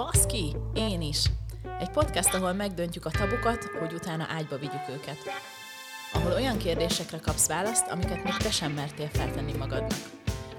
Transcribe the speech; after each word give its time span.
Baszki, 0.00 0.56
én 0.74 1.00
is! 1.00 1.24
Egy 1.80 1.90
podcast, 1.90 2.34
ahol 2.34 2.52
megdöntjük 2.52 3.04
a 3.04 3.10
tabukat, 3.10 3.64
hogy 3.64 3.92
utána 3.92 4.26
ágyba 4.28 4.58
vigyük 4.58 4.88
őket. 4.90 5.16
Ahol 6.12 6.32
olyan 6.32 6.58
kérdésekre 6.58 7.18
kapsz 7.18 7.48
választ, 7.48 7.88
amiket 7.88 8.24
még 8.24 8.36
te 8.36 8.50
sem 8.50 8.72
mertél 8.72 9.08
feltenni 9.08 9.52
magadnak. 9.52 9.98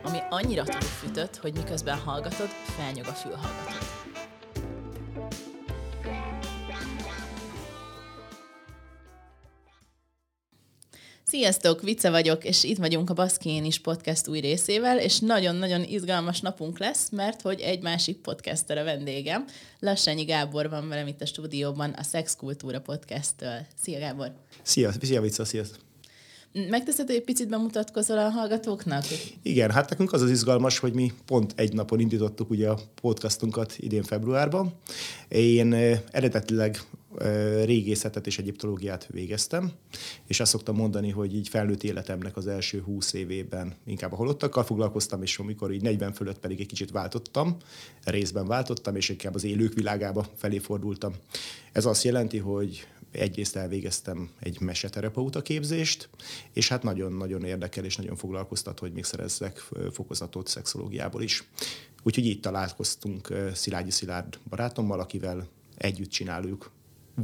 Ami 0.04 0.18
annyira 0.30 0.64
túlfűtött, 0.64 1.38
hogy 1.38 1.54
miközben 1.54 1.98
hallgatod, 1.98 2.48
felnyog 2.48 3.06
a 3.06 3.14
fülhallgatód. 3.14 4.01
Sziasztok, 11.32 11.82
Vice 11.82 12.10
vagyok, 12.10 12.46
és 12.46 12.64
itt 12.64 12.78
vagyunk 12.78 13.10
a 13.10 13.14
Baszkén 13.14 13.66
is 13.66 13.80
podcast 13.80 14.28
új 14.28 14.40
részével, 14.40 15.00
és 15.00 15.20
nagyon-nagyon 15.20 15.84
izgalmas 15.84 16.40
napunk 16.40 16.80
lesz, 16.80 17.10
mert 17.10 17.42
hogy 17.42 17.60
egy 17.60 17.82
másik 17.82 18.18
podcaster 18.18 18.78
a 18.78 18.84
vendégem. 18.84 19.46
Lassányi 19.80 20.24
Gábor 20.24 20.70
van 20.70 20.88
velem 20.88 21.08
itt 21.08 21.22
a 21.22 21.26
stúdióban 21.26 21.90
a 21.90 22.04
Sex 22.04 22.36
Kultúra 22.36 22.82
podcast-től. 22.82 23.66
Szia 23.82 24.00
Gábor! 24.00 24.32
Szia, 24.62 24.92
szia 25.02 25.22
Vice, 25.22 25.46
sziasztok! 25.46 25.91
Megteszed, 26.70 27.08
hogy 27.08 27.16
egy 27.16 27.24
picit 27.24 27.50
bemutatkozol 27.50 28.18
a 28.18 28.30
hallgatóknak? 28.30 29.04
Igen, 29.42 29.72
hát 29.72 29.90
nekünk 29.90 30.14
az 30.14 30.22
az 30.22 30.30
izgalmas, 30.30 30.80
hogy 30.80 30.94
mi 30.94 31.12
pont 31.26 31.54
egy 31.56 31.74
napon 31.74 32.00
indítottuk 32.00 32.50
ugye 32.50 32.70
a 32.70 32.80
podcastunkat 33.02 33.76
idén 33.78 34.04
februárban. 34.04 34.74
Én 35.28 35.74
eredetileg 36.12 36.82
régészetet 37.64 38.28
és 38.28 38.38
egyiptológiát 38.38 39.08
végeztem, 39.12 39.72
és 40.28 40.40
azt 40.40 40.52
szoktam 40.52 40.76
mondani, 40.76 41.10
hogy 41.10 41.36
így 41.36 41.48
felnőtt 41.48 41.84
életemnek 41.84 42.38
az 42.38 42.48
első 42.48 42.82
húsz 42.82 43.14
évében 43.14 43.74
inkább 43.86 44.12
a 44.12 44.16
halottakkal 44.16 44.64
foglalkoztam, 44.64 45.22
és 45.22 45.38
amikor 45.38 45.72
így 45.72 45.82
40 45.82 46.14
fölött 46.14 46.40
pedig 46.40 46.60
egy 46.60 46.68
kicsit 46.68 46.92
váltottam, 46.92 47.58
részben 48.04 48.46
váltottam, 48.46 48.96
és 48.96 49.10
inkább 49.10 49.36
az 49.36 49.44
élők 49.44 49.74
világába 49.74 50.26
felé 50.36 50.58
fordultam. 50.58 51.14
Ez 51.72 51.86
azt 51.86 52.04
jelenti, 52.04 52.38
hogy 52.38 52.88
egyrészt 53.12 53.56
elvégeztem 53.56 54.30
egy 54.40 54.60
meseterapeuta 54.60 55.42
képzést, 55.42 56.10
és 56.54 56.68
hát 56.68 56.84
nagyon-nagyon 56.84 57.44
érdekel 57.44 57.86
és 57.86 57.96
nagyon 57.96 58.16
foglalkoztat, 58.16 58.80
hogy 58.80 58.92
még 58.94 59.04
szerezzek 59.04 59.58
fokozatot 59.92 60.48
szexológiából 60.48 61.22
is. 61.22 61.44
Úgyhogy 62.04 62.26
így 62.26 62.40
találkoztunk 62.40 63.34
Szilágyi 63.54 63.92
Szilárd 63.92 64.40
barátommal, 64.50 65.00
akivel 65.00 65.48
együtt 65.78 66.10
csináljuk 66.10 66.72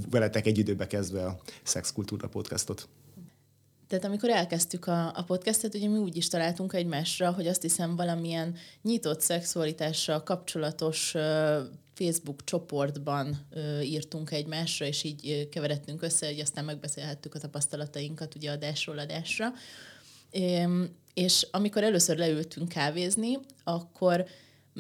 veletek 0.09 0.45
egy 0.45 0.58
időbe 0.58 0.88
kezdve 0.88 1.25
a 1.25 1.39
Szexkultúra 1.63 2.27
podcastot. 2.27 2.88
Tehát 3.88 4.05
amikor 4.05 4.30
elkezdtük 4.30 4.88
a, 4.88 5.07
a 5.16 5.23
podcastet, 5.23 5.75
ugye 5.75 5.88
mi 5.88 5.97
úgy 5.97 6.16
is 6.17 6.27
találtunk 6.27 6.73
egymásra, 6.73 7.31
hogy 7.31 7.47
azt 7.47 7.61
hiszem 7.61 7.95
valamilyen 7.95 8.55
nyitott 8.81 9.21
szexualitással 9.21 10.23
kapcsolatos 10.23 11.13
uh, 11.13 11.21
Facebook 11.93 12.43
csoportban 12.43 13.47
uh, 13.55 13.89
írtunk 13.89 14.31
egymásra, 14.31 14.85
és 14.85 15.03
így 15.03 15.30
uh, 15.30 15.49
keveredtünk 15.49 16.02
össze, 16.02 16.25
hogy 16.25 16.39
aztán 16.39 16.65
megbeszélhettük 16.65 17.35
a 17.35 17.39
tapasztalatainkat 17.39 18.35
ugye 18.35 18.52
adásról 18.52 18.99
adásra. 18.99 19.53
Um, 20.33 20.95
és 21.13 21.47
amikor 21.52 21.83
először 21.83 22.17
leültünk 22.17 22.69
kávézni, 22.69 23.38
akkor 23.63 24.25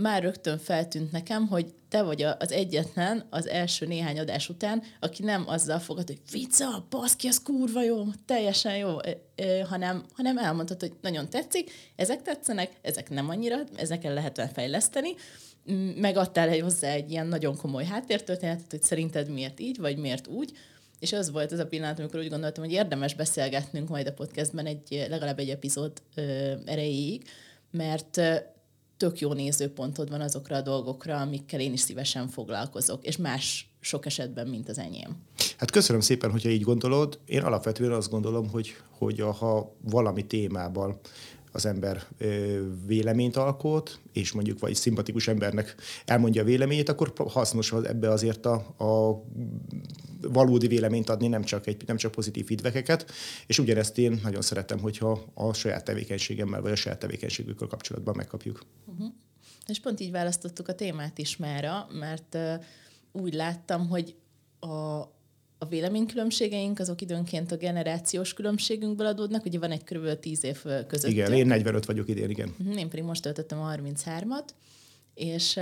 már 0.01 0.23
rögtön 0.23 0.57
feltűnt 0.57 1.11
nekem, 1.11 1.47
hogy 1.47 1.73
te 1.89 2.01
vagy 2.01 2.21
az 2.21 2.51
egyetlen 2.51 3.25
az 3.29 3.47
első 3.47 3.85
néhány 3.85 4.19
adás 4.19 4.49
után, 4.49 4.83
aki 4.99 5.23
nem 5.23 5.43
azzal 5.47 5.79
fogad, 5.79 6.07
hogy 6.07 6.19
vicca, 6.31 6.85
baszki, 6.89 7.27
az 7.27 7.41
kurva 7.41 7.83
jó, 7.83 8.03
teljesen 8.25 8.77
jó, 8.77 8.97
hanem, 9.69 10.05
hanem 10.13 10.37
elmondtad, 10.37 10.79
hogy 10.79 10.93
nagyon 11.01 11.29
tetszik, 11.29 11.71
ezek 11.95 12.21
tetszenek, 12.21 12.71
ezek 12.81 13.09
nem 13.09 13.29
annyira, 13.29 13.57
ezeken 13.75 14.13
lehet 14.13 14.49
fejleszteni, 14.53 15.09
megadtál 15.95 16.49
egy 16.49 16.61
hozzá 16.61 16.89
egy 16.89 17.11
ilyen 17.11 17.27
nagyon 17.27 17.57
komoly 17.57 17.85
háttértörténetet, 17.85 18.71
hogy 18.71 18.83
szerinted 18.83 19.29
miért 19.29 19.59
így, 19.59 19.77
vagy 19.77 19.97
miért 19.97 20.27
úgy, 20.27 20.51
és 20.99 21.13
az 21.13 21.31
volt 21.31 21.51
az 21.51 21.59
a 21.59 21.67
pillanat, 21.67 21.99
amikor 21.99 22.19
úgy 22.19 22.29
gondoltam, 22.29 22.63
hogy 22.63 22.73
érdemes 22.73 23.13
beszélgetnünk 23.13 23.89
majd 23.89 24.07
a 24.07 24.13
podcastben 24.13 24.65
egy, 24.65 25.05
legalább 25.09 25.39
egy 25.39 25.49
epizód 25.49 25.91
ö, 26.15 26.53
erejéig, 26.65 27.23
mert 27.71 28.21
tök 28.97 29.19
jó 29.19 29.33
nézőpontod 29.33 30.09
van 30.09 30.21
azokra 30.21 30.55
a 30.55 30.61
dolgokra, 30.61 31.19
amikkel 31.21 31.59
én 31.59 31.73
is 31.73 31.79
szívesen 31.79 32.27
foglalkozok, 32.27 33.05
és 33.05 33.17
más 33.17 33.69
sok 33.79 34.05
esetben, 34.05 34.47
mint 34.47 34.69
az 34.69 34.79
enyém. 34.79 35.15
Hát 35.57 35.71
köszönöm 35.71 36.01
szépen, 36.01 36.31
hogyha 36.31 36.49
így 36.49 36.61
gondolod. 36.61 37.19
Én 37.25 37.41
alapvetően 37.41 37.91
azt 37.91 38.09
gondolom, 38.09 38.49
hogy, 38.49 38.75
hogy 38.89 39.19
ha 39.19 39.75
valami 39.81 40.25
témában 40.25 40.99
az 41.51 41.65
ember 41.65 42.03
ö, 42.17 42.59
véleményt 42.85 43.35
alkot, 43.35 43.99
és 44.13 44.31
mondjuk 44.31 44.59
vagy 44.59 44.75
szimpatikus 44.75 45.27
embernek 45.27 45.75
elmondja 46.05 46.41
a 46.41 46.45
véleményét, 46.45 46.89
akkor 46.89 47.13
hasznos 47.27 47.71
ebbe 47.71 48.09
azért 48.09 48.45
a, 48.45 48.53
a 48.77 49.23
valódi 50.21 50.67
véleményt 50.67 51.09
adni, 51.09 51.27
nem 51.27 51.43
csak, 51.43 51.67
egy, 51.67 51.83
nem 51.85 51.97
csak 51.97 52.11
pozitív 52.11 52.45
feedbackeket, 52.45 53.11
és 53.47 53.59
ugyanezt 53.59 53.97
én 53.97 54.19
nagyon 54.23 54.41
szeretem, 54.41 54.79
hogyha 54.79 55.23
a 55.33 55.53
saját 55.53 55.83
tevékenységemmel 55.83 56.61
vagy 56.61 56.71
a 56.71 56.75
saját 56.75 56.99
tevékenységükkel 56.99 57.67
kapcsolatban 57.67 58.15
megkapjuk. 58.15 58.61
Uh-huh. 58.85 59.07
És 59.67 59.79
pont 59.79 59.99
így 59.99 60.11
választottuk 60.11 60.67
a 60.67 60.75
témát 60.75 61.17
is 61.17 61.37
mára, 61.37 61.87
mert 61.91 62.35
uh, 62.35 62.53
úgy 63.11 63.33
láttam, 63.33 63.87
hogy 63.87 64.15
a, 64.59 64.67
a 65.57 65.65
véleménykülönbségeink 65.69 66.79
azok 66.79 67.01
időnként 67.01 67.51
a 67.51 67.57
generációs 67.57 68.33
különbségünkből 68.33 69.07
adódnak, 69.07 69.45
ugye 69.45 69.59
van 69.59 69.71
egy 69.71 69.83
kb. 69.83 70.19
10 70.19 70.43
év 70.43 70.63
között. 70.87 71.11
Igen, 71.11 71.33
én 71.33 71.47
45 71.47 71.85
vagyok 71.85 72.09
idén, 72.09 72.29
igen. 72.29 72.55
Mhm, 72.57 72.77
én 72.77 72.89
pedig 72.89 73.05
most 73.05 73.21
töltöttem 73.21 73.59
a 73.59 73.71
33-at, 73.75 74.47
és 75.13 75.59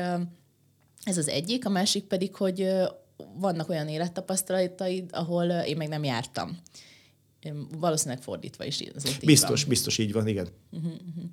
ez 1.04 1.18
az 1.18 1.28
egyik, 1.28 1.66
a 1.66 1.70
másik 1.70 2.04
pedig, 2.04 2.36
hogy 2.36 2.70
vannak 3.40 3.70
olyan 3.70 3.88
élettapasztalataid, 3.88 5.10
ahol 5.12 5.46
én 5.46 5.78
meg 5.78 5.88
nem 5.88 6.04
jártam. 6.04 6.60
Valószínűleg 7.78 8.24
fordítva 8.24 8.66
is 8.66 8.84
azért 8.96 9.16
így 9.16 9.26
Biztos, 9.26 9.60
van. 9.62 9.70
biztos 9.70 9.98
így 9.98 10.12
van, 10.12 10.28
igen. 10.28 10.48
Uh-huh, 10.72 10.92
uh-huh. 10.92 11.24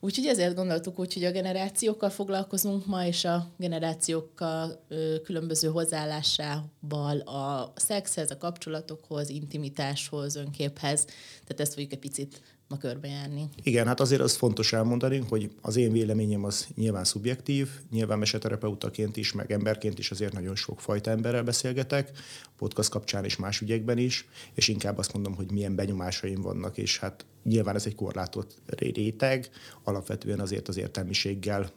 Úgyhogy 0.00 0.26
ezért 0.26 0.54
gondoltuk 0.54 0.98
úgy, 0.98 1.14
hogy 1.14 1.24
a 1.24 1.30
generációkkal 1.30 2.10
foglalkozunk 2.10 2.86
ma, 2.86 3.06
és 3.06 3.24
a 3.24 3.52
generációkkal 3.56 4.84
ö, 4.88 5.16
különböző 5.24 5.68
hozzáállásával 5.68 7.18
a 7.18 7.72
szexhez, 7.76 8.30
a 8.30 8.38
kapcsolatokhoz, 8.38 9.28
intimitáshoz, 9.28 10.36
önképhez. 10.36 11.04
Tehát 11.44 11.60
ezt 11.60 11.72
fogjuk 11.72 11.92
egy 11.92 11.98
picit 11.98 12.42
ma 12.72 12.78
körbejárni. 12.78 13.48
Igen, 13.62 13.86
hát 13.86 14.00
azért 14.00 14.20
az 14.20 14.36
fontos 14.36 14.72
elmondani, 14.72 15.22
hogy 15.28 15.50
az 15.60 15.76
én 15.76 15.92
véleményem 15.92 16.44
az 16.44 16.66
nyilván 16.74 17.04
szubjektív, 17.04 17.68
nyilván 17.90 18.18
meseterapeutaként 18.18 19.16
is, 19.16 19.32
meg 19.32 19.52
emberként 19.52 19.98
is 19.98 20.10
azért 20.10 20.32
nagyon 20.32 20.56
sok 20.56 20.80
fajta 20.80 21.10
emberrel 21.10 21.42
beszélgetek, 21.42 22.10
podcast 22.56 22.88
kapcsán 22.88 23.24
és 23.24 23.36
más 23.36 23.60
ügyekben 23.60 23.98
is, 23.98 24.26
és 24.54 24.68
inkább 24.68 24.98
azt 24.98 25.12
mondom, 25.12 25.34
hogy 25.34 25.50
milyen 25.50 25.74
benyomásaim 25.74 26.40
vannak, 26.40 26.78
és 26.78 26.98
hát 26.98 27.24
nyilván 27.44 27.74
ez 27.74 27.86
egy 27.86 27.94
korlátott 27.94 28.54
réteg, 28.66 29.50
alapvetően 29.82 30.40
azért 30.40 30.68
az 30.68 30.76
értelmiséggel 30.76 31.70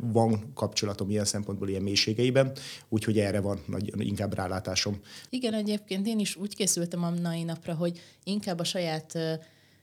van 0.00 0.52
kapcsolatom 0.54 1.10
ilyen 1.10 1.24
szempontból 1.24 1.68
ilyen 1.68 1.82
mélységeiben, 1.82 2.52
úgyhogy 2.88 3.18
erre 3.18 3.40
van 3.40 3.60
nagy, 3.66 4.06
inkább 4.06 4.34
rálátásom. 4.34 5.00
Igen, 5.28 5.54
egyébként 5.54 6.06
én 6.06 6.18
is 6.18 6.36
úgy 6.36 6.56
készültem 6.56 7.04
a 7.04 7.10
mai 7.22 7.42
napra, 7.42 7.74
hogy 7.74 8.00
inkább 8.24 8.58
a 8.58 8.64
saját 8.64 9.18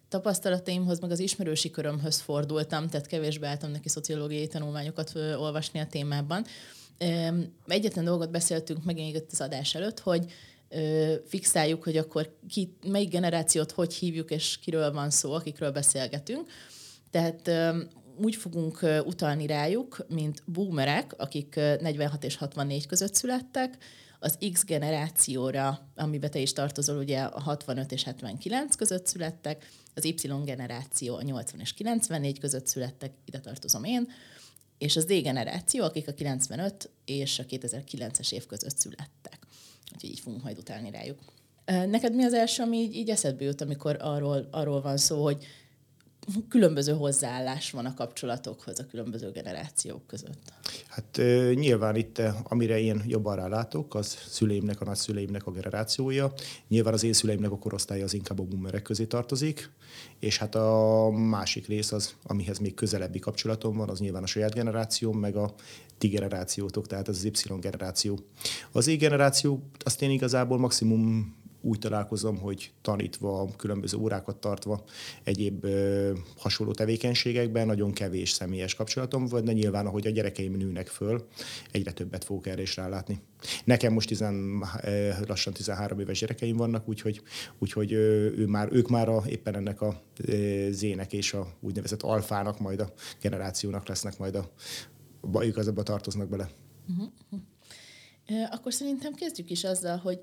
tapasztalataimhoz, 0.09 0.99
meg 0.99 1.11
az 1.11 1.19
ismerősi 1.19 1.69
körömhöz 1.69 2.19
fordultam, 2.19 2.87
tehát 2.87 3.07
kevésbé 3.07 3.45
álltam 3.45 3.71
neki 3.71 3.89
szociológiai 3.89 4.47
tanulmányokat 4.47 5.15
olvasni 5.15 5.79
a 5.79 5.87
témában. 5.87 6.45
Egyetlen 7.67 8.05
dolgot 8.05 8.31
beszéltünk 8.31 8.83
meg 8.83 8.95
még 8.95 9.23
az 9.31 9.41
adás 9.41 9.75
előtt, 9.75 9.99
hogy 9.99 10.31
fixáljuk, 11.25 11.83
hogy 11.83 11.97
akkor 11.97 12.37
ki, 12.49 12.77
melyik 12.87 13.09
generációt 13.09 13.71
hogy 13.71 13.93
hívjuk, 13.93 14.31
és 14.31 14.59
kiről 14.59 14.91
van 14.91 15.09
szó, 15.09 15.33
akikről 15.33 15.71
beszélgetünk. 15.71 16.49
Tehát 17.11 17.51
úgy 18.21 18.35
fogunk 18.35 18.79
utalni 19.05 19.45
rájuk, 19.45 20.05
mint 20.09 20.43
boomerek, 20.45 21.13
akik 21.17 21.55
46 21.55 22.23
és 22.23 22.35
64 22.35 22.85
között 22.85 23.15
születtek, 23.15 23.77
az 24.19 24.37
X 24.53 24.65
generációra, 24.65 25.89
amiben 25.95 26.31
te 26.31 26.39
is 26.39 26.53
tartozol, 26.53 26.97
ugye 26.97 27.21
a 27.21 27.39
65 27.39 27.91
és 27.91 28.03
79 28.03 28.75
között 28.75 29.07
születtek, 29.07 29.69
az 29.95 30.05
Y 30.05 30.43
generáció 30.45 31.15
a 31.15 31.21
80 31.21 31.59
és 31.59 31.73
94 31.73 32.39
között 32.39 32.67
születtek, 32.67 33.11
ide 33.25 33.39
tartozom 33.39 33.83
én, 33.83 34.07
és 34.77 34.95
az 34.95 35.05
D 35.05 35.21
generáció, 35.21 35.83
akik 35.83 36.07
a 36.07 36.13
95 36.13 36.89
és 37.05 37.39
a 37.39 37.45
2009-es 37.45 38.31
év 38.31 38.45
között 38.45 38.77
születtek. 38.77 39.39
Úgyhogy 39.93 40.09
így 40.09 40.19
fogunk 40.19 40.43
majd 40.43 40.57
utálni 40.57 40.91
rájuk. 40.91 41.19
Neked 41.65 42.15
mi 42.15 42.23
az 42.23 42.33
első, 42.33 42.63
ami 42.63 42.77
így, 42.77 42.95
így 42.95 43.09
eszedbe 43.09 43.43
jut, 43.43 43.61
amikor 43.61 43.97
arról, 43.99 44.47
arról 44.51 44.81
van 44.81 44.97
szó, 44.97 45.23
hogy 45.23 45.45
különböző 46.49 46.93
hozzáállás 46.93 47.71
van 47.71 47.85
a 47.85 47.93
kapcsolatokhoz 47.93 48.79
a 48.79 48.85
különböző 48.85 49.31
generációk 49.31 50.07
között? 50.07 50.53
Hát 50.87 51.21
nyilván 51.53 51.95
itt, 51.95 52.21
amire 52.43 52.79
én 52.79 53.03
jobban 53.05 53.35
rálátok, 53.35 53.95
az 53.95 54.17
szüleimnek, 54.27 54.81
a 54.81 54.85
nagyszüleimnek 54.85 55.47
a 55.47 55.51
generációja. 55.51 56.33
Nyilván 56.67 56.93
az 56.93 57.03
én 57.03 57.13
szüleimnek 57.13 57.51
a 57.51 57.57
korosztálya 57.57 58.03
az 58.03 58.13
inkább 58.13 58.39
a 58.39 58.43
boomerek 58.43 58.81
közé 58.81 59.05
tartozik, 59.05 59.71
és 60.19 60.37
hát 60.37 60.55
a 60.55 61.09
másik 61.09 61.67
rész 61.67 61.91
az, 61.91 62.15
amihez 62.23 62.57
még 62.57 62.73
közelebbi 62.73 63.19
kapcsolatom 63.19 63.77
van, 63.77 63.89
az 63.89 63.99
nyilván 63.99 64.23
a 64.23 64.27
saját 64.27 64.53
generációm, 64.53 65.17
meg 65.17 65.35
a 65.35 65.53
ti 65.97 66.07
generációtok, 66.07 66.87
tehát 66.87 67.07
az, 67.07 67.23
Y 67.23 67.31
generáció. 67.59 68.19
Az 68.71 68.87
Y 68.87 68.95
generáció, 68.95 69.69
azt 69.79 70.01
én 70.01 70.09
igazából 70.09 70.57
maximum 70.57 71.35
úgy 71.67 71.79
találkozom, 71.79 72.37
hogy 72.37 72.71
tanítva, 72.81 73.49
különböző 73.57 73.97
órákat 73.97 74.37
tartva, 74.37 74.83
egyéb 75.23 75.63
ö, 75.63 76.13
hasonló 76.37 76.73
tevékenységekben 76.73 77.65
nagyon 77.65 77.91
kevés 77.91 78.29
személyes 78.29 78.75
kapcsolatom 78.75 79.25
van, 79.25 79.43
de 79.43 79.51
nyilván, 79.51 79.85
ahogy 79.85 80.07
a 80.07 80.09
gyerekeim 80.09 80.53
nőnek 80.53 80.87
föl, 80.87 81.27
egyre 81.71 81.91
többet 81.91 82.23
fogok 82.23 82.47
erre 82.47 82.61
is 82.61 82.75
rálátni. 82.75 83.21
Nekem 83.63 83.93
most 83.93 84.07
tizen, 84.07 84.63
lassan 85.27 85.53
13 85.53 85.99
éves 85.99 86.19
gyerekeim 86.19 86.55
vannak, 86.55 86.87
úgyhogy, 86.87 87.21
úgyhogy 87.59 87.91
ő 87.91 88.45
már, 88.47 88.69
ők 88.71 88.87
már 88.87 89.09
a, 89.09 89.23
éppen 89.27 89.55
ennek 89.55 89.81
a 89.81 90.01
zének 90.69 91.13
és 91.13 91.33
a 91.33 91.47
úgynevezett 91.59 92.01
alfának, 92.01 92.59
majd 92.59 92.79
a 92.79 92.93
generációnak 93.21 93.87
lesznek 93.87 94.17
majd 94.17 94.35
a, 94.35 94.51
ők 95.41 95.57
az 95.57 95.67
ebbe 95.67 95.83
tartoznak 95.83 96.29
bele. 96.29 96.49
Uh-huh. 96.89 97.09
Akkor 98.51 98.73
szerintem 98.73 99.13
kezdjük 99.13 99.49
is 99.49 99.63
azzal, 99.63 99.97
hogy 99.97 100.19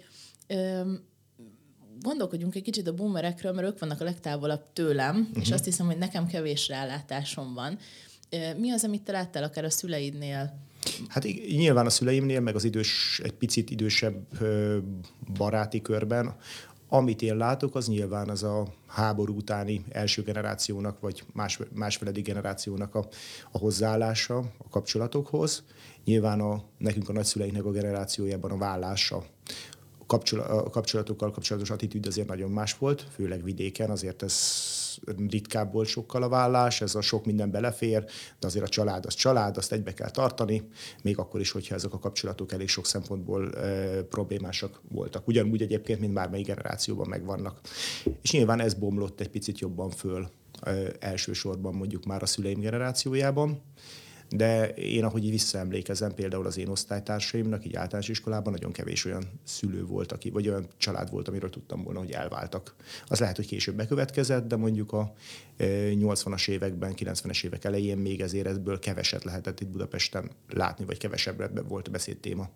gondolkodjunk 2.05 2.55
egy 2.55 2.63
kicsit 2.63 2.89
a 2.89 2.95
boomerekről, 2.95 3.53
mert 3.53 3.67
ők 3.67 3.79
vannak 3.79 4.01
a 4.01 4.05
legtávolabb 4.05 4.63
tőlem, 4.73 5.17
uh-huh. 5.17 5.37
és 5.41 5.45
mhm. 5.45 5.55
azt 5.55 5.65
hiszem, 5.65 5.87
hogy 5.87 5.99
nekem 5.99 6.27
kevés 6.27 6.69
rálátásom 6.69 7.55
van. 7.55 7.79
Mi 8.57 8.71
az, 8.71 8.85
amit 8.85 9.03
te 9.03 9.13
láttál 9.13 9.43
akár 9.43 9.65
a 9.65 9.71
szüleidnél? 9.71 10.59
Hát 11.09 11.25
nyilván 11.57 11.87
a 11.87 11.91
szüleimnél, 11.91 12.41
meg 12.41 12.55
az 12.55 12.65
idős, 12.65 13.21
egy 13.25 13.33
picit 13.33 13.71
idősebb 13.71 14.27
baráti 15.37 15.83
körben, 15.83 16.35
amit 16.89 17.23
én 17.23 17.37
látok, 17.37 17.75
az 17.75 17.89
nyilván 17.89 18.29
az 18.29 18.43
a 18.43 18.67
háború 18.87 19.37
utáni 19.37 19.85
első 19.89 20.23
generációnak, 20.23 21.01
vagy 21.01 21.25
más, 21.33 21.59
másfeledi 21.73 22.21
generációnak 22.21 22.95
a, 22.95 23.09
a 23.53 23.59
hozzáállása 23.59 24.37
a 24.39 24.69
kapcsolatokhoz. 24.71 25.65
Nyilván 26.05 26.41
a, 26.41 26.63
nekünk 26.79 27.09
a 27.09 27.13
nagyszüleinknek 27.13 27.65
a 27.65 27.71
generációjában 27.71 28.51
a 28.51 28.57
vállása 28.57 29.25
a 30.07 30.71
kapcsolatokkal 30.71 31.31
kapcsolatos 31.31 31.71
attitűd 31.71 32.07
azért 32.07 32.29
nagyon 32.29 32.51
más 32.51 32.79
volt, 32.79 33.07
főleg 33.15 33.45
vidéken, 33.45 33.91
azért 33.91 34.23
ez 34.23 34.35
ritkább 35.29 35.73
volt 35.73 35.89
sokkal 35.89 36.23
a 36.23 36.29
vállás, 36.29 36.81
ez 36.81 36.95
a 36.95 37.01
sok 37.01 37.25
minden 37.25 37.51
belefér, 37.51 38.05
de 38.39 38.47
azért 38.47 38.65
a 38.65 38.69
család 38.69 39.07
az 39.07 39.15
család, 39.15 39.57
azt 39.57 39.73
egybe 39.73 39.95
kell 39.95 40.11
tartani, 40.11 40.69
még 41.03 41.19
akkor 41.19 41.41
is, 41.41 41.51
hogyha 41.51 41.75
ezek 41.75 41.93
a 41.93 41.99
kapcsolatok 41.99 42.53
elég 42.53 42.69
sok 42.69 42.87
szempontból 42.87 43.55
e, 43.55 44.03
problémásak 44.03 44.81
voltak. 44.89 45.27
Ugyanúgy 45.27 45.63
egyébként, 45.63 46.01
mint 46.01 46.13
bármelyik 46.13 46.47
generációban 46.47 47.09
megvannak. 47.09 47.61
És 48.23 48.31
nyilván 48.31 48.61
ez 48.61 48.75
bomlott 48.75 49.21
egy 49.21 49.31
picit 49.31 49.59
jobban 49.59 49.91
föl 49.91 50.29
e, 50.61 50.93
elsősorban 50.99 51.75
mondjuk 51.75 52.05
már 52.05 52.23
a 52.23 52.27
szüleim 52.27 52.61
generációjában, 52.61 53.63
de 54.29 54.69
én, 54.69 55.05
ahogy 55.05 55.31
visszaemlékezem, 55.31 56.15
például 56.15 56.47
az 56.47 56.59
én 56.59 56.69
osztálytársaimnak, 56.69 57.67
így 57.67 57.77
általános 57.77 58.09
iskolában 58.09 58.53
nagyon 58.53 58.73
kevés 58.73 59.05
olyan 59.05 59.25
szülő 59.45 59.85
volt, 59.85 60.13
aki, 60.13 60.31
vagy 60.31 60.49
olyan 60.49 60.67
család 60.77 61.11
volt, 61.11 61.29
amiről 61.29 61.51
tudtam 61.51 61.83
volna, 61.83 61.99
hogy 61.99 62.11
elváltak. 62.11 62.75
Az 63.07 63.19
lehet, 63.21 63.37
hogy 63.37 63.47
később 63.47 63.75
bekövetkezett, 63.75 64.49
de 64.49 64.57
mondjuk 64.57 64.93
a 64.93 65.15
80-as 65.59 66.49
években, 66.49 66.95
90-es 66.97 67.45
évek 67.45 67.65
elején 67.65 67.99
még 67.99 68.21
ezért 68.21 68.47
ebből 68.47 68.79
keveset 68.79 69.25
lehetett 69.25 69.61
itt 69.61 69.69
Budapesten 69.69 70.31
látni, 70.49 70.85
vagy 70.85 70.99
kevesebbre 70.99 71.51
volt 71.69 71.91
beszédtéma. 71.91 72.49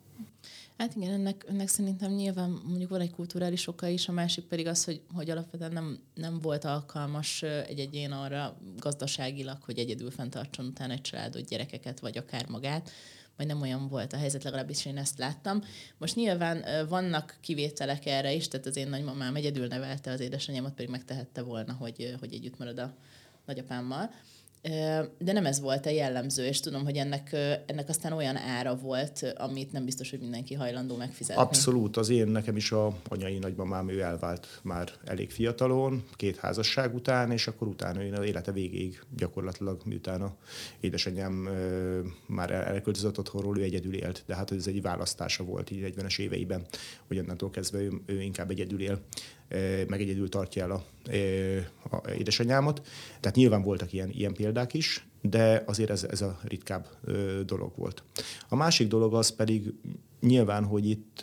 Hát 0.79 0.95
igen, 0.95 1.13
ennek, 1.13 1.45
ennek 1.49 1.69
szerintem 1.69 2.13
nyilván 2.13 2.51
mondjuk 2.51 2.91
van 2.91 3.01
egy 3.01 3.11
kulturális 3.11 3.67
oka 3.67 3.87
is, 3.87 4.09
a 4.09 4.13
másik 4.13 4.45
pedig 4.45 4.67
az, 4.67 4.85
hogy, 4.85 5.01
hogy 5.15 5.31
alapvetően 5.31 5.73
nem, 5.73 5.99
nem 6.15 6.41
volt 6.41 6.65
alkalmas 6.65 7.43
egy 7.43 7.79
egyén 7.79 8.13
arra 8.13 8.57
gazdaságilag, 8.77 9.63
hogy 9.63 9.79
egyedül 9.79 10.11
fenntartson 10.11 10.67
utána 10.67 10.93
egy 10.93 11.01
családot, 11.01 11.49
gyerekeket, 11.49 12.01
vagy 12.01 12.19
akár 12.19 12.49
magát 12.49 12.91
vagy 13.37 13.47
nem 13.47 13.61
olyan 13.61 13.89
volt 13.89 14.13
a 14.13 14.17
helyzet, 14.17 14.45
legalábbis 14.45 14.87
én 14.87 14.97
ezt 14.97 15.19
láttam. 15.19 15.63
Most 15.99 16.15
nyilván 16.15 16.65
vannak 16.89 17.37
kivételek 17.41 18.07
erre 18.07 18.33
is, 18.33 18.49
tehát 18.49 18.67
az 18.67 18.77
én 18.77 18.89
nagymamám 18.89 19.35
egyedül 19.35 19.67
nevelte 19.67 20.11
az 20.11 20.21
édesanyámat, 20.21 20.75
pedig 20.75 20.91
megtehette 20.91 21.43
volna, 21.43 21.73
hogy, 21.73 22.15
hogy 22.21 22.33
együtt 22.33 22.59
marad 22.59 22.79
a 22.79 22.95
nagyapámmal 23.47 24.11
de 25.19 25.33
nem 25.33 25.47
ez 25.47 25.61
volt 25.61 25.87
a 25.87 25.91
jellemző, 25.91 26.47
és 26.47 26.61
tudom, 26.61 26.85
hogy 26.85 26.97
ennek, 26.97 27.33
ennek 27.67 27.89
aztán 27.89 28.13
olyan 28.13 28.37
ára 28.37 28.77
volt, 28.77 29.35
amit 29.37 29.73
nem 29.73 29.85
biztos, 29.85 30.11
hogy 30.11 30.21
mindenki 30.21 30.55
hajlandó 30.55 30.97
megfizetni. 30.97 31.43
Abszolút, 31.43 31.97
az 31.97 32.09
én 32.09 32.27
nekem 32.27 32.57
is 32.57 32.73
a 32.73 32.97
anyai 33.09 33.39
nagymamám, 33.39 33.89
ő 33.89 34.01
elvált 34.01 34.61
már 34.63 34.91
elég 35.05 35.31
fiatalon, 35.31 36.05
két 36.17 36.37
házasság 36.37 36.95
után, 36.95 37.31
és 37.31 37.47
akkor 37.47 37.69
utána 37.69 38.03
én 38.03 38.15
az 38.15 38.25
élete 38.25 38.53
végéig 38.53 39.01
gyakorlatilag, 39.17 39.81
miután 39.85 40.23
a 40.23 40.37
édesanyám 40.81 41.49
már 42.27 42.51
elköltözött 42.51 43.19
otthonról, 43.19 43.59
ő 43.59 43.63
egyedül 43.63 43.95
élt, 43.95 44.23
de 44.27 44.35
hát 44.35 44.53
ez 44.53 44.67
egy 44.67 44.83
választása 44.83 45.45
volt 45.45 45.71
így 45.71 45.95
40-es 45.97 46.19
éveiben, 46.19 46.67
hogy 47.07 47.19
onnantól 47.19 47.51
kezdve 47.51 47.79
ő, 47.79 47.93
ő 48.07 48.23
inkább 48.23 48.51
egyedül 48.51 48.81
él 48.81 49.01
meg 49.89 50.01
egyedül 50.01 50.29
tartja 50.29 50.63
el 50.63 50.71
a, 50.71 50.85
a 51.97 52.11
édesanyámat. 52.11 52.87
Tehát 53.21 53.37
nyilván 53.37 53.63
voltak 53.63 53.93
ilyen, 53.93 54.11
ilyen 54.11 54.33
példák 54.33 54.75
is, 54.75 55.07
de 55.23 55.63
azért 55.67 55.91
ez, 55.91 56.05
ez 56.11 56.21
a 56.21 56.39
ritkább 56.43 56.89
dolog 57.47 57.73
volt. 57.77 58.03
A 58.49 58.57
másik 58.57 58.89
dolog 58.89 59.15
az 59.15 59.31
pedig 59.37 59.75
nyilván, 60.21 60.65
hogy 60.65 60.89
itt 60.89 61.21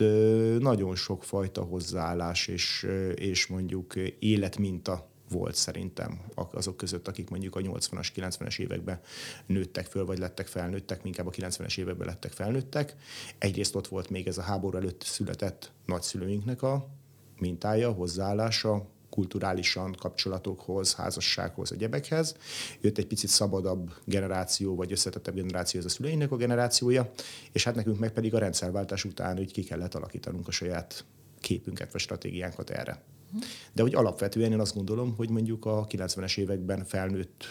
nagyon 0.58 0.96
sok 0.96 1.24
fajta 1.24 1.62
hozzáállás 1.62 2.46
és, 2.46 2.86
és 3.14 3.46
mondjuk 3.46 3.94
életminta 4.18 5.08
volt 5.30 5.54
szerintem 5.54 6.20
azok 6.34 6.76
között, 6.76 7.08
akik 7.08 7.30
mondjuk 7.30 7.56
a 7.56 7.60
80-as, 7.60 8.08
90-es 8.16 8.58
években 8.58 9.00
nőttek 9.46 9.86
föl, 9.86 10.04
vagy 10.04 10.18
lettek 10.18 10.46
felnőttek, 10.46 11.00
inkább 11.04 11.26
a 11.26 11.30
90-es 11.30 11.78
években 11.78 12.06
lettek 12.06 12.32
felnőttek. 12.32 12.96
Egyrészt 13.38 13.74
ott 13.74 13.86
volt 13.86 14.10
még 14.10 14.26
ez 14.26 14.38
a 14.38 14.42
háború 14.42 14.76
előtt 14.76 15.02
született 15.02 15.72
nagyszülőinknek 15.86 16.62
a 16.62 16.88
mintája, 17.38 17.92
hozzáállása, 17.92 18.86
kulturálisan 19.10 19.92
kapcsolatokhoz, 19.98 20.94
házassághoz, 20.94 21.72
egyebekhez. 21.72 22.36
Jött 22.80 22.98
egy 22.98 23.06
picit 23.06 23.30
szabadabb 23.30 23.92
generáció, 24.04 24.74
vagy 24.74 24.92
összetettebb 24.92 25.34
generáció, 25.34 25.80
ez 25.80 25.86
a 25.86 25.88
szüleinek 25.88 26.30
a 26.30 26.36
generációja, 26.36 27.10
és 27.52 27.64
hát 27.64 27.74
nekünk 27.74 27.98
meg 27.98 28.12
pedig 28.12 28.34
a 28.34 28.38
rendszerváltás 28.38 29.04
után 29.04 29.36
hogy 29.36 29.52
ki 29.52 29.64
kellett 29.64 29.94
alakítanunk 29.94 30.48
a 30.48 30.50
saját 30.50 31.04
képünket, 31.40 31.92
vagy 31.92 32.00
stratégiánkat 32.00 32.70
erre. 32.70 33.02
De 33.72 33.82
hogy 33.82 33.94
alapvetően 33.94 34.52
én 34.52 34.60
azt 34.60 34.74
gondolom, 34.74 35.14
hogy 35.16 35.30
mondjuk 35.30 35.64
a 35.64 35.86
90-es 35.86 36.38
években 36.38 36.84
felnőtt 36.84 37.48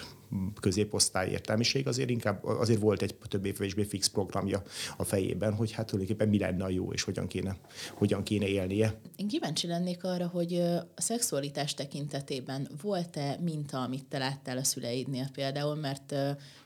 középosztály 0.60 1.30
értelmiség 1.30 1.86
azért 1.86 2.10
inkább 2.10 2.44
azért 2.44 2.80
volt 2.80 3.02
egy 3.02 3.14
többé-kevésbé 3.14 3.84
fix 3.84 4.06
programja 4.06 4.62
a 4.96 5.04
fejében, 5.04 5.54
hogy 5.54 5.72
hát 5.72 5.86
tulajdonképpen 5.86 6.28
mi 6.28 6.38
lenne 6.38 6.64
a 6.64 6.68
jó, 6.68 6.92
és 6.92 7.02
hogyan 7.02 7.26
kéne, 7.26 7.56
hogyan 7.94 8.22
kéne 8.22 8.46
élnie. 8.46 9.00
Én 9.16 9.28
kíváncsi 9.28 9.66
lennék 9.66 10.04
arra, 10.04 10.26
hogy 10.26 10.54
a 10.94 11.00
szexualitás 11.00 11.74
tekintetében 11.74 12.68
volt-e 12.82 13.38
minta, 13.40 13.82
amit 13.82 14.04
te 14.04 14.18
láttál 14.18 14.58
a 14.58 14.64
szüleidnél 14.64 15.28
például, 15.32 15.74
mert 15.74 16.14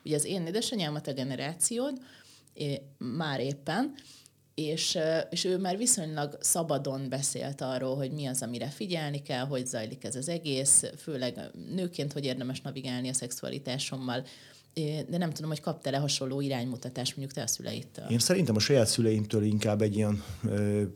ugye 0.04 0.16
az 0.16 0.25
én 0.25 0.46
édesanyámat 0.46 1.06
a 1.06 1.12
generációd, 1.12 2.00
már 2.99 3.40
éppen, 3.40 3.94
és, 4.54 4.99
és 5.30 5.45
ő 5.45 5.59
már 5.59 5.76
viszonylag 5.76 6.38
szabadon 6.40 7.09
beszélt 7.09 7.61
arról, 7.61 7.97
hogy 7.97 8.11
mi 8.11 8.26
az, 8.26 8.42
amire 8.42 8.66
figyelni 8.66 9.23
kell, 9.23 9.45
hogy 9.47 9.66
zajlik 9.66 10.04
ez 10.04 10.16
az 10.16 10.28
egész, 10.28 10.85
főleg 10.99 11.50
nőként, 11.75 12.12
hogy 12.12 12.25
érdemes 12.25 12.61
navigálni 12.61 13.09
a 13.09 13.12
szexualitásommal, 13.12 14.25
de 15.09 15.19
nem 15.19 15.30
tudom, 15.30 15.50
hogy 15.50 15.61
kaptál-e 15.61 15.99
hasonló 15.99 16.40
iránymutatást 16.40 17.16
mondjuk 17.16 17.37
te 17.37 17.42
a 17.42 17.47
szüleitől? 17.47 18.04
Én 18.11 18.19
szerintem 18.19 18.57
a 18.57 18.59
saját 18.59 18.87
szüleimtől 18.87 19.42
inkább 19.42 19.83
egy 19.83 19.97
ilyen 19.97 20.23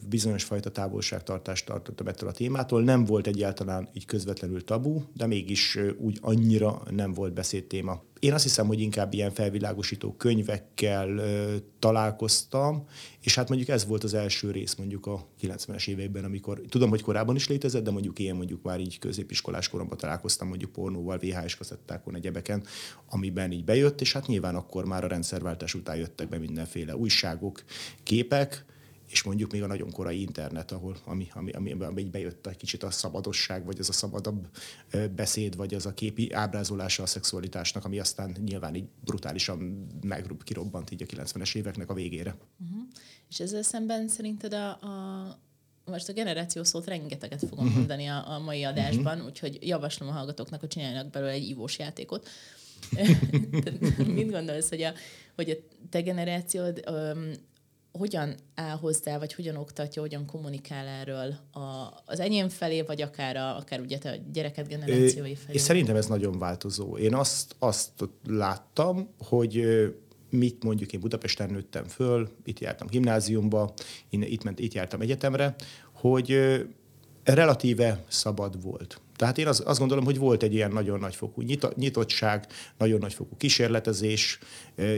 bizonyos 0.08 0.44
fajta 0.44 0.70
távolságtartást 0.70 1.66
tartottam 1.66 2.06
ettől 2.06 2.28
a 2.28 2.32
témától. 2.32 2.82
Nem 2.82 3.04
volt 3.04 3.26
egyáltalán 3.26 3.88
így 3.92 4.04
közvetlenül 4.04 4.64
tabu, 4.64 5.02
de 5.14 5.26
mégis 5.26 5.78
úgy 5.98 6.18
annyira 6.20 6.82
nem 6.90 7.12
volt 7.12 7.32
beszédtéma. 7.32 8.02
Én 8.24 8.32
azt 8.32 8.42
hiszem, 8.42 8.66
hogy 8.66 8.80
inkább 8.80 9.14
ilyen 9.14 9.30
felvilágosító 9.30 10.12
könyvekkel 10.12 11.08
ö, 11.08 11.56
találkoztam, 11.78 12.86
és 13.20 13.34
hát 13.34 13.48
mondjuk 13.48 13.70
ez 13.70 13.86
volt 13.86 14.04
az 14.04 14.14
első 14.14 14.50
rész 14.50 14.74
mondjuk 14.74 15.06
a 15.06 15.26
90-es 15.42 15.88
években, 15.88 16.24
amikor 16.24 16.60
tudom, 16.68 16.90
hogy 16.90 17.02
korábban 17.02 17.36
is 17.36 17.48
létezett, 17.48 17.84
de 17.84 17.90
mondjuk 17.90 18.18
én 18.18 18.34
mondjuk 18.34 18.62
már 18.62 18.80
így 18.80 18.98
középiskolás 18.98 19.68
koromban 19.68 19.98
találkoztam 19.98 20.48
mondjuk 20.48 20.72
pornóval, 20.72 21.18
VHS 21.18 21.56
kaszettákon, 21.56 22.14
egyebeken, 22.14 22.64
amiben 23.08 23.52
így 23.52 23.64
bejött, 23.64 24.00
és 24.00 24.12
hát 24.12 24.26
nyilván 24.26 24.54
akkor 24.54 24.84
már 24.84 25.04
a 25.04 25.08
rendszerváltás 25.08 25.74
után 25.74 25.96
jöttek 25.96 26.28
be 26.28 26.38
mindenféle 26.38 26.96
újságok, 26.96 27.62
képek, 28.02 28.64
és 29.14 29.22
mondjuk 29.22 29.52
még 29.52 29.62
a 29.62 29.66
nagyon 29.66 29.90
korai 29.90 30.20
internet, 30.20 30.72
ahol, 30.72 30.96
ami, 31.04 31.28
ami, 31.32 31.50
ami, 31.52 31.72
ami 31.72 32.04
bejött 32.04 32.46
egy 32.46 32.56
kicsit 32.56 32.82
a 32.82 32.90
szabadosság, 32.90 33.64
vagy 33.64 33.78
az 33.78 33.88
a 33.88 33.92
szabadabb 33.92 34.48
beszéd, 35.14 35.56
vagy 35.56 35.74
az 35.74 35.86
a 35.86 35.94
képi 35.94 36.32
ábrázolása 36.32 37.02
a 37.02 37.06
szexualitásnak, 37.06 37.84
ami 37.84 37.98
aztán 37.98 38.36
nyilván 38.44 38.74
így 38.74 38.84
brutálisan 39.04 39.88
meg 40.02 40.26
kirobbant 40.44 40.90
így 40.90 41.02
a 41.02 41.06
90-es 41.06 41.54
éveknek 41.54 41.90
a 41.90 41.94
végére. 41.94 42.36
Uh-huh. 42.64 42.82
És 43.28 43.40
ezzel 43.40 43.62
szemben 43.62 44.08
szerinted 44.08 44.52
a, 44.52 44.68
a 44.68 45.38
most 45.84 46.08
a 46.08 46.12
generáció 46.12 46.64
szót 46.64 46.86
rengeteget 46.86 47.44
fogom 47.48 47.64
uh-huh. 47.64 47.78
mondani 47.78 48.06
a, 48.06 48.30
a 48.30 48.38
mai 48.38 48.64
adásban, 48.64 49.14
uh-huh. 49.14 49.26
úgyhogy 49.26 49.58
javaslom 49.60 50.08
a 50.08 50.12
hallgatóknak, 50.12 50.60
hogy 50.60 50.68
csináljanak 50.68 51.10
belőle 51.10 51.32
egy 51.32 51.48
ívós 51.48 51.78
játékot. 51.78 52.28
Mit 54.06 54.30
gondolsz, 54.30 54.68
hogy 54.68 54.82
a, 54.82 54.92
hogy 55.34 55.50
a 55.50 55.54
te 55.90 56.00
generációd 56.00 56.84
um, 56.90 57.32
hogyan 57.98 58.34
áll 58.54 58.76
hozzá, 58.76 59.18
vagy 59.18 59.34
hogyan 59.34 59.56
oktatja, 59.56 60.02
hogyan 60.02 60.26
kommunikál 60.26 60.86
erről 60.86 61.34
a, 61.52 61.60
az 62.04 62.20
enyém 62.20 62.48
felé, 62.48 62.82
vagy 62.82 63.02
akár, 63.02 63.36
a, 63.36 63.56
akár 63.56 63.80
ugye 63.80 63.98
a 64.04 64.16
gyereket 64.32 64.68
generációi 64.68 65.34
felé? 65.34 65.54
És 65.54 65.60
szerintem 65.60 65.96
ez 65.96 66.06
nagyon 66.06 66.38
változó. 66.38 66.96
Én 66.96 67.14
azt, 67.14 67.54
azt 67.58 67.90
láttam, 68.26 69.08
hogy 69.18 69.64
mit 70.30 70.62
mondjuk 70.62 70.92
én 70.92 71.00
Budapesten 71.00 71.50
nőttem 71.50 71.84
föl, 71.84 72.28
itt 72.44 72.58
jártam 72.58 72.86
gimnáziumba, 72.86 73.72
itt, 74.08 74.44
ment, 74.44 74.58
itt 74.58 74.72
jártam 74.72 75.00
egyetemre, 75.00 75.54
hogy 75.92 76.38
relatíve 77.24 78.04
szabad 78.08 78.62
volt. 78.62 79.00
Tehát 79.16 79.38
én 79.38 79.46
azt, 79.46 79.60
azt 79.60 79.78
gondolom, 79.78 80.04
hogy 80.04 80.18
volt 80.18 80.42
egy 80.42 80.54
ilyen 80.54 80.72
nagyon 80.72 80.98
nagyfokú 80.98 81.42
nyitottság, 81.76 82.46
nagyon 82.78 82.98
nagyfokú 82.98 83.36
kísérletezés. 83.36 84.38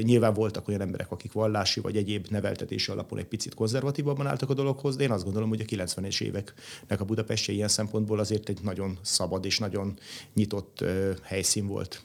Nyilván 0.03 0.35
voltak 0.35 0.69
olyan 0.69 0.81
emberek, 0.81 1.11
akik 1.11 1.33
vallási 1.33 1.81
vagy 1.81 1.97
egyéb 1.97 2.27
neveltetési 2.31 2.91
alapon 2.91 3.19
egy 3.19 3.27
picit 3.27 3.55
konzervatívabban 3.55 4.27
álltak 4.27 4.51
a 4.51 4.55
dologhoz, 4.55 4.97
de 4.97 5.03
én 5.03 5.11
azt 5.11 5.25
gondolom, 5.25 5.49
hogy 5.49 5.61
a 5.61 5.65
90-es 5.65 6.21
éveknek 6.21 7.01
a 7.01 7.05
Budapestje 7.05 7.55
ilyen 7.55 7.69
szempontból 7.69 8.19
azért 8.19 8.49
egy 8.49 8.59
nagyon 8.63 8.99
szabad 9.03 9.45
és 9.45 9.59
nagyon 9.59 9.99
nyitott 10.35 10.85
helyszín 11.23 11.67
volt 11.67 12.05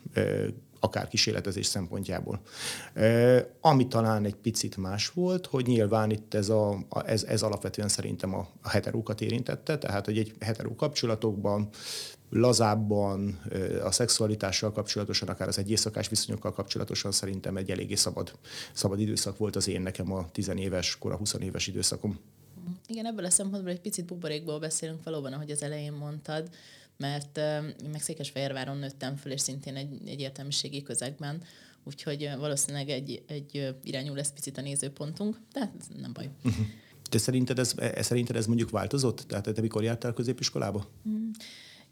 akár 0.83 1.07
kísérletezés 1.07 1.65
szempontjából. 1.65 2.41
Ami 3.61 3.87
talán 3.87 4.25
egy 4.25 4.35
picit 4.35 4.77
más 4.77 5.09
volt, 5.09 5.45
hogy 5.45 5.65
nyilván 5.65 6.09
itt 6.09 6.33
ez, 6.33 6.49
a, 6.49 6.85
ez, 7.05 7.23
ez 7.23 7.41
alapvetően 7.41 7.87
szerintem 7.87 8.33
a, 8.33 8.47
a 8.61 8.69
heterókat 8.69 9.21
érintette, 9.21 9.77
tehát 9.77 10.05
hogy 10.05 10.17
egy 10.17 10.33
heteró 10.39 10.75
kapcsolatokban 10.75 11.69
lazábban, 12.29 13.39
a 13.83 13.91
szexualitással 13.91 14.71
kapcsolatosan, 14.71 15.27
akár 15.27 15.47
az 15.47 15.57
egy 15.57 15.69
éjszakás 15.69 16.09
viszonyokkal 16.09 16.53
kapcsolatosan 16.53 17.11
szerintem 17.11 17.57
egy 17.57 17.71
eléggé 17.71 17.95
szabad, 17.95 18.31
szabad 18.73 18.99
időszak 18.99 19.37
volt 19.37 19.55
az 19.55 19.67
én 19.67 19.81
nekem 19.81 20.13
a 20.13 20.31
tizenéves, 20.31 20.97
kora 20.97 21.15
20 21.15 21.33
éves 21.39 21.67
időszakom. 21.67 22.19
Igen, 22.87 23.05
ebből 23.05 23.25
a 23.25 23.29
szempontból 23.29 23.71
egy 23.71 23.81
picit 23.81 24.05
buborékból 24.05 24.59
beszélünk 24.59 25.03
valóban, 25.03 25.33
ahogy 25.33 25.51
az 25.51 25.63
elején 25.63 25.93
mondtad 25.93 26.49
mert 27.01 27.37
én 27.83 27.89
meg 27.91 28.01
Székesfehérváron 28.01 28.77
nőttem 28.77 29.15
föl, 29.15 29.31
és 29.31 29.41
szintén 29.41 29.75
egy, 29.75 30.01
egy 30.05 30.19
értelmiségi 30.19 30.83
közegben, 30.83 31.43
úgyhogy 31.83 32.29
valószínűleg 32.37 32.89
egy, 32.89 33.23
egy 33.27 33.75
irányú 33.83 34.13
lesz 34.13 34.31
picit 34.31 34.57
a 34.57 34.61
nézőpontunk, 34.61 35.37
de 35.53 35.59
hát 35.59 35.73
nem 36.01 36.13
baj. 36.13 36.29
Uh-huh. 36.43 36.65
Te 37.09 37.17
szerinted 37.17 37.59
ez, 37.59 37.73
e, 37.77 38.01
szerinted 38.01 38.35
ez 38.35 38.45
mondjuk 38.45 38.69
változott? 38.69 39.23
Tehát 39.27 39.53
te 39.53 39.61
mikor 39.61 39.83
jártál 39.83 40.13
középiskolába? 40.13 40.87
Mm. 41.09 41.29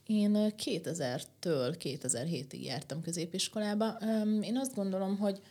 Én 0.06 0.54
2000-től 0.66 1.76
2007-ig 1.80 2.62
jártam 2.62 3.02
középiskolába. 3.02 3.98
Én 4.42 4.58
azt 4.58 4.76
gondolom, 4.76 5.18
hogy 5.18 5.42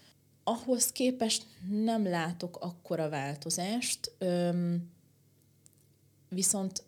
ahhoz 0.45 0.93
képest 0.93 1.47
nem 1.71 2.09
látok 2.09 2.57
akkora 2.61 3.09
változást, 3.09 4.12
viszont 6.29 6.83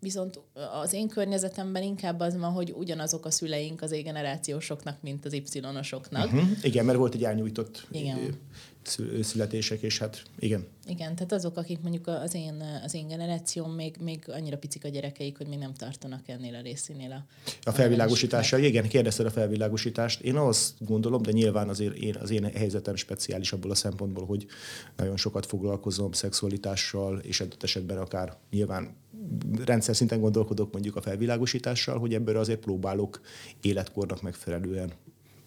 Viszont 0.00 0.40
az 0.82 0.92
én 0.92 1.08
környezetemben 1.08 1.82
inkább 1.82 2.20
az 2.20 2.36
van, 2.36 2.52
hogy 2.52 2.72
ugyanazok 2.76 3.24
a 3.24 3.30
szüleink 3.30 3.82
az 3.82 3.90
égenerációsoknak, 3.90 5.02
mint 5.02 5.24
az 5.24 5.32
Y-osoknak. 5.32 6.24
Uh-huh. 6.24 6.48
Igen, 6.62 6.84
mert 6.84 6.98
volt 6.98 7.14
egy 7.14 7.24
elnyújtott 7.24 7.86
Igen. 7.90 8.38
születések, 9.20 9.82
és 9.82 9.98
hát 9.98 10.22
igen. 10.38 10.66
Igen, 10.86 11.14
tehát 11.14 11.32
azok, 11.32 11.56
akik 11.56 11.80
mondjuk 11.80 12.06
az 12.06 12.34
én, 12.34 12.80
az 12.84 12.94
én 12.94 13.08
generációm 13.08 13.70
még, 13.70 13.96
még 14.00 14.24
annyira 14.26 14.58
picik 14.58 14.84
a 14.84 14.88
gyerekeik, 14.88 15.36
hogy 15.36 15.46
még 15.46 15.58
nem 15.58 15.74
tartanak 15.74 16.28
ennél 16.28 16.54
a 16.54 16.60
részénél 16.60 17.12
a... 17.12 17.24
A 17.68 17.72
felvilágosítással, 17.72 18.60
igen, 18.60 18.88
kérdezted 18.88 19.26
a 19.26 19.30
felvilágosítást. 19.30 20.20
Én 20.20 20.36
azt 20.36 20.72
gondolom, 20.78 21.22
de 21.22 21.30
nyilván 21.30 21.68
azért 21.68 21.94
én, 21.94 22.16
az 22.16 22.30
én 22.30 22.44
helyzetem 22.44 22.94
speciális 22.94 23.52
abból 23.52 23.70
a 23.70 23.74
szempontból, 23.74 24.26
hogy 24.26 24.46
nagyon 24.96 25.16
sokat 25.16 25.46
foglalkozom 25.46 26.12
szexualitással, 26.12 27.18
és 27.18 27.40
adott 27.40 27.62
esetben 27.62 27.98
akár 27.98 28.36
nyilván 28.50 28.94
rendszer 29.64 29.96
szinten 29.96 30.20
gondolkodok 30.20 30.72
mondjuk 30.72 30.96
a 30.96 31.00
felvilágosítással, 31.00 31.98
hogy 31.98 32.14
ebből 32.14 32.36
azért 32.36 32.60
próbálok 32.60 33.20
életkornak 33.60 34.22
megfelelően 34.22 34.92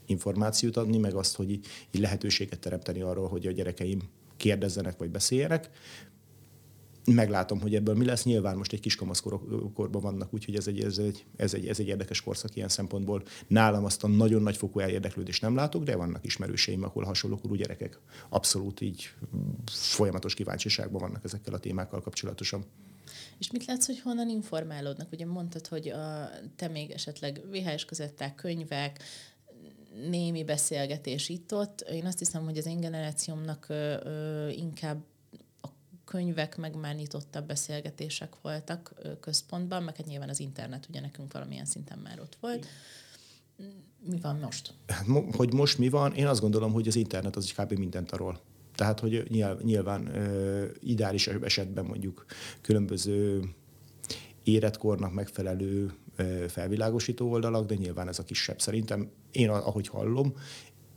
információt 0.06 0.78
adni, 0.78 0.98
meg 0.98 1.14
azt, 1.14 1.36
hogy 1.36 1.52
így 1.52 1.68
lehetőséget 1.92 2.60
teremteni 2.60 3.02
arról, 3.02 3.28
hogy 3.28 3.48
a 3.48 3.52
gyerekeim 3.52 4.00
kérdezzenek 4.38 4.98
vagy 4.98 5.10
beszéljenek. 5.10 5.70
Meglátom, 7.06 7.62
hogy 7.62 7.76
ebből 7.76 7.96
mi 7.96 8.06
lesz. 8.06 8.24
Nyilván 8.24 8.58
most 8.58 8.74
egy 8.74 8.80
kiskamaszkorban 8.80 10.02
vannak, 10.02 10.34
úgyhogy 10.34 10.56
ez 10.56 10.68
egy, 10.68 10.80
ez, 10.80 10.98
egy, 10.98 11.26
ez, 11.36 11.54
egy, 11.54 11.68
ez 11.68 11.80
egy 11.80 11.88
érdekes 11.88 12.22
korszak 12.22 12.56
ilyen 12.56 12.70
szempontból. 12.70 13.24
Nálam 13.48 13.86
azt 13.86 14.04
a 14.04 14.08
nagyon 14.08 14.42
nagy 14.42 14.58
fokú 14.58 14.80
elérdeklődést 14.80 15.42
nem 15.42 15.56
látok, 15.56 15.84
de 15.84 15.96
vannak 15.96 16.26
ismerőseim, 16.26 16.84
ahol 16.84 17.04
hasonló 17.04 17.38
korú 17.38 17.56
gyerekek 17.56 18.00
abszolút 18.30 18.82
így 18.82 19.10
folyamatos 19.66 20.34
kíváncsiságban 20.34 21.02
vannak 21.02 21.24
ezekkel 21.24 21.54
a 21.54 21.60
témákkal 21.60 22.02
kapcsolatosan. 22.02 22.66
És 23.40 23.52
mit 23.52 23.66
látsz, 23.66 23.86
hogy 23.86 24.00
honnan 24.00 24.30
informálódnak? 24.30 25.12
Ugye 25.12 25.26
mondtad, 25.26 25.68
hogy 25.68 25.90
a, 25.90 26.30
te 26.56 26.68
még 26.68 26.92
esetleg 26.92 27.42
VHS 27.52 27.86
közötták 27.86 28.36
könyvek, 28.36 29.04
némi 30.10 30.44
beszélgetés 30.44 31.30
itt-ott. 31.30 31.82
Én 31.82 32.06
azt 32.06 32.20
hiszem, 32.20 32.44
hogy 32.44 32.58
az 32.58 32.66
én 32.66 32.80
generációmnak 32.80 33.66
ö, 33.70 33.96
ö, 34.04 34.50
inkább 34.50 35.04
a 35.62 35.68
könyvek 36.06 36.58
meg 36.58 36.76
már 36.76 36.96
nyitottabb 36.96 37.48
beszélgetések 37.48 38.34
voltak 38.42 38.94
ö, 38.96 39.20
központban, 39.20 39.84
meg 39.84 39.96
hát 39.96 40.06
nyilván 40.06 40.30
az 40.30 40.40
internet 40.40 40.86
ugye 40.90 41.00
nekünk 41.00 41.34
valamilyen 41.34 41.66
szinten 41.66 42.00
már 42.00 42.20
ott 42.20 42.38
volt. 42.40 42.68
Mi 44.00 44.20
van 44.20 44.36
most? 44.36 44.74
Hát, 44.88 45.06
hogy 45.36 45.54
most 45.54 45.78
mi 45.78 45.90
van? 45.90 46.14
Én 46.14 46.28
azt 46.28 46.42
gondolom, 46.42 46.72
hogy 46.72 46.88
az 46.88 46.96
internet 46.96 47.36
az 47.36 47.52
kb. 47.52 47.72
mindent 47.72 48.12
arról. 48.12 48.42
Tehát, 48.80 49.00
hogy 49.00 49.24
nyilván 49.64 50.16
ö, 50.16 50.66
ideális 50.80 51.28
esetben 51.28 51.86
mondjuk 51.86 52.26
különböző 52.62 53.42
életkornak 54.44 55.14
megfelelő 55.14 55.92
felvilágosító 56.48 57.32
oldalak, 57.32 57.66
de 57.66 57.76
nyilván 57.76 58.08
ez 58.08 58.20
a 58.20 58.24
kisebb. 58.24 58.62
Szerintem 58.62 59.10
én, 59.32 59.50
ahogy 59.50 59.88
hallom, 59.88 60.34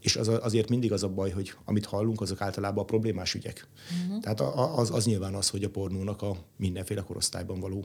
és 0.00 0.16
az, 0.16 0.28
azért 0.28 0.68
mindig 0.68 0.92
az 0.92 1.02
a 1.02 1.08
baj, 1.08 1.30
hogy 1.30 1.52
amit 1.64 1.86
hallunk, 1.86 2.20
azok 2.20 2.40
általában 2.40 2.82
a 2.82 2.86
problémás 2.86 3.34
ügyek. 3.34 3.68
Uh-huh. 4.06 4.20
Tehát 4.20 4.40
az, 4.76 4.90
az 4.90 5.04
nyilván 5.04 5.34
az, 5.34 5.48
hogy 5.48 5.64
a 5.64 5.70
pornónak 5.70 6.22
a 6.22 6.36
mindenféle 6.56 7.00
korosztályban 7.00 7.60
való 7.60 7.84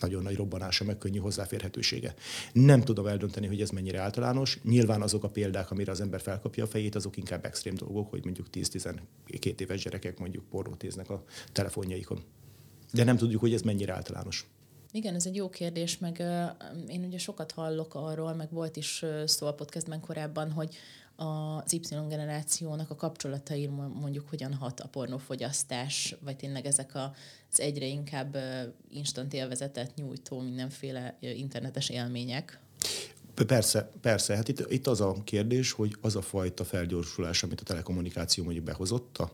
nagyon 0.00 0.22
nagy 0.22 0.36
robbanása, 0.36 0.84
meg 0.84 0.98
könnyű 0.98 1.18
hozzáférhetősége. 1.18 2.14
Nem 2.52 2.80
tudom 2.80 3.06
eldönteni, 3.06 3.46
hogy 3.46 3.60
ez 3.60 3.70
mennyire 3.70 4.00
általános. 4.00 4.58
Nyilván 4.62 5.02
azok 5.02 5.24
a 5.24 5.28
példák, 5.28 5.70
amire 5.70 5.90
az 5.90 6.00
ember 6.00 6.20
felkapja 6.20 6.64
a 6.64 6.66
fejét, 6.66 6.94
azok 6.94 7.16
inkább 7.16 7.44
extrém 7.44 7.74
dolgok, 7.74 8.10
hogy 8.10 8.24
mondjuk 8.24 8.46
10-12 8.52 9.60
éves 9.60 9.82
gyerekek 9.82 10.18
mondjuk 10.18 10.44
pornót 10.44 10.82
néznek 10.82 11.10
a 11.10 11.24
telefonjaikon. 11.52 12.22
De 12.92 13.04
nem 13.04 13.16
tudjuk, 13.16 13.40
hogy 13.40 13.52
ez 13.52 13.62
mennyire 13.62 13.92
általános. 13.92 14.46
Igen, 14.92 15.14
ez 15.14 15.26
egy 15.26 15.36
jó 15.36 15.48
kérdés, 15.48 15.98
meg 15.98 16.16
uh, 16.20 16.92
én 16.92 17.04
ugye 17.04 17.18
sokat 17.18 17.52
hallok 17.52 17.94
arról, 17.94 18.34
meg 18.34 18.50
volt 18.50 18.76
is 18.76 19.02
uh, 19.02 19.24
szó 19.24 19.46
a 19.46 19.54
podcastben 19.54 20.00
korábban, 20.00 20.50
hogy 20.52 20.76
az 21.20 21.72
Y 21.72 21.80
generációnak 22.08 22.90
a 22.90 22.94
kapcsolatai 22.94 23.66
mondjuk 23.66 24.28
hogyan 24.28 24.54
hat 24.54 24.80
a 24.80 24.88
pornófogyasztás, 24.88 26.16
vagy 26.20 26.36
tényleg 26.36 26.66
ezek 26.66 26.94
az 26.94 27.60
egyre 27.60 27.86
inkább 27.86 28.36
instant 28.90 29.34
élvezetet 29.34 29.94
nyújtó 29.94 30.40
mindenféle 30.40 31.16
internetes 31.20 31.88
élmények? 31.88 32.60
Persze, 33.46 33.90
persze. 34.00 34.36
Hát 34.36 34.48
itt, 34.48 34.72
itt 34.72 34.86
az 34.86 35.00
a 35.00 35.16
kérdés, 35.24 35.72
hogy 35.72 35.96
az 36.00 36.16
a 36.16 36.22
fajta 36.22 36.64
felgyorsulás, 36.64 37.42
amit 37.42 37.60
a 37.60 37.64
telekommunikáció 37.64 38.44
mondjuk 38.44 38.64
behozott 38.64 39.18
a 39.18 39.32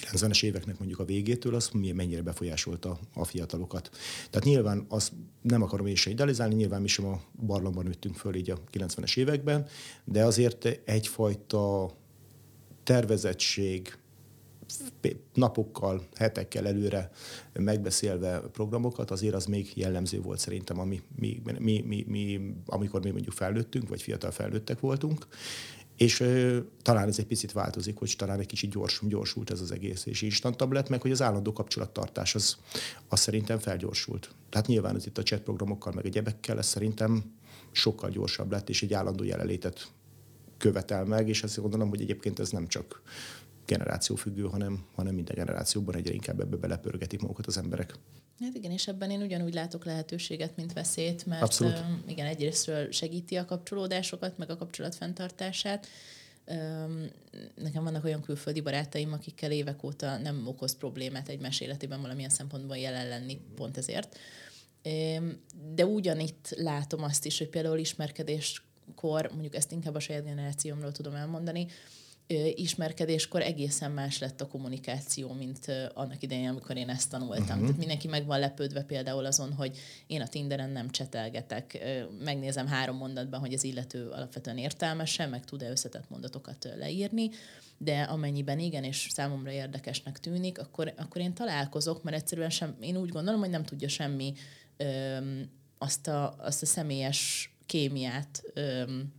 90-es 0.00 0.42
éveknek 0.42 0.78
mondjuk 0.78 1.00
a 1.00 1.04
végétől, 1.04 1.54
az 1.54 1.70
mennyire 1.94 2.22
befolyásolta 2.22 2.98
a 3.14 3.24
fiatalokat. 3.24 3.90
Tehát 4.30 4.46
nyilván 4.46 4.86
azt 4.88 5.12
nem 5.42 5.62
akarom 5.62 5.86
én 5.86 5.94
se 5.94 6.10
idealizálni, 6.10 6.54
nyilván 6.54 6.80
mi 6.80 6.88
sem 6.88 7.04
a 7.04 7.20
barlangban 7.46 7.84
nőttünk 7.84 8.14
föl 8.14 8.34
így 8.34 8.50
a 8.50 8.58
90-es 8.72 9.16
években, 9.16 9.66
de 10.04 10.24
azért 10.24 10.64
egyfajta 10.84 11.90
tervezettség, 12.82 13.98
napokkal, 15.34 16.02
hetekkel 16.14 16.66
előre 16.66 17.10
megbeszélve 17.52 18.40
programokat, 18.40 19.10
azért 19.10 19.34
az 19.34 19.46
még 19.46 19.72
jellemző 19.74 20.20
volt 20.20 20.38
szerintem, 20.38 20.78
ami, 20.78 21.02
mi, 21.16 21.42
mi, 21.58 21.82
mi, 21.86 22.04
mi, 22.08 22.54
amikor 22.66 23.02
mi 23.02 23.10
mondjuk 23.10 23.34
felnőttünk, 23.34 23.88
vagy 23.88 24.02
fiatal 24.02 24.30
felnőttek 24.30 24.80
voltunk, 24.80 25.26
És 25.98 26.20
ö, 26.20 26.58
talán 26.82 27.08
ez 27.08 27.18
egy 27.18 27.26
picit 27.26 27.52
változik, 27.52 27.98
hogy 27.98 28.14
talán 28.18 28.40
egy 28.40 28.46
kicsit 28.46 28.70
gyors, 28.70 29.00
gyorsult 29.02 29.50
ez 29.50 29.60
az 29.60 29.72
egész, 29.72 30.06
és 30.06 30.22
instantabb 30.22 30.72
lett, 30.72 30.88
meg 30.88 31.00
hogy 31.00 31.10
az 31.10 31.22
állandó 31.22 31.52
kapcsolattartás 31.52 32.34
az, 32.34 32.56
az 33.08 33.20
szerintem 33.20 33.58
felgyorsult. 33.58 34.30
Tehát 34.50 34.66
nyilván 34.66 34.96
ez 34.96 35.06
itt 35.06 35.18
a 35.18 35.22
chat 35.22 35.40
programokkal, 35.40 35.92
meg 35.92 36.06
egyebekkel, 36.06 36.58
ez 36.58 36.66
szerintem 36.66 37.34
sokkal 37.72 38.10
gyorsabb 38.10 38.50
lett, 38.50 38.68
és 38.68 38.82
egy 38.82 38.94
állandó 38.94 39.24
jelenlétet 39.24 39.88
követel 40.58 41.04
meg, 41.04 41.28
és 41.28 41.42
azt 41.42 41.60
gondolom, 41.60 41.88
hogy 41.88 42.00
egyébként 42.00 42.38
ez 42.38 42.50
nem 42.50 42.66
csak 42.66 43.02
generációfüggő, 43.66 44.42
hanem, 44.42 44.84
hanem 44.94 45.14
minden 45.14 45.36
generációban 45.36 45.96
egyre 45.96 46.14
inkább 46.14 46.40
ebbe 46.40 46.56
belepörgetik 46.56 47.20
magukat 47.20 47.46
az 47.46 47.58
emberek. 47.58 47.94
Hát 48.40 48.54
igen, 48.54 48.70
és 48.70 48.88
ebben 48.88 49.10
én 49.10 49.22
ugyanúgy 49.22 49.54
látok 49.54 49.84
lehetőséget, 49.84 50.56
mint 50.56 50.72
veszélyt, 50.72 51.26
mert 51.26 51.42
Abszolút. 51.42 51.82
igen, 52.06 52.26
egyrésztről 52.26 52.90
segíti 52.92 53.36
a 53.36 53.44
kapcsolódásokat, 53.44 54.38
meg 54.38 54.50
a 54.50 54.56
kapcsolat 54.56 54.94
fenntartását. 54.94 55.86
Nekem 57.54 57.84
vannak 57.84 58.04
olyan 58.04 58.22
külföldi 58.22 58.60
barátaim, 58.60 59.12
akikkel 59.12 59.50
évek 59.50 59.82
óta 59.82 60.16
nem 60.16 60.46
okoz 60.46 60.76
problémát 60.76 61.28
egymás 61.28 61.60
életében 61.60 62.00
valamilyen 62.00 62.30
szempontból 62.30 62.76
jelen 62.76 63.08
lenni 63.08 63.40
pont 63.54 63.76
ezért. 63.76 64.18
De 65.74 65.86
ugyanitt 65.86 66.54
látom 66.56 67.02
azt 67.02 67.24
is, 67.24 67.38
hogy 67.38 67.48
például 67.48 67.78
ismerkedéskor, 67.78 69.30
mondjuk 69.32 69.54
ezt 69.54 69.72
inkább 69.72 69.94
a 69.94 70.00
saját 70.00 70.24
generációmról 70.24 70.92
tudom 70.92 71.14
elmondani, 71.14 71.66
ismerkedéskor 72.54 73.40
egészen 73.40 73.90
más 73.90 74.18
lett 74.18 74.40
a 74.40 74.46
kommunikáció, 74.46 75.32
mint 75.32 75.66
annak 75.94 76.22
idején, 76.22 76.48
amikor 76.48 76.76
én 76.76 76.88
ezt 76.88 77.10
tanultam. 77.10 77.44
Uh-huh. 77.44 77.60
Tehát 77.60 77.76
mindenki 77.76 78.08
meg 78.08 78.26
van 78.26 78.38
lepődve 78.38 78.82
például 78.82 79.24
azon, 79.24 79.52
hogy 79.52 79.78
én 80.06 80.20
a 80.20 80.28
Tinderen 80.28 80.70
nem 80.70 80.90
csetelgetek, 80.90 81.78
megnézem 82.24 82.66
három 82.66 82.96
mondatban, 82.96 83.40
hogy 83.40 83.52
az 83.52 83.64
illető 83.64 84.08
alapvetően 84.08 84.58
értelmese, 84.58 85.26
meg 85.26 85.44
tud-e 85.44 85.70
összetett 85.70 86.10
mondatokat 86.10 86.68
leírni, 86.78 87.30
de 87.78 88.02
amennyiben 88.02 88.58
igen, 88.58 88.84
és 88.84 89.08
számomra 89.10 89.50
érdekesnek 89.50 90.18
tűnik, 90.18 90.58
akkor, 90.58 90.92
akkor 90.96 91.20
én 91.20 91.34
találkozok, 91.34 92.02
mert 92.02 92.16
egyszerűen 92.16 92.50
sem, 92.50 92.76
én 92.80 92.96
úgy 92.96 93.08
gondolom, 93.08 93.40
hogy 93.40 93.50
nem 93.50 93.64
tudja 93.64 93.88
semmi 93.88 94.32
öm, 94.76 95.50
azt, 95.78 96.08
a, 96.08 96.36
azt 96.38 96.62
a 96.62 96.66
személyes 96.66 97.52
kémiát 97.66 98.42
öm, 98.54 99.12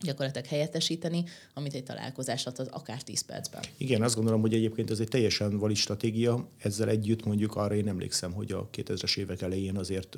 gyakorlatilag 0.00 0.46
helyettesíteni, 0.46 1.24
amit 1.54 1.74
egy 1.74 1.84
találkozás 1.84 2.46
ad 2.46 2.58
az 2.58 2.68
akár 2.68 3.02
10 3.02 3.20
percben. 3.20 3.62
Igen, 3.76 4.02
azt 4.02 4.14
gondolom, 4.14 4.40
hogy 4.40 4.54
egyébként 4.54 4.90
ez 4.90 5.00
egy 5.00 5.08
teljesen 5.08 5.58
valid 5.58 5.76
stratégia. 5.76 6.48
Ezzel 6.58 6.88
együtt 6.88 7.24
mondjuk 7.24 7.56
arra 7.56 7.74
én 7.74 7.88
emlékszem, 7.88 8.32
hogy 8.32 8.52
a 8.52 8.68
2000-es 8.76 9.18
évek 9.18 9.42
elején 9.42 9.76
azért, 9.76 10.16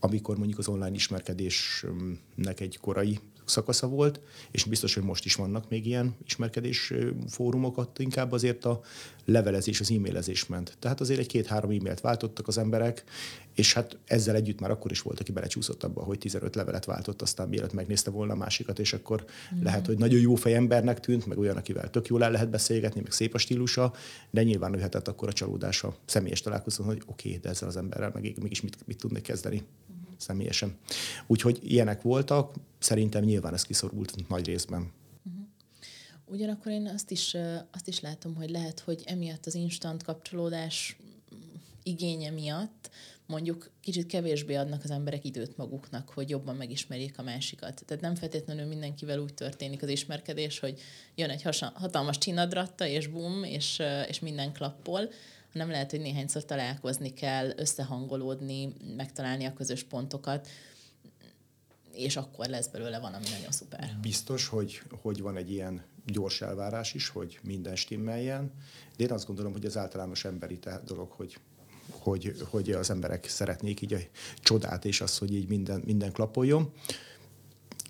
amikor 0.00 0.36
mondjuk 0.36 0.58
az 0.58 0.68
online 0.68 0.94
ismerkedésnek 0.94 2.60
egy 2.60 2.78
korai 2.80 3.18
szakasza 3.46 3.88
volt, 3.88 4.20
és 4.50 4.64
biztos, 4.64 4.94
hogy 4.94 5.02
most 5.02 5.24
is 5.24 5.34
vannak 5.34 5.68
még 5.68 5.86
ilyen 5.86 6.16
ismerkedés 6.24 6.92
fórumokat, 7.28 7.98
inkább 7.98 8.32
azért 8.32 8.64
a 8.64 8.80
levelezés, 9.24 9.80
az 9.80 9.90
e-mailezés 9.90 10.46
ment. 10.46 10.76
Tehát 10.78 11.00
azért 11.00 11.20
egy 11.20 11.26
két-három 11.26 11.70
e-mailt 11.70 12.00
váltottak 12.00 12.48
az 12.48 12.58
emberek, 12.58 13.04
és 13.54 13.72
hát 13.72 13.98
ezzel 14.04 14.34
együtt 14.34 14.60
már 14.60 14.70
akkor 14.70 14.90
is 14.90 15.00
volt, 15.00 15.20
aki 15.20 15.32
belecsúszott 15.32 15.82
abba, 15.82 16.02
hogy 16.02 16.18
15 16.18 16.54
levelet 16.54 16.84
váltott, 16.84 17.22
aztán 17.22 17.48
mielőtt 17.48 17.72
megnézte 17.72 18.10
volna 18.10 18.32
a 18.32 18.36
másikat, 18.36 18.78
és 18.78 18.92
akkor 18.92 19.24
mm. 19.54 19.62
lehet, 19.62 19.86
hogy 19.86 19.98
nagyon 19.98 20.20
jó 20.20 20.34
fejembernek 20.34 21.00
tűnt, 21.00 21.26
meg 21.26 21.38
olyan, 21.38 21.56
akivel 21.56 21.90
tök 21.90 22.06
jól 22.06 22.24
el 22.24 22.30
lehet 22.30 22.50
beszélgetni, 22.50 23.00
meg 23.00 23.12
szép 23.12 23.34
a 23.34 23.38
stílusa, 23.38 23.92
de 24.30 24.42
nyilván 24.42 24.74
jöhetett 24.74 25.08
akkor 25.08 25.28
a 25.28 25.32
csalódása 25.32 25.96
személyes 26.04 26.40
találkozón, 26.40 26.86
hogy 26.86 27.02
oké, 27.06 27.28
okay, 27.28 27.40
de 27.40 27.48
ezzel 27.48 27.68
az 27.68 27.76
emberrel 27.76 28.10
meg, 28.14 28.34
mégis 28.42 28.60
mit, 28.60 28.76
mit 28.86 28.98
tudnék 28.98 29.22
kezdeni 29.22 29.62
személyesen. 30.18 30.78
Úgyhogy 31.26 31.58
ilyenek 31.62 32.02
voltak, 32.02 32.54
szerintem 32.78 33.24
nyilván 33.24 33.54
ez 33.54 33.62
kiszorult 33.62 34.28
nagy 34.28 34.46
részben. 34.46 34.92
Uh-huh. 35.24 35.42
Ugyanakkor 36.24 36.72
én 36.72 36.86
azt 36.94 37.10
is, 37.10 37.36
azt 37.72 37.88
is 37.88 38.00
látom, 38.00 38.34
hogy 38.34 38.50
lehet, 38.50 38.80
hogy 38.80 39.02
emiatt 39.04 39.46
az 39.46 39.54
instant 39.54 40.02
kapcsolódás 40.02 40.96
igénye 41.82 42.30
miatt 42.30 42.90
mondjuk 43.26 43.70
kicsit 43.80 44.06
kevésbé 44.06 44.54
adnak 44.54 44.84
az 44.84 44.90
emberek 44.90 45.24
időt 45.24 45.56
maguknak, 45.56 46.08
hogy 46.08 46.30
jobban 46.30 46.56
megismerjék 46.56 47.18
a 47.18 47.22
másikat. 47.22 47.82
Tehát 47.86 48.02
nem 48.02 48.14
feltétlenül 48.14 48.66
mindenkivel 48.66 49.18
úgy 49.18 49.34
történik 49.34 49.82
az 49.82 49.88
ismerkedés, 49.88 50.58
hogy 50.58 50.80
jön 51.14 51.30
egy 51.30 51.42
hatalmas 51.74 52.18
csinadratta, 52.18 52.86
és 52.86 53.06
bum, 53.06 53.44
és, 53.44 53.82
és 54.08 54.20
minden 54.20 54.52
klappol, 54.52 55.10
hanem 55.56 55.72
lehet, 55.72 55.90
hogy 55.90 56.00
néhányszor 56.00 56.44
találkozni 56.44 57.12
kell, 57.12 57.52
összehangolódni, 57.56 58.72
megtalálni 58.96 59.44
a 59.44 59.52
közös 59.52 59.82
pontokat, 59.82 60.48
és 61.92 62.16
akkor 62.16 62.46
lesz 62.46 62.66
belőle 62.66 62.98
van, 62.98 63.12
ami 63.12 63.24
nagyon 63.24 63.50
szuper. 63.50 63.98
Biztos, 64.00 64.46
hogy, 64.46 64.82
hogy 65.02 65.20
van 65.20 65.36
egy 65.36 65.50
ilyen 65.50 65.84
gyors 66.06 66.40
elvárás 66.40 66.94
is, 66.94 67.08
hogy 67.08 67.38
minden 67.42 67.76
stimmeljen, 67.76 68.52
de 68.96 69.04
én 69.04 69.12
azt 69.12 69.26
gondolom, 69.26 69.52
hogy 69.52 69.64
az 69.64 69.76
általános 69.76 70.24
emberi 70.24 70.58
dolog, 70.84 71.10
hogy 71.10 71.38
hogy, 71.88 72.36
hogy 72.50 72.70
az 72.70 72.90
emberek 72.90 73.28
szeretnék 73.28 73.80
így 73.80 73.92
a 73.92 73.98
csodát, 74.40 74.84
és 74.84 75.00
az, 75.00 75.18
hogy 75.18 75.34
így 75.34 75.48
minden, 75.48 75.82
minden 75.84 76.12
klapoljon. 76.12 76.72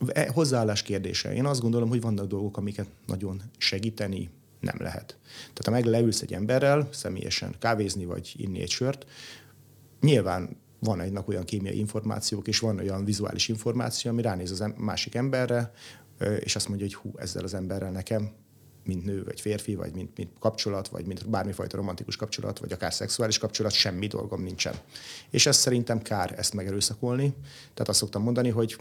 E, 0.07 0.31
hozzáállás 0.33 0.83
kérdése. 0.83 1.35
Én 1.35 1.45
azt 1.45 1.61
gondolom, 1.61 1.88
hogy 1.88 2.01
vannak 2.01 2.27
dolgok, 2.27 2.57
amiket 2.57 2.88
nagyon 3.07 3.43
segíteni 3.59 4.31
nem 4.61 4.77
lehet. 4.79 5.19
Tehát 5.37 5.64
ha 5.64 5.71
meg 5.71 5.85
leülsz 5.85 6.21
egy 6.21 6.33
emberrel, 6.33 6.88
személyesen 6.92 7.55
kávézni 7.59 8.05
vagy 8.05 8.35
inni 8.37 8.61
egy 8.61 8.71
sört, 8.71 9.07
nyilván 10.01 10.57
van 10.79 11.01
egy 11.01 11.19
olyan 11.27 11.45
kémiai 11.45 11.79
információk, 11.79 12.49
és 12.49 12.59
van 12.59 12.79
olyan 12.79 13.05
vizuális 13.05 13.49
információ, 13.49 14.11
ami 14.11 14.23
ránéz 14.23 14.51
az 14.51 14.73
másik 14.77 15.14
emberre, 15.14 15.73
és 16.40 16.57
azt 16.57 16.69
mondja, 16.69 16.87
hogy 16.87 16.95
hú, 16.95 17.12
ezzel 17.16 17.45
az 17.45 17.55
emberrel 17.55 17.90
nekem 17.90 18.31
mint 18.87 19.05
nő, 19.05 19.25
vagy 19.25 19.40
férfi, 19.40 19.75
vagy 19.75 19.95
mint, 19.95 20.16
mint 20.16 20.31
kapcsolat, 20.38 20.88
vagy 20.88 21.07
mint 21.07 21.31
bármifajta 21.31 21.77
romantikus 21.77 22.16
kapcsolat, 22.16 22.59
vagy 22.59 22.73
akár 22.73 22.95
szexuális 22.95 23.38
kapcsolat, 23.38 23.73
semmi 23.73 24.07
dolgom 24.07 24.42
nincsen. 24.42 24.75
És 25.31 25.47
ez 25.47 25.57
szerintem 25.57 26.03
kár 26.03 26.35
ezt 26.38 26.55
megerőszakolni. 26.55 27.35
Tehát 27.75 27.88
azt 27.88 27.99
szoktam 27.99 28.23
mondani, 28.23 28.49
hogy 28.49 28.77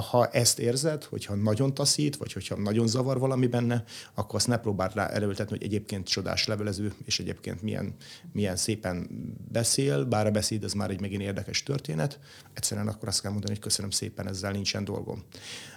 ha 0.00 0.26
ezt 0.26 0.58
érzed, 0.58 1.04
hogyha 1.04 1.34
nagyon 1.34 1.74
taszít, 1.74 2.16
vagy 2.16 2.32
hogyha 2.32 2.56
nagyon 2.56 2.86
zavar 2.86 3.18
valami 3.18 3.46
benne, 3.46 3.84
akkor 4.14 4.34
azt 4.34 4.46
ne 4.46 4.58
próbáld 4.58 4.94
rá 4.94 5.06
erőltetni, 5.06 5.56
hogy 5.56 5.66
egyébként 5.66 6.08
csodás 6.08 6.46
levelező, 6.46 6.92
és 7.04 7.20
egyébként 7.20 7.62
milyen, 7.62 7.94
milyen 8.32 8.56
szépen 8.56 9.08
beszél, 9.52 10.04
bár 10.04 10.26
a 10.26 10.30
beszéd 10.30 10.64
az 10.64 10.72
már 10.72 10.90
egy 10.90 11.00
megint 11.00 11.22
érdekes 11.22 11.62
történet, 11.62 12.18
egyszerűen 12.52 12.88
akkor 12.88 13.08
azt 13.08 13.20
kell 13.20 13.30
mondani, 13.30 13.52
hogy 13.52 13.62
köszönöm 13.62 13.90
szépen, 13.90 14.28
ezzel 14.28 14.52
nincsen 14.52 14.84
dolgom. 14.84 15.22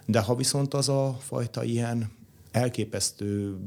De 0.05 0.19
ha 0.19 0.35
viszont 0.35 0.73
az 0.73 0.89
a 0.89 1.17
fajta 1.19 1.63
ilyen 1.63 2.11
elképesztő 2.51 3.57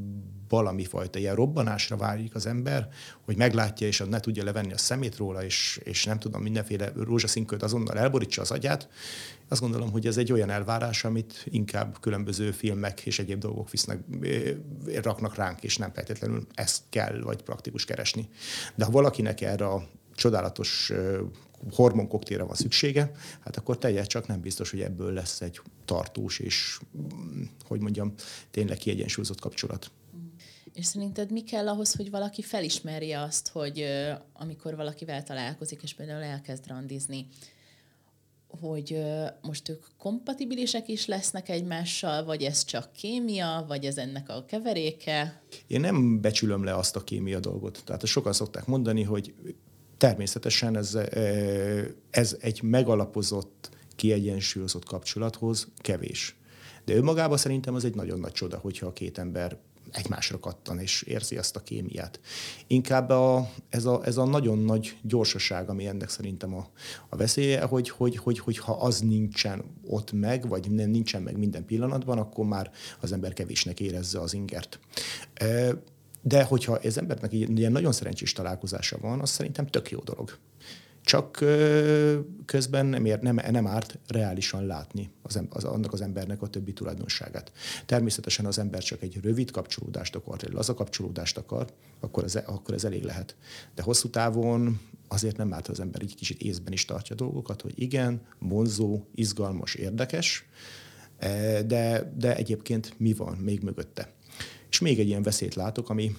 valami 0.51 0.85
fajta 0.85 1.19
ilyen 1.19 1.35
robbanásra 1.35 1.97
válik 1.97 2.35
az 2.35 2.45
ember, 2.45 2.89
hogy 3.25 3.37
meglátja, 3.37 3.87
és 3.87 4.03
ne 4.09 4.19
tudja 4.19 4.43
levenni 4.43 4.73
a 4.73 4.77
szemét 4.77 5.17
róla, 5.17 5.43
és, 5.43 5.79
és 5.83 6.05
nem 6.05 6.19
tudom, 6.19 6.41
mindenféle 6.41 6.91
rózsaszínköt 6.95 7.63
azonnal 7.63 7.97
elborítsa 7.97 8.41
az 8.41 8.51
agyát. 8.51 8.89
Azt 9.47 9.61
gondolom, 9.61 9.91
hogy 9.91 10.07
ez 10.07 10.17
egy 10.17 10.31
olyan 10.31 10.49
elvárás, 10.49 11.03
amit 11.03 11.45
inkább 11.49 11.97
különböző 11.99 12.51
filmek 12.51 12.99
és 12.99 13.19
egyéb 13.19 13.39
dolgok 13.39 13.69
visznek, 13.69 13.99
raknak 15.01 15.35
ránk, 15.35 15.63
és 15.63 15.77
nem 15.77 15.91
feltétlenül 15.93 16.47
ezt 16.53 16.81
kell, 16.89 17.21
vagy 17.21 17.41
praktikus 17.41 17.85
keresni. 17.85 18.29
De 18.75 18.85
ha 18.85 18.91
valakinek 18.91 19.41
erre 19.41 19.65
a 19.65 19.87
csodálatos 20.15 20.91
hormonkoktélra 21.71 22.45
van 22.45 22.55
szüksége, 22.55 23.11
hát 23.39 23.57
akkor 23.57 23.77
tegye, 23.77 24.03
csak 24.03 24.27
nem 24.27 24.41
biztos, 24.41 24.69
hogy 24.69 24.81
ebből 24.81 25.13
lesz 25.13 25.41
egy 25.41 25.61
tartós 25.85 26.39
és, 26.39 26.79
mm, 26.97 27.43
hogy 27.67 27.79
mondjam, 27.79 28.13
tényleg 28.51 28.77
kiegyensúlyozott 28.77 29.39
kapcsolat. 29.39 29.91
És 30.73 30.85
szerinted 30.85 31.31
mi 31.31 31.43
kell 31.43 31.67
ahhoz, 31.67 31.95
hogy 31.95 32.09
valaki 32.09 32.41
felismerje 32.41 33.21
azt, 33.21 33.49
hogy 33.49 33.85
amikor 34.33 34.75
valakivel 34.75 35.23
találkozik, 35.23 35.83
és 35.83 35.93
például 35.93 36.23
elkezd 36.23 36.67
randizni, 36.67 37.27
hogy 38.59 39.01
most 39.41 39.69
ők 39.69 39.85
kompatibilisek 39.97 40.87
is 40.87 41.05
lesznek 41.05 41.49
egymással, 41.49 42.23
vagy 42.23 42.43
ez 42.43 42.63
csak 42.63 42.91
kémia, 42.93 43.65
vagy 43.67 43.85
ez 43.85 43.97
ennek 43.97 44.29
a 44.29 44.45
keveréke? 44.45 45.41
Én 45.67 45.79
nem 45.79 46.21
becsülöm 46.21 46.63
le 46.63 46.75
azt 46.75 46.95
a 46.95 47.03
kémia 47.03 47.39
dolgot. 47.39 47.81
Tehát 47.85 48.05
sokan 48.05 48.33
szokták 48.33 48.65
mondani, 48.65 49.03
hogy 49.03 49.33
Természetesen 50.01 50.77
ez, 50.77 50.97
ez 52.09 52.37
egy 52.39 52.61
megalapozott, 52.61 53.69
kiegyensúlyozott 53.95 54.85
kapcsolathoz 54.85 55.67
kevés. 55.75 56.35
De 56.85 56.95
önmagában 56.95 57.37
szerintem 57.37 57.73
az 57.75 57.85
egy 57.85 57.95
nagyon 57.95 58.19
nagy 58.19 58.31
csoda, 58.31 58.57
hogyha 58.57 58.85
a 58.85 58.93
két 58.93 59.17
ember 59.17 59.57
egymásra 59.91 60.39
kattan 60.39 60.79
és 60.79 61.01
érzi 61.01 61.37
azt 61.37 61.55
a 61.55 61.59
kémiát. 61.59 62.19
Inkább 62.67 63.09
a, 63.09 63.49
ez, 63.69 63.85
a, 63.85 64.01
ez 64.05 64.17
a 64.17 64.25
nagyon 64.25 64.57
nagy 64.59 64.97
gyorsaság, 65.01 65.69
ami 65.69 65.87
ennek 65.87 66.09
szerintem 66.09 66.55
a, 66.55 66.67
a 67.09 67.15
veszélye, 67.15 67.61
hogy, 67.61 67.89
hogy, 67.89 68.17
hogy, 68.17 68.39
hogy 68.39 68.57
ha 68.57 68.71
az 68.71 68.99
nincsen 68.99 69.63
ott 69.85 70.11
meg, 70.11 70.47
vagy 70.47 70.71
nem 70.71 70.89
nincsen 70.89 71.21
meg 71.21 71.37
minden 71.37 71.65
pillanatban, 71.65 72.17
akkor 72.17 72.45
már 72.45 72.71
az 73.01 73.11
ember 73.11 73.33
kevésnek 73.33 73.79
érezze 73.79 74.19
az 74.19 74.33
ingert. 74.33 74.79
De 76.21 76.43
hogyha 76.43 76.79
ez 76.79 76.97
embernek 76.97 77.33
ilyen 77.33 77.71
nagyon 77.71 77.91
szerencsés 77.91 78.33
találkozása 78.33 78.97
van, 78.97 79.19
az 79.19 79.29
szerintem 79.29 79.67
tök 79.67 79.91
jó 79.91 79.99
dolog. 79.99 80.37
Csak 81.03 81.43
közben 82.45 82.85
nem, 82.85 83.05
ér, 83.05 83.19
nem, 83.19 83.39
nem 83.51 83.67
árt 83.67 83.97
reálisan 84.07 84.65
látni 84.65 85.11
az, 85.21 85.41
az, 85.49 85.63
annak 85.63 85.93
az 85.93 86.01
embernek 86.01 86.41
a 86.41 86.47
többi 86.47 86.73
tulajdonságát. 86.73 87.51
Természetesen 87.85 88.45
az 88.45 88.59
ember 88.59 88.83
csak 88.83 89.01
egy 89.01 89.19
rövid 89.23 89.51
kapcsolódást 89.51 90.15
akar, 90.15 90.39
egy 90.43 90.53
laza 90.53 90.73
kapcsolódást 90.73 91.37
akar, 91.37 91.67
akkor 91.99 92.23
ez, 92.23 92.35
akkor 92.35 92.73
ez 92.73 92.83
elég 92.83 93.03
lehet. 93.03 93.35
De 93.75 93.81
hosszú 93.81 94.09
távon 94.09 94.79
azért 95.07 95.37
nem 95.37 95.53
árt 95.53 95.67
az 95.67 95.79
ember 95.79 96.01
egy 96.01 96.15
kicsit 96.15 96.41
észben 96.41 96.73
is 96.73 96.85
tartja 96.85 97.15
dolgokat, 97.15 97.61
hogy 97.61 97.73
igen, 97.75 98.21
vonzó, 98.39 99.01
izgalmas, 99.15 99.75
érdekes, 99.75 100.45
de, 101.65 102.13
de 102.17 102.35
egyébként 102.35 102.93
mi 102.97 103.13
van 103.13 103.37
még 103.37 103.61
mögötte. 103.61 104.13
És 104.69 104.79
még 104.79 104.99
egy 104.99 105.07
ilyen 105.07 105.23
veszélyt 105.23 105.55
látok, 105.55 105.89
ami 105.89 106.15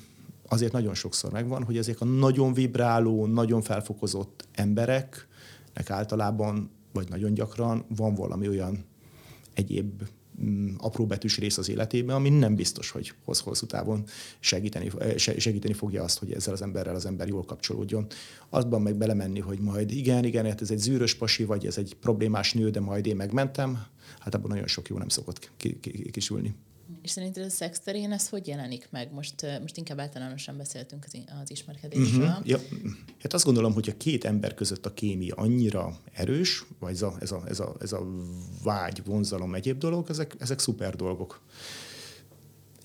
azért 0.52 0.72
nagyon 0.72 0.94
sokszor 0.94 1.32
megvan, 1.32 1.64
hogy 1.64 1.76
ezek 1.76 2.00
a 2.00 2.04
nagyon 2.04 2.52
vibráló, 2.52 3.26
nagyon 3.26 3.62
felfokozott 3.62 4.46
embereknek 4.52 5.90
általában, 5.90 6.70
vagy 6.92 7.08
nagyon 7.08 7.34
gyakran 7.34 7.84
van 7.96 8.14
valami 8.14 8.48
olyan 8.48 8.84
egyéb 9.54 10.02
mm, 10.42 10.74
apróbetűs 10.78 11.38
rész 11.38 11.58
az 11.58 11.68
életében, 11.68 12.16
ami 12.16 12.28
nem 12.28 12.54
biztos, 12.54 12.90
hogy 12.90 13.12
hoz 13.24 13.40
hosszú 13.40 13.66
távon 13.66 14.04
segíteni, 14.40 14.90
eh, 14.98 15.16
segíteni 15.16 15.74
fogja 15.74 16.02
azt, 16.02 16.18
hogy 16.18 16.32
ezzel 16.32 16.52
az 16.52 16.62
emberrel 16.62 16.94
az 16.94 17.06
ember 17.06 17.28
jól 17.28 17.44
kapcsolódjon. 17.44 18.06
Azban 18.48 18.82
meg 18.82 18.96
belemenni, 18.96 19.40
hogy 19.40 19.58
majd 19.58 19.90
igen, 19.90 20.24
igen, 20.24 20.44
hát 20.44 20.60
ez 20.60 20.70
egy 20.70 20.78
zűrös 20.78 21.14
pasi, 21.14 21.44
vagy 21.44 21.66
ez 21.66 21.78
egy 21.78 21.96
problémás 22.00 22.52
nő, 22.52 22.70
de 22.70 22.80
majd 22.80 23.06
én 23.06 23.16
megmentem, 23.16 23.86
hát 24.18 24.34
abban 24.34 24.50
nagyon 24.50 24.66
sok 24.66 24.88
jó 24.88 24.98
nem 24.98 25.08
szokott 25.08 25.50
kisülni. 26.10 26.54
És 27.02 27.10
szerinted 27.10 27.44
a 27.44 27.48
szex 27.48 27.80
terén 27.80 28.12
ez 28.12 28.28
hogy 28.28 28.46
jelenik 28.46 28.88
meg? 28.90 29.12
Most, 29.12 29.46
most 29.60 29.76
inkább 29.76 29.98
általánosan 29.98 30.56
beszéltünk 30.56 31.04
az, 31.06 31.18
az 31.42 31.50
ismerkedésről. 31.50 32.26
Uh-huh. 32.26 32.46
Ja. 32.48 32.58
Hát 33.22 33.32
azt 33.32 33.44
gondolom, 33.44 33.72
hogy 33.72 33.88
a 33.88 33.96
két 33.96 34.24
ember 34.24 34.54
között 34.54 34.86
a 34.86 34.94
kémia 34.94 35.34
annyira 35.34 36.00
erős, 36.12 36.64
vagy 36.78 36.92
ez 36.92 37.02
a, 37.02 37.16
ez 37.20 37.32
a, 37.32 37.42
ez 37.48 37.60
a, 37.60 37.76
ez 37.80 37.92
a 37.92 38.06
vágy, 38.62 39.04
vonzalom, 39.04 39.54
egyéb 39.54 39.78
dolog, 39.78 40.10
ezek, 40.10 40.34
ezek 40.38 40.58
szuper 40.58 40.96
dolgok. 40.96 41.40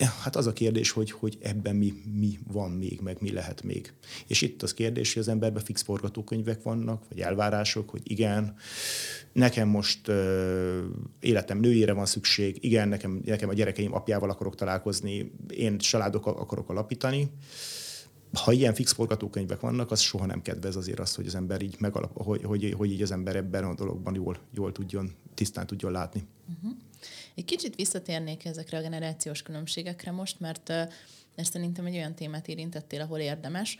Hát 0.06 0.36
az 0.36 0.48
a 0.48 0.54
kérdés, 0.54 0.92
hogy, 0.92 1.12
hogy 1.12 1.38
ebben 1.42 1.76
mi, 1.76 1.94
mi 2.14 2.40
van 2.52 2.72
még, 2.72 3.00
meg 3.02 3.18
mi 3.20 3.32
lehet 3.32 3.64
még. 3.64 3.94
És 4.28 4.42
itt 4.42 4.64
az 4.64 4.74
kérdés, 4.74 5.14
hogy 5.14 5.22
az 5.22 5.28
emberben 5.28 5.64
fix 5.64 5.82
forgatókönyvek 5.82 6.64
vannak, 6.64 7.04
vagy 7.10 7.20
elvárások, 7.20 7.90
hogy 7.90 8.02
igen, 8.04 8.56
nekem 9.34 9.68
most 9.68 10.08
uh, 10.08 10.84
életem 11.20 11.60
nőjére 11.60 11.94
van 11.94 12.06
szükség, 12.06 12.58
igen, 12.64 12.88
nekem, 12.88 13.22
nekem 13.26 13.50
a 13.50 13.54
gyerekeim 13.54 13.94
apjával 13.94 14.30
akarok 14.30 14.56
találkozni, 14.56 15.32
én 15.50 15.78
családok 15.78 16.26
akarok 16.26 16.70
alapítani. 16.70 17.32
Ha 18.34 18.52
ilyen 18.52 18.74
fix 18.74 18.92
forgatókönyvek 18.92 19.60
vannak, 19.60 19.92
az 19.92 20.00
soha 20.00 20.26
nem 20.26 20.42
kedvez 20.42 20.76
azért 20.76 21.00
azt, 21.00 21.16
hogy 21.16 21.28
az 21.28 21.36
ember 21.36 21.62
így 21.62 21.76
megalap, 21.80 22.24
hogy, 22.24 22.44
hogy, 22.44 22.74
hogy 22.78 22.92
így 22.92 23.02
az 23.02 23.12
ember 23.12 23.36
ebben 23.36 23.64
a 23.64 23.74
dologban 23.74 24.16
jól, 24.16 24.38
jól 24.54 24.72
tudjon, 24.72 25.12
tisztán 25.34 25.68
tudjon 25.68 25.92
látni. 25.92 26.28
Uh-huh. 26.48 26.78
Egy 27.38 27.46
kicsit 27.46 27.76
visszatérnék 27.76 28.46
ezekre 28.46 28.78
a 28.78 28.82
generációs 28.82 29.42
különbségekre 29.42 30.12
most, 30.12 30.40
mert, 30.40 30.68
mert 31.36 31.52
szerintem 31.52 31.86
egy 31.86 31.96
olyan 31.96 32.16
témát 32.16 32.48
érintettél, 32.48 33.02
ahol 33.02 33.20
érdemes. 33.20 33.78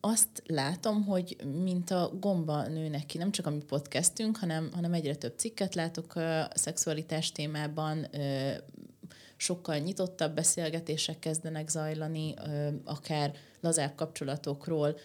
Azt 0.00 0.42
látom, 0.46 1.04
hogy 1.04 1.36
mint 1.62 1.90
a 1.90 2.12
gomba 2.20 2.66
nőnek 2.66 3.06
ki, 3.06 3.18
nem 3.18 3.30
csak 3.30 3.46
a 3.46 3.50
mi 3.50 3.62
podcastünk, 3.62 4.36
hanem, 4.36 4.70
hanem 4.72 4.92
egyre 4.92 5.14
több 5.14 5.38
cikket 5.38 5.74
látok 5.74 6.14
a 6.14 6.48
szexualitás 6.54 7.32
témában, 7.32 8.06
sokkal 9.36 9.76
nyitottabb 9.78 10.34
beszélgetések 10.34 11.18
kezdenek 11.18 11.68
zajlani, 11.68 12.34
akár 12.84 13.34
lazább 13.60 13.94
kapcsolatokról, 13.94 14.98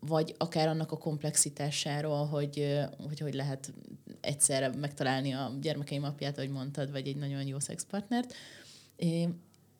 vagy 0.00 0.34
akár 0.38 0.68
annak 0.68 0.92
a 0.92 0.98
komplexitásáról, 0.98 2.26
hogy 2.26 2.78
hogy, 3.06 3.18
hogy 3.18 3.34
lehet 3.34 3.72
egyszerre 4.20 4.68
megtalálni 4.76 5.32
a 5.32 5.52
gyermekeim 5.60 6.04
apját, 6.04 6.36
ahogy 6.36 6.50
mondtad, 6.50 6.90
vagy 6.90 7.08
egy 7.08 7.16
nagyon 7.16 7.46
jó 7.46 7.58
szexpartnert. 7.58 8.34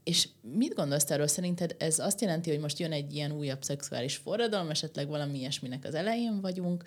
És 0.04 0.28
mit 0.42 0.74
gondolsz 0.74 1.10
erről? 1.10 1.26
Szerinted 1.26 1.76
ez 1.78 1.98
azt 1.98 2.20
jelenti, 2.20 2.50
hogy 2.50 2.60
most 2.60 2.78
jön 2.78 2.92
egy 2.92 3.14
ilyen 3.14 3.32
újabb 3.32 3.62
szexuális 3.62 4.16
forradalom, 4.16 4.70
esetleg 4.70 5.08
valami 5.08 5.38
ilyesminek 5.38 5.84
az 5.84 5.94
elején 5.94 6.40
vagyunk, 6.40 6.84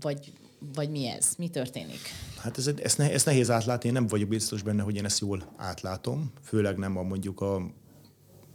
vagy, 0.00 0.32
vagy 0.74 0.90
mi 0.90 1.06
ez? 1.06 1.34
Mi 1.38 1.48
történik? 1.48 2.00
Hát 2.38 2.58
ez, 2.58 2.66
ez, 2.66 2.98
ez 2.98 3.24
nehéz 3.24 3.50
átlátni, 3.50 3.88
én 3.88 3.94
nem 3.94 4.06
vagyok 4.06 4.28
biztos 4.28 4.62
benne, 4.62 4.82
hogy 4.82 4.96
én 4.96 5.04
ezt 5.04 5.20
jól 5.20 5.52
átlátom, 5.56 6.32
főleg 6.42 6.76
nem 6.76 6.96
a 6.96 7.02
mondjuk 7.02 7.40
a 7.40 7.70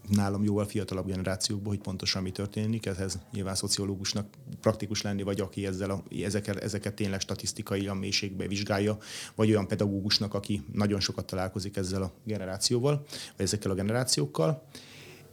nálam 0.09 0.43
jóval 0.43 0.65
fiatalabb 0.65 1.05
generációkban, 1.05 1.67
hogy 1.67 1.81
pontosan 1.81 2.21
mi 2.21 2.31
történik, 2.31 2.85
ehhez 2.85 3.19
nyilván 3.31 3.55
szociológusnak 3.55 4.27
praktikus 4.61 5.01
lenni, 5.01 5.23
vagy 5.23 5.39
aki 5.39 5.65
ezzel 5.65 5.89
a, 5.89 6.03
ezeket, 6.23 6.55
ezeket 6.55 6.93
tényleg 6.93 7.19
statisztikai 7.19 7.87
a 7.87 7.93
mélységbe 7.93 8.47
vizsgálja, 8.47 8.97
vagy 9.35 9.49
olyan 9.49 9.67
pedagógusnak, 9.67 10.33
aki 10.33 10.63
nagyon 10.73 10.99
sokat 10.99 11.25
találkozik 11.25 11.77
ezzel 11.77 12.01
a 12.01 12.11
generációval, 12.23 13.05
vagy 13.37 13.45
ezekkel 13.45 13.71
a 13.71 13.75
generációkkal. 13.75 14.63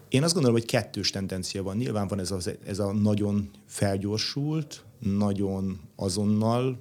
Én 0.09 0.22
azt 0.22 0.33
gondolom, 0.33 0.59
hogy 0.59 0.68
kettős 0.68 1.11
tendencia 1.11 1.62
van. 1.62 1.76
Nyilván 1.76 2.09
van 2.09 2.18
ez 2.18 2.30
a, 2.30 2.38
ez 2.66 2.78
a 2.78 2.92
nagyon 2.92 3.50
felgyorsult, 3.66 4.85
nagyon 4.98 5.80
azonnal 5.96 6.78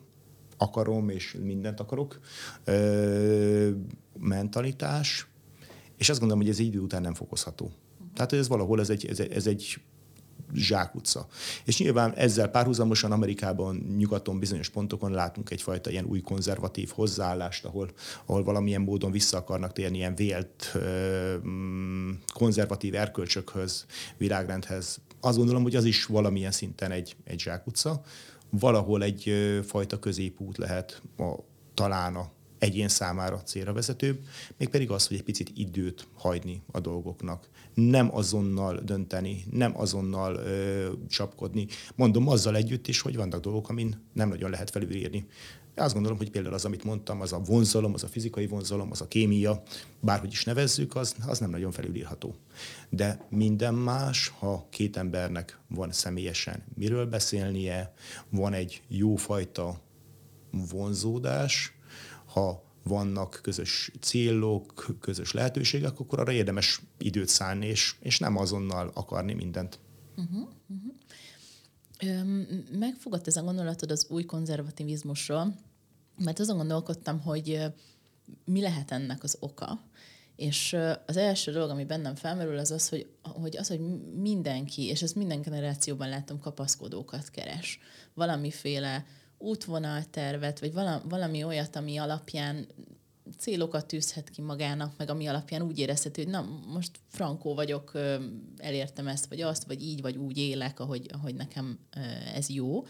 akarom, 0.58 1.10
és 1.10 1.38
mindent 1.43 1.80
akarok 1.80 2.19
mentalitás, 4.19 5.28
és 6.00 6.10
azt 6.10 6.20
gondolom, 6.20 6.44
hogy 6.44 6.52
ez 6.52 6.60
idő 6.60 6.80
után 6.80 7.02
nem 7.02 7.14
fokozható. 7.14 7.72
Tehát 8.14 8.34
ez 8.34 8.48
valahol 8.48 8.80
ez 8.80 8.90
egy, 8.90 9.06
ez 9.06 9.20
egy, 9.20 9.32
ez 9.32 9.48
egy 9.48 9.82
zsákutca. 10.54 11.28
És 11.66 11.80
nyilván 11.80 12.14
ezzel 12.14 12.48
párhuzamosan 12.48 13.12
Amerikában, 13.12 13.96
nyugaton 13.98 14.40
bizonyos 14.40 14.70
pontokon 14.70 15.12
látunk 15.12 15.50
egyfajta 15.50 15.90
ilyen 15.90 16.06
új 16.06 16.22
konzervatív 16.22 16.92
hozzáállást, 16.96 17.66
ahol, 17.66 17.90
ahol 18.26 18.44
valamilyen 18.44 18.82
módon 18.82 19.12
vissza 19.12 19.38
akarnak 19.38 19.74
térni 19.74 19.98
ilyen 19.98 20.16
vélt 20.16 20.78
mm, 21.48 22.12
konzervatív 22.34 22.96
erkölcsökhöz, 22.96 23.86
világrendhez. 24.18 25.00
Azt 25.22 25.38
gondolom, 25.38 25.64
hogy 25.64 25.76
az 25.76 25.86
is 25.86 26.06
valamilyen 26.06 26.52
szinten 26.52 26.92
egy, 26.92 27.16
egy 27.24 27.40
zsákutca. 27.40 28.02
Valahol 28.50 29.04
egy 29.04 29.34
fajta 29.66 30.00
középút 30.00 30.58
lehet 30.58 31.02
a, 31.18 31.36
talán 31.74 32.16
a 32.16 32.32
egyén 32.60 32.88
számára 32.88 33.41
célra 33.41 33.74
vezetőbb, 33.74 34.19
mégpedig 34.58 34.91
az, 34.91 35.08
hogy 35.08 35.17
egy 35.17 35.24
picit 35.24 35.52
időt 35.56 36.08
hagyni 36.15 36.62
a 36.72 36.80
dolgoknak. 36.80 37.50
Nem 37.74 38.15
azonnal 38.15 38.80
dönteni, 38.84 39.43
nem 39.52 39.80
azonnal 39.80 40.36
ö, 40.36 40.91
csapkodni. 41.10 41.67
Mondom 41.95 42.28
azzal 42.28 42.56
együtt 42.56 42.88
is, 42.88 43.02
hogy 43.02 43.15
vannak 43.15 43.41
dolgok, 43.41 43.69
amin 43.69 44.06
nem 44.13 44.30
nagyon 44.30 44.50
lehet 44.50 44.69
felülírni. 44.69 45.28
De 45.76 45.86
azt 45.86 45.93
gondolom, 45.93 46.17
hogy 46.17 46.30
például 46.32 46.54
az, 46.54 46.65
amit 46.65 46.84
mondtam, 46.84 47.22
az 47.22 47.34
a 47.34 47.39
vonzalom, 47.39 47.93
az 47.93 48.04
a 48.04 48.08
fizikai 48.08 48.48
vonzalom, 48.48 48.91
az 48.91 49.02
a 49.02 49.08
kémia, 49.08 49.63
bárhogy 50.00 50.32
is 50.32 50.43
nevezzük, 50.43 50.95
az, 50.95 51.15
az 51.28 51.39
nem 51.39 51.50
nagyon 51.50 51.72
felülírható. 51.72 52.36
De 52.89 53.28
minden 53.30 53.74
más, 53.74 54.28
ha 54.39 54.67
két 54.69 54.98
embernek 54.98 55.60
van 55.67 55.91
személyesen 55.91 56.63
miről 56.76 57.06
beszélnie, 57.06 57.93
van 58.30 58.54
egy 58.54 58.82
jófajta 58.88 59.82
vonzódás, 60.52 61.79
ha 62.34 62.63
vannak 62.84 63.39
közös 63.42 63.92
célok, 64.02 64.96
közös 65.00 65.32
lehetőségek, 65.32 66.00
akkor 66.00 66.20
arra 66.20 66.32
érdemes 66.32 66.82
időt 66.98 67.28
szállni, 67.28 67.65
és, 67.65 67.96
és 68.00 68.20
nem 68.20 68.38
azonnal 68.38 68.92
akarni 68.94 69.34
mindent. 69.34 69.80
Uh-huh, 70.15 70.50
uh-huh. 70.68 70.94
Megfogadt 72.80 73.28
ez 73.28 73.36
a 73.36 73.44
gondolatod 73.44 73.92
az 73.92 74.06
új 74.10 74.26
konzervativizmusról, 74.26 75.56
mert 76.18 76.39
azon 76.39 76.58
gondolkodtam, 76.58 77.20
hogy 77.20 77.63
mi 78.46 78.62
lehet 78.62 78.92
ennek 78.92 79.24
az 79.24 79.38
oka. 79.39 79.82
És 80.36 80.78
az 81.06 81.18
első 81.18 81.52
dolog, 81.52 81.70
ami 81.70 81.86
bennem 81.86 82.15
felmerül, 82.15 82.58
az 82.58 82.72
az, 82.72 82.89
hogy, 82.89 83.10
hogy 83.22 83.58
az, 83.58 83.68
hogy 83.68 83.80
mindenki, 84.15 84.88
és 84.88 85.02
ezt 85.02 85.15
minden 85.15 85.42
generációban 85.42 86.10
látom, 86.10 86.39
kapaszkodókat 86.39 87.30
keres. 87.30 87.80
Valamiféle 88.13 89.06
útvonaltervet, 89.39 90.60
vagy 90.60 90.73
valami 91.04 91.43
olyat, 91.43 91.75
ami 91.75 91.97
alapján 91.97 92.67
célokat 93.38 93.86
tűzhet 93.86 94.30
ki 94.30 94.41
magának, 94.41 94.93
meg 94.97 95.10
ami 95.10 95.28
alapján 95.28 95.62
úgy 95.62 95.80
érezhető, 95.80 96.23
hogy 96.23 96.32
na, 96.32 96.45
most 96.67 96.91
frankó 97.08 97.54
vagyok, 97.54 97.91
elértem 98.58 99.08
ezt, 99.08 99.25
vagy 99.25 99.41
azt, 99.41 99.63
vagy 99.63 99.84
így, 99.84 100.02
vagy 100.02 100.17
úgy 100.17 100.38
élek, 100.38 100.80
ahogy, 100.80 101.10
ahogy 101.13 101.36
nekem 101.36 101.80
ez 102.36 102.49
jó. 102.49 102.86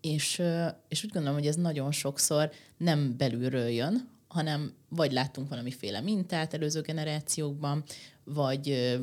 És, 0.00 0.42
és 0.88 1.04
úgy 1.04 1.10
gondolom, 1.10 1.38
hogy 1.38 1.46
ez 1.46 1.56
nagyon 1.56 1.92
sokszor 1.92 2.50
nem 2.76 3.16
belülről 3.16 3.68
jön, 3.68 4.08
hanem 4.28 4.74
vagy 4.88 5.12
láttunk 5.12 5.48
valamiféle 5.48 6.00
mintát 6.00 6.54
előző 6.54 6.80
generációkban, 6.80 7.84
vagy 8.24 8.96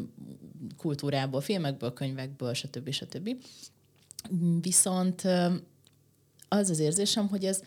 kultúrából, 0.77 1.41
filmekből, 1.41 1.93
könyvekből, 1.93 2.53
stb. 2.53 2.91
stb. 2.91 3.29
Viszont 4.61 5.27
az 6.57 6.69
az 6.69 6.79
érzésem, 6.79 7.27
hogy 7.27 7.45
ez 7.45 7.61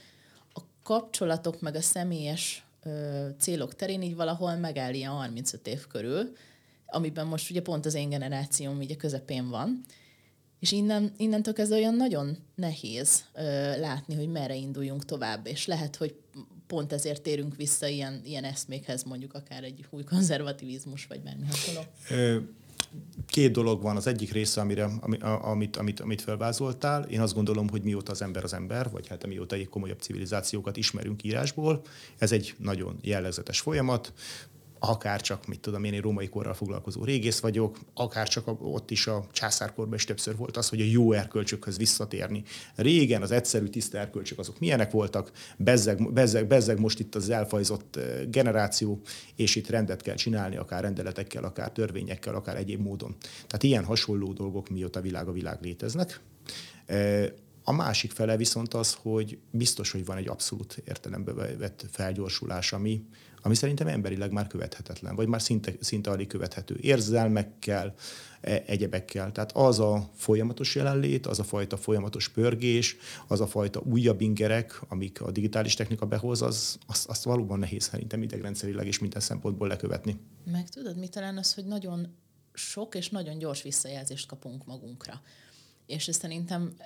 a 0.52 0.60
kapcsolatok 0.82 1.60
meg 1.60 1.74
a 1.74 1.80
személyes 1.80 2.64
ö, 2.82 3.26
célok 3.38 3.74
terén 3.74 4.02
így 4.02 4.14
valahol 4.14 4.56
megáll 4.56 4.94
ilyen 4.94 5.10
35 5.10 5.66
év 5.66 5.86
körül, 5.86 6.32
amiben 6.86 7.26
most 7.26 7.50
ugye 7.50 7.62
pont 7.62 7.86
az 7.86 7.94
én 7.94 8.08
generációm 8.08 8.82
így 8.82 8.92
a 8.92 8.96
közepén 8.96 9.48
van, 9.48 9.84
És 10.60 10.72
innen, 10.72 11.12
innentől 11.16 11.54
kezdve 11.54 11.76
olyan 11.76 11.94
nagyon 11.94 12.36
nehéz 12.54 13.24
ö, 13.34 13.42
látni, 13.80 14.14
hogy 14.14 14.28
merre 14.28 14.54
induljunk 14.54 15.04
tovább, 15.04 15.46
és 15.46 15.66
lehet, 15.66 15.96
hogy 15.96 16.14
pont 16.66 16.92
ezért 16.92 17.22
térünk 17.22 17.56
vissza 17.56 17.86
ilyen, 17.86 18.20
ilyen 18.24 18.44
eszmékhez, 18.44 19.02
mondjuk 19.02 19.34
akár 19.34 19.64
egy 19.64 19.86
új 19.90 20.04
konzervativizmus, 20.04 21.06
vagy 21.06 21.20
bármi 21.20 21.46
hasonló. 21.46 21.80
Két 23.26 23.52
dolog 23.52 23.82
van. 23.82 23.96
Az 23.96 24.06
egyik 24.06 24.32
része, 24.32 24.60
amire, 24.60 24.90
amit, 25.40 25.76
amit, 25.76 26.00
amit 26.00 26.22
felvázoltál. 26.22 27.02
Én 27.02 27.20
azt 27.20 27.34
gondolom, 27.34 27.68
hogy 27.68 27.82
mióta 27.82 28.12
az 28.12 28.22
ember 28.22 28.44
az 28.44 28.52
ember, 28.52 28.90
vagy 28.90 29.08
hát 29.08 29.26
mióta 29.26 29.54
egy 29.54 29.68
komolyabb 29.68 30.00
civilizációkat 30.00 30.76
ismerünk 30.76 31.24
írásból, 31.24 31.82
ez 32.18 32.32
egy 32.32 32.54
nagyon 32.58 32.98
jellegzetes 33.02 33.60
folyamat 33.60 34.12
akár 34.78 35.20
csak, 35.20 35.46
mit 35.46 35.60
tudom 35.60 35.84
én, 35.84 35.92
én 35.92 36.00
római 36.00 36.28
korral 36.28 36.54
foglalkozó 36.54 37.04
régész 37.04 37.38
vagyok, 37.38 37.78
akár 37.94 38.28
csak 38.28 38.46
ott 38.58 38.90
is 38.90 39.06
a 39.06 39.26
császárkorban 39.32 39.94
is 39.94 40.04
többször 40.04 40.36
volt 40.36 40.56
az, 40.56 40.68
hogy 40.68 40.80
a 40.80 40.84
jó 40.84 41.12
erkölcsökhöz 41.12 41.76
visszatérni. 41.76 42.42
Régen 42.74 43.22
az 43.22 43.30
egyszerű, 43.30 43.66
tiszta 43.66 43.98
erkölcsök 43.98 44.38
azok 44.38 44.58
milyenek 44.58 44.90
voltak, 44.90 45.30
bezzeg, 45.56 46.12
bezzeg, 46.12 46.46
bezzeg 46.46 46.80
most 46.80 47.00
itt 47.00 47.14
az 47.14 47.28
elfajzott 47.28 47.98
generáció, 48.28 49.00
és 49.36 49.56
itt 49.56 49.68
rendet 49.68 50.02
kell 50.02 50.14
csinálni, 50.14 50.56
akár 50.56 50.82
rendeletekkel, 50.82 51.44
akár 51.44 51.72
törvényekkel, 51.72 52.34
akár 52.34 52.56
egyéb 52.56 52.80
módon. 52.80 53.16
Tehát 53.20 53.62
ilyen 53.62 53.84
hasonló 53.84 54.32
dolgok 54.32 54.68
mióta 54.68 55.00
világ 55.00 55.28
a 55.28 55.32
világ 55.32 55.58
léteznek. 55.62 56.20
A 57.68 57.72
másik 57.72 58.12
fele 58.12 58.36
viszont 58.36 58.74
az, 58.74 58.96
hogy 59.02 59.38
biztos, 59.50 59.90
hogy 59.90 60.04
van 60.04 60.16
egy 60.16 60.28
abszolút 60.28 60.82
értelembe 60.84 61.32
vett 61.32 61.86
felgyorsulás, 61.90 62.72
ami, 62.72 63.04
ami 63.42 63.54
szerintem 63.54 63.86
emberileg 63.86 64.32
már 64.32 64.46
követhetetlen, 64.46 65.14
vagy 65.14 65.28
már 65.28 65.42
szinte, 65.42 65.72
szinte 65.80 66.10
alig 66.10 66.26
követhető. 66.26 66.78
Érzelmekkel, 66.80 67.94
e, 68.40 68.62
egyebekkel. 68.66 69.32
Tehát 69.32 69.52
az 69.52 69.80
a 69.80 70.10
folyamatos 70.14 70.74
jelenlét, 70.74 71.26
az 71.26 71.38
a 71.38 71.44
fajta 71.44 71.76
folyamatos 71.76 72.28
pörgés, 72.28 72.96
az 73.26 73.40
a 73.40 73.46
fajta 73.46 73.80
újabb 73.80 74.20
ingerek, 74.20 74.80
amik 74.88 75.20
a 75.20 75.30
digitális 75.30 75.74
technika 75.74 76.06
behoz, 76.06 76.42
az, 76.42 76.78
azt, 76.86 77.08
azt 77.08 77.24
valóban 77.24 77.58
nehéz 77.58 77.84
szerintem 77.84 78.22
idegrendszerileg 78.22 78.86
és 78.86 78.98
minden 78.98 79.20
szempontból 79.20 79.68
lekövetni. 79.68 80.16
Meg 80.44 80.68
tudod, 80.68 80.98
mi 80.98 81.08
talán 81.08 81.36
az, 81.36 81.54
hogy 81.54 81.64
nagyon 81.64 82.16
sok 82.52 82.94
és 82.94 83.08
nagyon 83.08 83.38
gyors 83.38 83.62
visszajelzést 83.62 84.26
kapunk 84.26 84.66
magunkra 84.66 85.20
és 85.86 86.08
ez 86.08 86.16
szerintem 86.16 86.76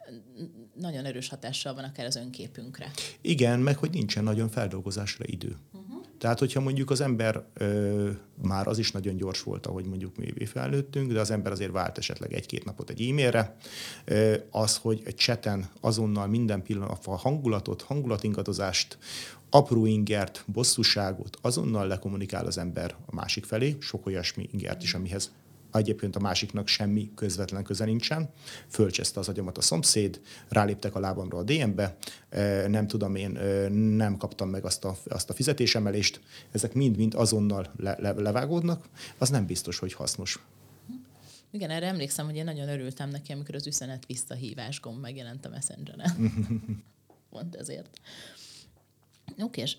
nagyon 0.75 1.05
erős 1.05 1.29
hatással 1.29 1.75
van 1.75 1.85
akár 1.85 2.07
az 2.07 2.17
önképünkre. 2.17 2.91
Igen, 3.21 3.61
meg 3.61 3.77
hogy 3.77 3.91
nincsen 3.91 4.25
nagyon 4.25 4.49
feldolgozásra 4.49 5.25
idő. 5.27 5.57
Uh-huh. 5.73 5.90
Tehát, 6.21 6.39
hogyha 6.39 6.61
mondjuk 6.61 6.91
az 6.91 7.01
ember 7.01 7.45
ö, 7.55 8.11
már 8.43 8.67
az 8.67 8.79
is 8.79 8.93
nagyon 8.93 9.17
gyors 9.17 9.43
volt, 9.43 9.67
ahogy 9.67 9.85
mondjuk 9.85 10.17
mi 10.17 10.45
felnőttünk, 10.45 11.13
de 11.13 11.21
az 11.21 11.31
ember 11.31 11.53
azért 11.53 11.73
vált 11.73 11.99
esetleg 11.99 12.33
egy-két 12.33 12.65
napot 12.65 12.91
egy 12.91 13.01
e-mailre, 13.01 13.57
ö, 14.05 14.35
az, 14.51 14.77
hogy 14.77 15.03
egy 15.05 15.15
cseten 15.15 15.69
azonnal 15.81 16.27
minden 16.27 16.63
pillanat 16.63 17.07
a 17.07 17.17
hangulatot, 17.17 17.83
hangulatingadozást, 17.83 18.99
apró 19.51 19.87
ingert, 19.87 20.45
bosszúságot 20.47 21.39
azonnal 21.41 21.87
lekommunikál 21.87 22.47
az 22.47 22.59
ember 22.59 22.95
a 23.07 23.15
másik 23.15 23.45
felé, 23.45 23.77
sok 23.81 24.07
olyasmi 24.07 24.49
ingert 24.53 24.83
is, 24.83 24.95
amihez 24.95 25.33
egyébként 25.79 26.17
a 26.17 26.21
másiknak 26.21 26.69
semmi 26.69 27.11
közvetlen 27.15 27.63
köze 27.63 27.85
nincsen. 27.85 28.29
Fölcseszte 28.69 29.21
az 29.21 29.29
agyamat 29.29 29.59
a 29.59 29.61
szomszéd, 29.61 30.21
ráléptek 30.49 30.95
a 30.95 31.01
lábamra 31.01 31.39
a 31.39 31.43
DM-be, 31.43 31.97
nem 32.69 32.87
tudom 32.87 33.15
én, 33.15 33.31
nem 33.73 34.17
kaptam 34.17 34.49
meg 34.49 34.65
azt 34.65 34.85
a, 34.85 34.97
azt 35.05 35.31
a 35.31 35.35
fizetésemelést. 35.35 36.21
Ezek 36.51 36.73
mind-mind 36.73 37.15
azonnal 37.15 37.73
le, 37.77 37.97
le, 37.99 38.13
levágódnak. 38.13 38.89
Az 39.19 39.29
nem 39.29 39.47
biztos, 39.47 39.79
hogy 39.79 39.93
hasznos. 39.93 40.39
Igen, 41.51 41.71
erre 41.71 41.87
emlékszem, 41.87 42.25
hogy 42.25 42.37
én 42.37 42.45
nagyon 42.45 42.69
örültem 42.69 43.11
neki, 43.11 43.33
amikor 43.33 43.55
az 43.55 43.67
üzenet 43.67 44.07
visszahívás 44.07 44.81
gomb 44.81 45.01
megjelent 45.01 45.47
a 45.47 45.49
Messengeren. 45.49 46.33
Pont 47.31 47.55
ezért. 47.55 48.01
Oké, 49.39 49.61
és, 49.61 49.77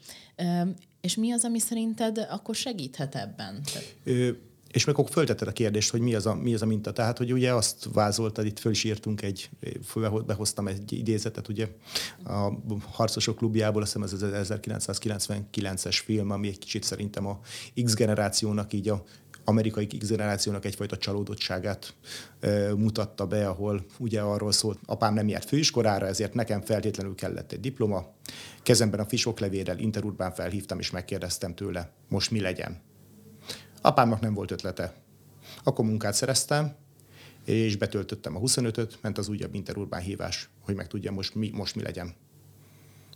és 1.02 1.16
mi 1.16 1.32
az, 1.32 1.44
ami 1.44 1.60
szerinted 1.60 2.18
akkor 2.18 2.56
segíthet 2.56 3.16
ebben? 3.16 3.62
Ö, 4.04 4.32
és 4.72 4.86
meg 4.86 4.98
akkor 4.98 5.12
föltetted 5.12 5.48
a 5.48 5.52
kérdést, 5.52 5.92
hogy 5.92 6.02
mi 6.02 6.16
az 6.16 6.26
a, 6.26 6.36
mi 6.36 6.54
az 6.54 6.62
a 6.62 6.66
minta. 6.66 6.92
Tehát, 6.92 7.18
hogy 7.18 7.34
ugye 7.34 7.54
azt 7.54 7.88
vázoltad, 7.94 8.46
itt 8.46 8.60
föl 8.60 8.72
is 8.72 8.84
írtunk 8.84 9.22
egy, 9.22 9.50
behoztam 10.26 10.68
egy 10.68 10.92
idézetet, 10.92 11.48
ugye 11.48 11.68
a 12.26 12.52
Harcosok 12.92 13.38
klubjából, 13.38 13.82
azt 13.82 13.94
hiszem 13.94 14.30
ez 14.30 14.34
az 14.34 14.54
1999-es 14.54 16.00
film, 16.04 16.32
ami 16.32 16.48
egy 16.48 16.60
kicsit 16.60 16.84
szerintem 16.84 17.28
a 17.28 17.40
X 17.84 17.94
generációnak 17.94 18.74
így 18.74 18.90
a 18.90 19.04
amerikai 19.46 19.88
X 19.88 20.08
generációnak 20.08 20.66
egyfajta 20.66 20.98
csalódottságát 20.98 21.94
e, 22.40 22.76
mutatta 22.76 23.28
be, 23.28 23.48
ahol 23.48 23.86
ugye 24.00 24.22
arról 24.22 24.52
szólt, 24.52 24.80
apám 24.86 25.14
nem 25.14 25.28
járt 25.28 25.48
főiskolára, 25.48 26.06
ezért 26.06 26.34
nekem 26.34 26.62
feltétlenül 26.62 27.16
kellett 27.16 27.52
egy 27.52 27.60
diploma. 27.60 28.14
Kezemben 28.64 29.00
a 29.00 29.06
fisoklevérrel 29.06 29.80
Interurbán 29.80 30.32
felhívtam, 30.32 30.80
és 30.80 30.92
megkérdeztem 30.92 31.56
tőle, 31.56 31.92
most 32.08 32.32
mi 32.32 32.40
legyen 32.40 32.82
Apámnak 33.82 34.20
nem 34.20 34.34
volt 34.34 34.52
ötlete. 34.52 34.94
Akkor 35.64 35.86
munkát 35.86 36.14
szereztem, 36.14 36.76
és 37.46 37.76
betöltöttem 37.76 38.36
a 38.36 38.40
25-öt, 38.40 38.98
ment 39.02 39.18
az 39.18 39.28
újabb 39.28 39.54
interurbán 39.54 40.02
hívás, 40.02 40.50
hogy 40.62 40.76
meg 40.76 40.88
tudjam 40.88 41.14
most 41.14 41.36
mi, 41.36 41.50
most 41.54 41.76
mi 41.76 41.82
legyen. 41.82 42.16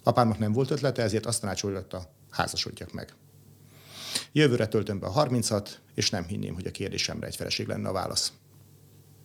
Apámnak 0.04 0.40
nem 0.40 0.52
volt 0.52 0.72
ötlete, 0.72 1.02
ezért 1.02 1.26
azt 1.26 1.42
tanácsolta, 1.42 2.10
házasodjak 2.30 2.94
meg. 2.94 3.14
Jövőre 4.32 4.68
töltöm 4.68 5.00
be 5.00 5.08
a 5.08 5.26
30-at, 5.26 5.70
és 5.94 6.10
nem 6.10 6.26
hinném, 6.26 6.54
hogy 6.54 6.68
a 6.68 6.72
kérdésemre 6.72 7.28
egy 7.28 7.36
feleség 7.36 7.68
lenne 7.68 7.90
a 7.90 7.94
válasz. 7.94 8.34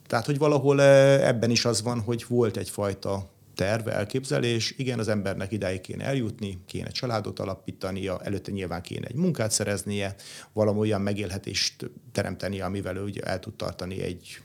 Tehát, 0.07 0.27
hogy 0.27 0.39
valahol 0.39 0.83
eh, 0.83 1.29
ebben 1.29 1.51
is 1.51 1.65
az 1.65 1.83
van, 1.83 2.01
hogy 2.01 2.25
volt 2.29 2.57
egyfajta 2.57 3.31
terv, 3.61 3.89
elképzelés, 3.89 4.75
igen, 4.77 4.99
az 4.99 5.09
embernek 5.09 5.53
idáig 5.53 5.81
kéne 5.81 6.05
eljutni, 6.05 6.59
kéne 6.67 6.89
családot 6.89 7.39
alapítania, 7.39 8.21
előtte 8.21 8.51
nyilván 8.51 8.83
kéne 8.83 9.07
egy 9.07 9.15
munkát 9.15 9.51
szereznie, 9.51 10.15
valami 10.53 10.79
olyan 10.79 11.01
megélhetést 11.01 11.91
teremteni, 12.13 12.61
amivel 12.61 12.97
ő 12.97 13.03
ugye 13.03 13.23
el 13.23 13.39
tud 13.39 13.55
tartani 13.55 14.03
egy, 14.03 14.41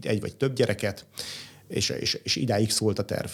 egy 0.00 0.20
vagy 0.20 0.36
több 0.36 0.54
gyereket, 0.54 1.06
és, 1.68 1.88
és, 1.88 2.14
és 2.22 2.36
idáig 2.36 2.70
szólt 2.70 2.98
a 2.98 3.04
terv. 3.04 3.30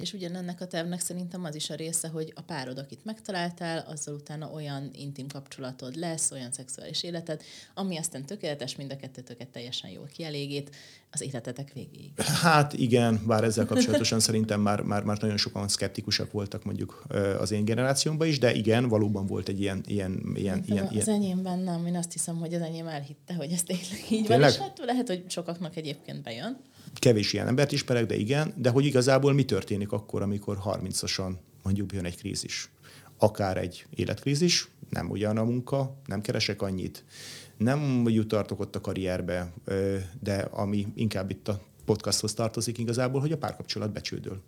És 0.00 0.12
ugyanennek 0.12 0.60
a 0.60 0.66
tervnek 0.66 1.00
szerintem 1.00 1.44
az 1.44 1.54
is 1.54 1.70
a 1.70 1.74
része, 1.74 2.08
hogy 2.08 2.32
a 2.36 2.42
párod, 2.42 2.78
akit 2.78 3.04
megtaláltál, 3.04 3.84
azzal 3.88 4.14
utána 4.14 4.50
olyan 4.50 4.90
intim 4.92 5.28
kapcsolatod 5.28 5.96
lesz, 5.96 6.30
olyan 6.30 6.52
szexuális 6.52 7.02
életed, 7.02 7.42
ami 7.74 7.96
aztán 7.96 8.26
tökéletes, 8.26 8.76
mind 8.76 8.92
a 8.92 8.96
kettőtöket 8.96 9.48
teljesen 9.48 9.90
jól 9.90 10.06
kielégít 10.06 10.70
az 11.10 11.20
életetek 11.20 11.72
végéig. 11.72 12.20
Hát 12.20 12.72
igen, 12.72 13.20
bár 13.26 13.44
ezzel 13.44 13.66
kapcsolatosan 13.66 14.20
szerintem 14.30 14.60
már, 14.60 14.80
már, 14.80 15.02
már 15.02 15.18
nagyon 15.20 15.36
sokan 15.36 15.68
szkeptikusak 15.68 16.32
voltak 16.32 16.64
mondjuk 16.64 17.02
az 17.38 17.50
én 17.50 17.64
generációmban 17.64 18.26
is, 18.26 18.38
de 18.38 18.54
igen, 18.54 18.88
valóban 18.88 19.26
volt 19.26 19.48
egy 19.48 19.60
ilyen... 19.60 19.82
ilyen, 19.86 20.22
ilyen, 20.34 20.64
ilyen 20.66 20.86
az 20.86 20.92
ilyen... 20.92 21.08
enyémben 21.08 21.58
nem, 21.58 21.86
én 21.86 21.96
azt 21.96 22.12
hiszem, 22.12 22.36
hogy 22.36 22.54
az 22.54 22.60
enyém 22.60 22.86
elhitte, 22.86 23.34
hogy 23.34 23.52
ez 23.52 23.62
tényleg 23.62 24.04
így 24.10 24.26
tényleg? 24.26 24.40
van, 24.40 24.48
és 24.48 24.56
hát 24.56 24.78
lehet, 24.84 25.06
hogy 25.06 25.24
sokaknak 25.28 25.76
egyébként 25.76 26.22
bejön 26.22 26.58
kevés 26.94 27.32
ilyen 27.32 27.46
embert 27.46 27.72
ismerek, 27.72 28.06
de 28.06 28.16
igen, 28.16 28.54
de 28.56 28.70
hogy 28.70 28.84
igazából 28.84 29.32
mi 29.32 29.44
történik 29.44 29.92
akkor, 29.92 30.22
amikor 30.22 30.58
30-asan 30.64 31.32
mondjuk 31.62 31.92
jön 31.92 32.04
egy 32.04 32.16
krízis. 32.16 32.70
Akár 33.18 33.56
egy 33.56 33.86
életkrízis, 33.94 34.68
nem 34.88 35.10
ugyan 35.10 35.36
a 35.36 35.44
munka, 35.44 35.96
nem 36.06 36.20
keresek 36.20 36.62
annyit, 36.62 37.04
nem 37.56 38.04
jutartok 38.08 38.60
ott 38.60 38.76
a 38.76 38.80
karrierbe, 38.80 39.52
de 40.20 40.36
ami 40.50 40.86
inkább 40.94 41.30
itt 41.30 41.48
a 41.48 41.60
podcasthoz 41.84 42.34
tartozik 42.34 42.78
igazából, 42.78 43.20
hogy 43.20 43.32
a 43.32 43.38
párkapcsolat 43.38 43.92
becsődöl. 43.92 44.42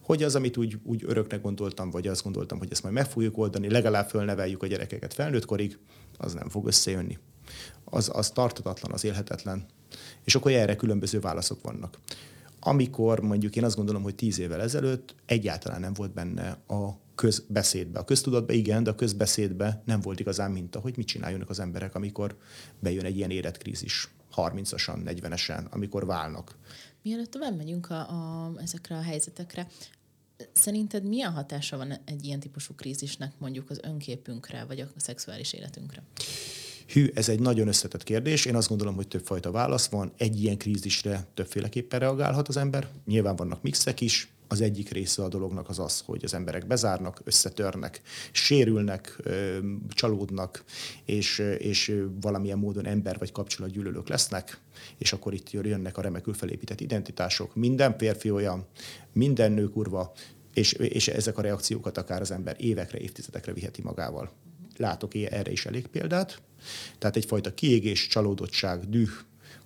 Hogy 0.00 0.22
az, 0.22 0.34
amit 0.34 0.56
úgy, 0.56 0.78
úgy 0.84 1.04
öröknek 1.06 1.40
gondoltam, 1.40 1.90
vagy 1.90 2.06
azt 2.06 2.22
gondoltam, 2.22 2.58
hogy 2.58 2.68
ezt 2.70 2.82
majd 2.82 2.94
meg 2.94 3.06
fogjuk 3.06 3.38
oldani, 3.38 3.70
legalább 3.70 4.08
fölneveljük 4.08 4.62
a 4.62 4.66
gyerekeket 4.66 5.14
felnőtt 5.14 5.44
korig, 5.44 5.78
az 6.18 6.32
nem 6.32 6.48
fog 6.48 6.66
összejönni. 6.66 7.18
Az, 7.84 8.10
az 8.12 8.30
tartatatlan, 8.30 8.92
az 8.92 9.04
élhetetlen, 9.04 9.66
és 10.24 10.34
akkor 10.34 10.52
erre 10.52 10.76
különböző 10.76 11.20
válaszok 11.20 11.62
vannak. 11.62 11.98
Amikor 12.60 13.20
mondjuk 13.20 13.56
én 13.56 13.64
azt 13.64 13.76
gondolom, 13.76 14.02
hogy 14.02 14.14
tíz 14.14 14.38
évvel 14.38 14.60
ezelőtt 14.60 15.14
egyáltalán 15.26 15.80
nem 15.80 15.92
volt 15.92 16.12
benne 16.12 16.48
a 16.66 16.98
közbeszédbe. 17.14 17.98
A 17.98 18.04
köztudatban 18.04 18.56
igen, 18.56 18.82
de 18.82 18.90
a 18.90 18.94
közbeszédbe 18.94 19.82
nem 19.84 20.00
volt 20.00 20.20
igazán 20.20 20.50
minta, 20.50 20.80
hogy 20.80 20.96
mit 20.96 21.06
csináljanak 21.06 21.50
az 21.50 21.60
emberek, 21.60 21.94
amikor 21.94 22.36
bejön 22.78 23.04
egy 23.04 23.16
ilyen 23.16 23.30
életkrízis, 23.30 24.08
30-asan, 24.36 25.02
40-esen, 25.04 25.70
amikor 25.70 26.06
válnak. 26.06 26.54
Mielőtt 27.02 27.30
tovább 27.30 27.56
megyünk 27.56 27.90
a, 27.90 27.94
a, 27.94 28.52
ezekre 28.56 28.96
a 28.96 29.02
helyzetekre, 29.02 29.66
szerinted 30.52 31.04
milyen 31.04 31.32
hatása 31.32 31.76
van 31.76 31.92
egy 32.04 32.24
ilyen 32.24 32.40
típusú 32.40 32.74
krízisnek 32.74 33.32
mondjuk 33.38 33.70
az 33.70 33.80
önképünkre, 33.82 34.64
vagy 34.64 34.80
a 34.80 34.86
szexuális 34.96 35.52
életünkre? 35.52 36.02
Hű, 36.92 37.10
ez 37.14 37.28
egy 37.28 37.40
nagyon 37.40 37.68
összetett 37.68 38.02
kérdés. 38.02 38.44
Én 38.44 38.56
azt 38.56 38.68
gondolom, 38.68 38.94
hogy 38.94 39.08
többfajta 39.08 39.50
válasz 39.50 39.88
van. 39.88 40.12
Egy 40.16 40.42
ilyen 40.42 40.58
krízisre 40.58 41.26
többféleképpen 41.34 42.00
reagálhat 42.00 42.48
az 42.48 42.56
ember. 42.56 42.88
Nyilván 43.06 43.36
vannak 43.36 43.62
mixek 43.62 44.00
is. 44.00 44.32
az 44.48 44.60
egyik 44.60 44.90
része 44.90 45.22
a 45.22 45.28
dolognak 45.28 45.68
az 45.68 45.78
az, 45.78 46.02
hogy 46.06 46.24
az 46.24 46.34
emberek 46.34 46.66
bezárnak, 46.66 47.20
összetörnek, 47.24 48.00
sérülnek, 48.32 49.22
csalódnak, 49.88 50.64
és, 51.04 51.38
és 51.58 52.04
valamilyen 52.20 52.58
módon 52.58 52.86
ember 52.86 53.18
vagy 53.18 53.32
kapcsolatgyűlölők 53.32 54.08
lesznek, 54.08 54.60
és 54.98 55.12
akkor 55.12 55.34
itt 55.34 55.50
jönnek 55.50 55.98
a 55.98 56.00
remekül 56.00 56.34
felépített 56.34 56.80
identitások. 56.80 57.54
Minden 57.54 57.98
férfi 57.98 58.30
olyan, 58.30 58.66
minden 59.12 59.52
nő 59.52 59.68
kurva, 59.68 60.12
és, 60.54 60.72
és 60.72 61.08
ezek 61.08 61.38
a 61.38 61.42
reakciókat 61.42 61.98
akár 61.98 62.20
az 62.20 62.30
ember 62.30 62.56
évekre, 62.58 62.98
évtizedekre 62.98 63.52
viheti 63.52 63.82
magával. 63.82 64.30
Látok 64.76 65.14
erre 65.14 65.50
is 65.50 65.66
elég 65.66 65.86
példát. 65.86 66.40
Tehát 66.98 67.16
egyfajta 67.16 67.54
kiégés, 67.54 68.06
csalódottság, 68.06 68.88
düh, 68.88 69.10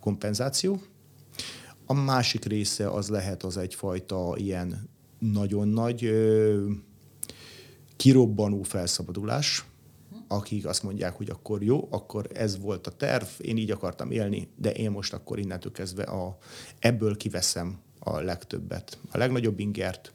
kompenzáció, 0.01 0.83
a 1.87 1.93
másik 1.93 2.45
része 2.45 2.91
az 2.91 3.09
lehet 3.09 3.43
az 3.43 3.57
egyfajta 3.57 4.35
ilyen 4.37 4.89
nagyon 5.19 5.69
nagy 5.69 6.05
ö, 6.05 6.71
kirobbanó 7.97 8.63
felszabadulás, 8.63 9.65
akik 10.29 10.67
azt 10.67 10.83
mondják, 10.83 11.17
hogy 11.17 11.31
akkor 11.31 11.63
jó, 11.63 11.89
akkor 11.91 12.27
ez 12.33 12.59
volt 12.59 12.87
a 12.87 12.91
terv, 12.91 13.27
én 13.39 13.57
így 13.57 13.71
akartam 13.71 14.11
élni, 14.11 14.49
de 14.57 14.73
én 14.73 14.91
most 14.91 15.13
akkor 15.13 15.39
innentől 15.39 15.73
kezdve 15.73 16.03
a, 16.03 16.39
ebből 16.79 17.17
kiveszem 17.17 17.79
a 17.99 18.21
legtöbbet. 18.21 18.99
A 19.11 19.19
legnagyobb 19.19 19.59
ingert, 19.59 20.13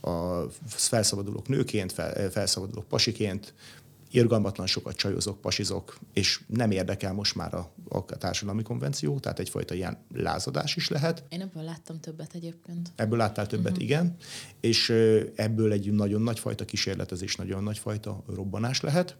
a 0.00 0.40
felszabadulók 0.66 1.48
nőként, 1.48 1.92
fel, 1.92 2.30
felszabadulók 2.30 2.88
pasiként, 2.88 3.54
irgalmatlan 4.14 4.66
sokat 4.66 4.96
csajozok, 4.96 5.40
pasizok, 5.40 5.98
és 6.12 6.40
nem 6.46 6.70
érdekel 6.70 7.12
most 7.12 7.34
már 7.34 7.54
a, 7.54 7.72
a 7.88 8.04
társadalmi 8.04 8.62
konvenció, 8.62 9.18
tehát 9.18 9.38
egyfajta 9.38 9.74
ilyen 9.74 9.98
lázadás 10.14 10.76
is 10.76 10.88
lehet. 10.88 11.24
Én 11.28 11.40
ebből 11.40 11.62
láttam 11.62 12.00
többet 12.00 12.34
egyébként. 12.34 12.92
Ebből 12.96 13.18
láttál 13.18 13.46
többet, 13.46 13.72
uh-huh. 13.72 13.84
igen, 13.84 14.16
és 14.60 14.90
ebből 15.34 15.72
egy 15.72 15.92
nagyon 15.92 16.22
nagyfajta 16.22 16.64
kísérletezés, 16.64 17.36
nagyon 17.36 17.62
nagyfajta 17.62 18.22
robbanás 18.26 18.80
lehet, 18.80 19.16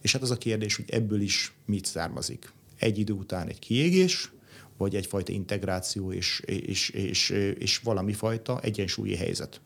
és 0.00 0.12
hát 0.12 0.22
az 0.22 0.30
a 0.30 0.38
kérdés, 0.38 0.76
hogy 0.76 0.90
ebből 0.90 1.20
is 1.20 1.52
mit 1.66 1.84
származik. 1.84 2.52
Egy 2.78 2.98
idő 2.98 3.12
után 3.12 3.48
egy 3.48 3.58
kiégés, 3.58 4.32
vagy 4.76 4.96
egyfajta 4.96 5.32
integráció 5.32 6.12
és, 6.12 6.42
és, 6.44 6.88
és, 6.88 7.30
és 7.58 7.78
valami 7.78 8.12
fajta 8.12 8.60
egyensúlyi 8.60 9.16
helyzet 9.16 9.60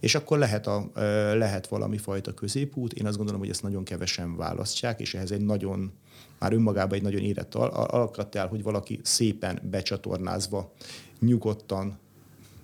és 0.00 0.14
akkor 0.14 0.38
lehet, 0.38 0.66
a, 0.66 0.90
lehet 1.34 1.66
valami 1.66 1.98
fajta 1.98 2.34
középút. 2.34 2.92
Én 2.92 3.06
azt 3.06 3.16
gondolom, 3.16 3.40
hogy 3.40 3.50
ezt 3.50 3.62
nagyon 3.62 3.84
kevesen 3.84 4.36
választják, 4.36 5.00
és 5.00 5.14
ehhez 5.14 5.30
egy 5.30 5.44
nagyon, 5.44 5.92
már 6.38 6.52
önmagában 6.52 6.94
egy 6.98 7.02
nagyon 7.02 7.20
érett 7.20 7.54
alkattál, 7.54 8.46
hogy 8.46 8.62
valaki 8.62 9.00
szépen 9.02 9.60
becsatornázva, 9.70 10.72
nyugodtan, 11.20 11.98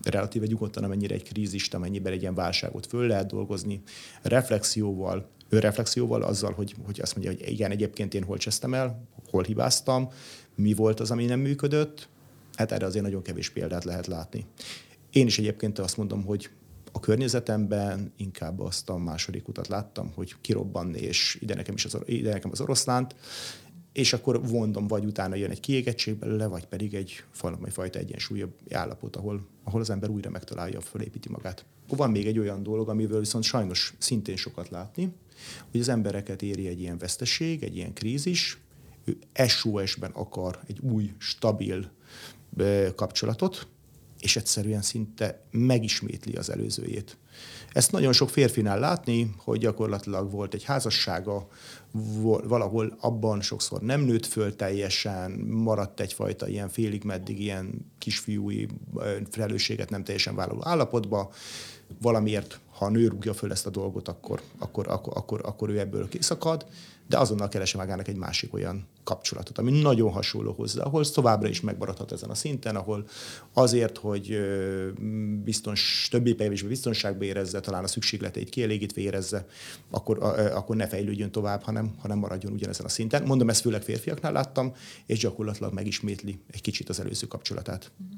relatíve 0.03 0.47
nyugodtan, 0.47 0.85
amennyire 0.85 1.15
egy 1.15 1.23
krízist, 1.23 1.75
amennyiben 1.75 2.13
egy 2.13 2.21
ilyen 2.21 2.35
válságot 2.35 2.87
föl 2.87 3.07
lehet 3.07 3.27
dolgozni, 3.27 3.83
reflexióval, 4.23 5.29
önreflexióval, 5.49 6.23
azzal, 6.23 6.53
hogy, 6.53 6.75
hogy 6.85 7.01
azt 7.01 7.17
mondja, 7.17 7.33
hogy 7.33 7.53
igen, 7.53 7.71
egyébként 7.71 8.15
én 8.15 8.25
hol 8.25 8.39
csesztem 8.39 8.75
el, 8.75 9.03
hol 9.31 9.43
hibáztam, 9.43 10.09
mi 10.55 10.75
volt 10.75 11.01
az, 11.01 11.11
ami 11.11 11.25
nem 11.25 11.41
működött, 11.41 12.09
hát 12.55 12.73
erre 12.73 12.87
azért 12.87 13.05
nagyon 13.05 13.23
kevés 13.23 13.51
példát 13.51 13.85
lehet 13.85 14.07
látni. 14.07 14.47
Én 15.13 15.27
is 15.27 15.39
egyébként 15.39 15.79
azt 15.79 15.97
mondom, 15.97 16.25
hogy 16.25 16.51
a 16.97 17.01
környezetemben 17.01 18.13
inkább 18.17 18.61
azt 18.61 18.91
a 18.91 18.97
második 18.97 19.49
utat 19.49 19.69
láttam, 19.69 20.13
hogy 20.15 20.35
kirobbanni, 20.41 20.99
és 20.99 21.39
ide 21.41 21.55
nekem 21.55 21.75
is 21.75 21.85
az, 21.85 21.99
ide 22.05 22.33
nekem 22.33 22.51
az 22.51 22.61
oroszlánt, 22.61 23.15
és 23.93 24.13
akkor 24.13 24.49
vondom, 24.49 24.87
vagy 24.87 25.05
utána 25.05 25.35
jön 25.35 25.51
egy 25.51 25.61
kiégettség 25.61 26.15
belőle, 26.15 26.47
vagy 26.47 26.67
pedig 26.67 26.95
egy 26.95 27.25
valami 27.41 27.71
fajta 27.71 27.99
egyensúlyabb 27.99 28.53
állapot, 28.71 29.17
ahol, 29.17 29.47
ahol 29.65 29.81
az 29.81 29.91
ember 29.91 30.11
újra 30.11 30.31
megtalálja, 30.31 30.81
fölépíti 30.81 31.29
magát. 31.29 31.65
Van 31.89 32.11
még 32.11 32.27
egy 32.27 32.39
olyan 32.39 32.63
dolog, 32.63 32.89
amivel 32.89 33.19
viszont 33.19 33.45
sajnos 33.45 33.95
szintén 33.99 34.37
sokat 34.37 34.69
látni, 34.69 35.13
hogy 35.71 35.81
az 35.81 35.89
embereket 35.89 36.43
éri 36.43 36.67
egy 36.67 36.81
ilyen 36.81 36.99
veszteség, 36.99 37.63
egy 37.63 37.77
ilyen 37.77 37.95
krízis, 37.95 38.59
ő 39.05 39.19
SOS-ben 39.47 40.11
akar 40.11 40.61
egy 40.67 40.79
új, 40.81 41.15
stabil 41.19 41.91
kapcsolatot, 42.95 43.67
és 44.25 44.37
egyszerűen 44.37 44.83
szinte 44.83 45.43
megismétli 45.51 46.33
az 46.33 46.51
előzőjét. 46.51 47.17
Ezt 47.73 47.93
nagyon 47.93 48.13
sok 48.13 48.31
férfinál 48.31 48.79
látni, 48.79 49.35
hogy 49.37 49.59
gyakorlatilag 49.59 50.31
volt 50.31 50.55
egy 50.55 50.65
házassága, 50.65 51.49
valahol 52.45 52.97
abban 53.01 53.41
sokszor 53.41 53.81
nem 53.81 54.01
nőtt 54.01 54.27
föl 54.27 54.57
teljesen, 54.57 55.31
maradt 55.41 56.01
egyfajta 56.01 56.49
ilyen 56.49 56.69
félig 56.69 57.05
meddig 57.05 57.41
ilyen 57.41 57.93
kisfiúi 57.99 58.69
felelősséget 59.31 59.91
nem 59.91 60.05
teljesen 60.05 60.35
vállaló 60.35 60.61
állapotba, 60.65 61.33
valamiért, 62.01 62.61
ha 62.71 62.85
a 62.85 62.91
nő 62.91 63.09
rúgja 63.09 63.35
föl 63.35 63.53
ezt 63.53 63.67
a 63.67 63.71
dolgot, 63.71 64.09
akkor, 64.09 64.41
akkor, 64.59 64.89
akkor, 64.89 65.13
akkor, 65.17 65.41
akkor 65.45 65.69
ő 65.69 65.79
ebből 65.79 66.09
kiszakad, 66.09 66.67
de 67.09 67.19
azonnal 67.19 67.49
keresi 67.49 67.77
magának 67.77 68.09
egy 68.09 68.17
másik 68.17 68.55
olyan 68.55 68.87
kapcsolatot, 69.05 69.59
ami 69.59 69.81
nagyon 69.81 70.13
hasonló 70.13 70.53
hozzá, 70.53 70.83
ahol 70.83 71.05
továbbra 71.05 71.49
is 71.49 71.61
megmaradhat 71.61 72.13
ezen 72.13 72.31
a 72.31 72.35
szinten, 72.35 72.77
ahol 72.77 73.07
azért, 73.53 73.99
hogy 73.99 74.39
biztons, 75.45 76.09
többé 76.11 76.35
kevésbé 76.35 76.69
biztonságban 76.69 77.27
érezze, 77.27 77.61
talán 77.61 77.85
a 77.85 77.89
szükségleteit 77.89 78.49
kielégítve 78.49 79.01
érezze, 79.01 79.47
akkor, 79.91 80.23
akkor 80.55 80.77
ne 80.77 80.87
fejlődjön 80.87 81.31
tovább, 81.31 81.63
hanem, 81.63 81.95
hanem 81.99 82.19
maradjon 82.19 82.53
ugyanezen 82.53 82.87
a 82.87 82.89
szinten. 82.89 83.23
Mondom, 83.23 83.49
ezt 83.49 83.61
főleg 83.61 83.83
férfiaknál 83.83 84.33
láttam, 84.33 84.75
és 85.07 85.19
gyakorlatilag 85.19 85.73
megismétli 85.73 86.39
egy 86.51 86.61
kicsit 86.61 86.89
az 86.89 87.01
előző 87.01 87.27
kapcsolatát. 87.27 87.91
Mm-hmm. 88.03 88.15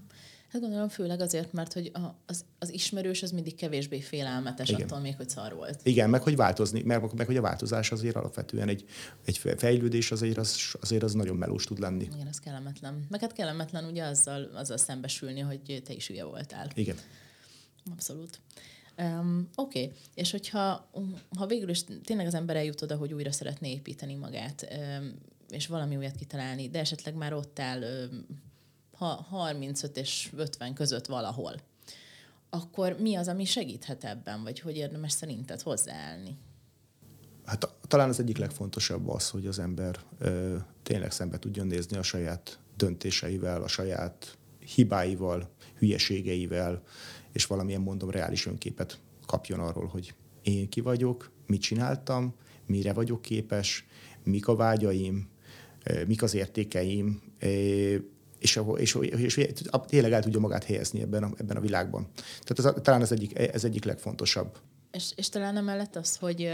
Hát 0.49 0.61
gondolom 0.61 0.89
főleg 0.89 1.21
azért, 1.21 1.53
mert 1.53 1.73
hogy 1.73 1.91
a, 1.95 2.15
az, 2.27 2.45
az 2.59 2.73
ismerős 2.73 3.23
az 3.23 3.31
mindig 3.31 3.55
kevésbé 3.55 4.01
félelmetes 4.01 4.69
Igen. 4.69 4.83
attól 4.83 4.99
még, 4.99 5.17
hogy 5.17 5.29
szar 5.29 5.55
volt. 5.55 5.81
Igen, 5.83 6.11
meg 6.11 6.23
hogy 6.23 6.37
változni, 6.37 6.83
meg, 6.83 7.15
meg 7.15 7.27
hogy 7.27 7.37
a 7.37 7.41
változás 7.41 7.93
azért 7.93 8.17
alapvetően 8.17 8.69
egy, 8.69 8.85
egy 9.25 9.39
fejlődés 9.57 10.11
azért 10.11 10.37
az, 10.37 10.77
azért 10.81 11.03
az 11.03 11.13
nagyon 11.13 11.37
melós 11.37 11.65
tud 11.65 11.79
lenni. 11.79 12.09
Igen, 12.15 12.27
az 12.27 12.39
kellemetlen. 12.39 13.07
Meg 13.09 13.21
hát 13.21 13.33
kellemetlen 13.33 13.85
ugye 13.85 14.05
azzal, 14.05 14.51
azzal 14.55 14.77
szembesülni, 14.77 15.41
hogy 15.41 15.83
te 15.85 15.93
is 15.93 16.07
hülye 16.07 16.25
voltál. 16.25 16.71
Igen. 16.75 16.97
Abszolút. 17.93 18.41
Um, 18.99 19.49
Oké, 19.55 19.83
okay. 19.83 19.97
és 20.15 20.31
hogyha 20.31 20.91
ha 21.37 21.47
végül 21.47 21.69
is 21.69 21.85
tényleg 22.05 22.27
az 22.27 22.35
ember 22.35 22.57
eljut 22.57 22.83
oda, 22.83 22.97
hogy 22.97 23.13
újra 23.13 23.33
szeretné 23.33 23.71
építeni 23.71 24.15
magát, 24.15 24.69
um, 25.01 25.15
és 25.49 25.67
valami 25.67 25.97
újat 25.97 26.17
kitalálni, 26.17 26.69
de 26.69 26.79
esetleg 26.79 27.15
már 27.15 27.33
ott 27.33 27.59
áll 27.59 27.83
um, 27.83 28.27
35 28.99 29.97
és 29.97 30.31
50 30.37 30.75
között 30.75 31.07
valahol, 31.07 31.55
akkor 32.51 32.97
mi 32.99 33.15
az, 33.15 33.29
ami 33.29 33.45
segíthet 33.45 34.05
ebben, 34.05 34.43
vagy 34.43 34.61
hogy 34.61 34.77
érdemes 34.77 35.13
szerinted 35.13 35.61
hozzáállni? 35.61 36.37
Hát 37.45 37.69
talán 37.89 38.09
az 38.09 38.21
egyik 38.21 38.39
legfontosabb 38.39 39.09
az, 39.09 39.31
hogy 39.31 39.47
az 39.47 39.59
ember 39.59 39.99
ö, 40.19 40.57
tényleg 40.83 41.11
szembe 41.11 41.39
tudjon 41.39 41.67
nézni 41.67 41.97
a 41.97 42.03
saját 42.03 42.59
döntéseivel, 42.77 43.63
a 43.63 43.69
saját 43.69 44.39
hibáival, 44.75 45.51
hülyeségeivel, 45.79 46.83
és 47.33 47.47
valamilyen 47.47 47.81
mondom 47.81 48.11
reális 48.11 48.47
önképet 48.47 49.01
kapjon 49.27 49.61
arról, 49.61 49.87
hogy 49.87 50.15
én 50.43 50.69
ki 50.69 50.81
vagyok, 50.81 51.31
mit 51.47 51.61
csináltam, 51.61 52.35
mire 52.67 52.93
vagyok 52.93 53.23
képes, 53.23 53.87
mik 54.25 54.49
a 54.49 54.57
vágyaim, 54.57 55.29
mik 56.07 56.23
az 56.23 56.35
értékeim, 56.35 57.23
és, 58.47 58.61
és, 58.77 58.95
és, 58.95 59.37
és 59.37 59.51
tényleg 59.87 60.13
el 60.13 60.23
tudja 60.23 60.41
magát 60.41 60.65
helyezni 60.65 61.01
ebben 61.01 61.23
a, 61.23 61.31
ebben 61.37 61.57
a 61.57 61.61
világban. 61.61 62.09
Tehát 62.45 62.77
ez, 62.77 62.83
talán 62.83 63.01
ez 63.01 63.13
egyik, 63.13 63.39
ez 63.39 63.65
egyik 63.65 63.85
legfontosabb. 63.85 64.59
És, 64.91 65.13
és 65.17 65.29
talán 65.29 65.57
emellett 65.57 65.97
az, 65.97 66.17
hogy, 66.17 66.51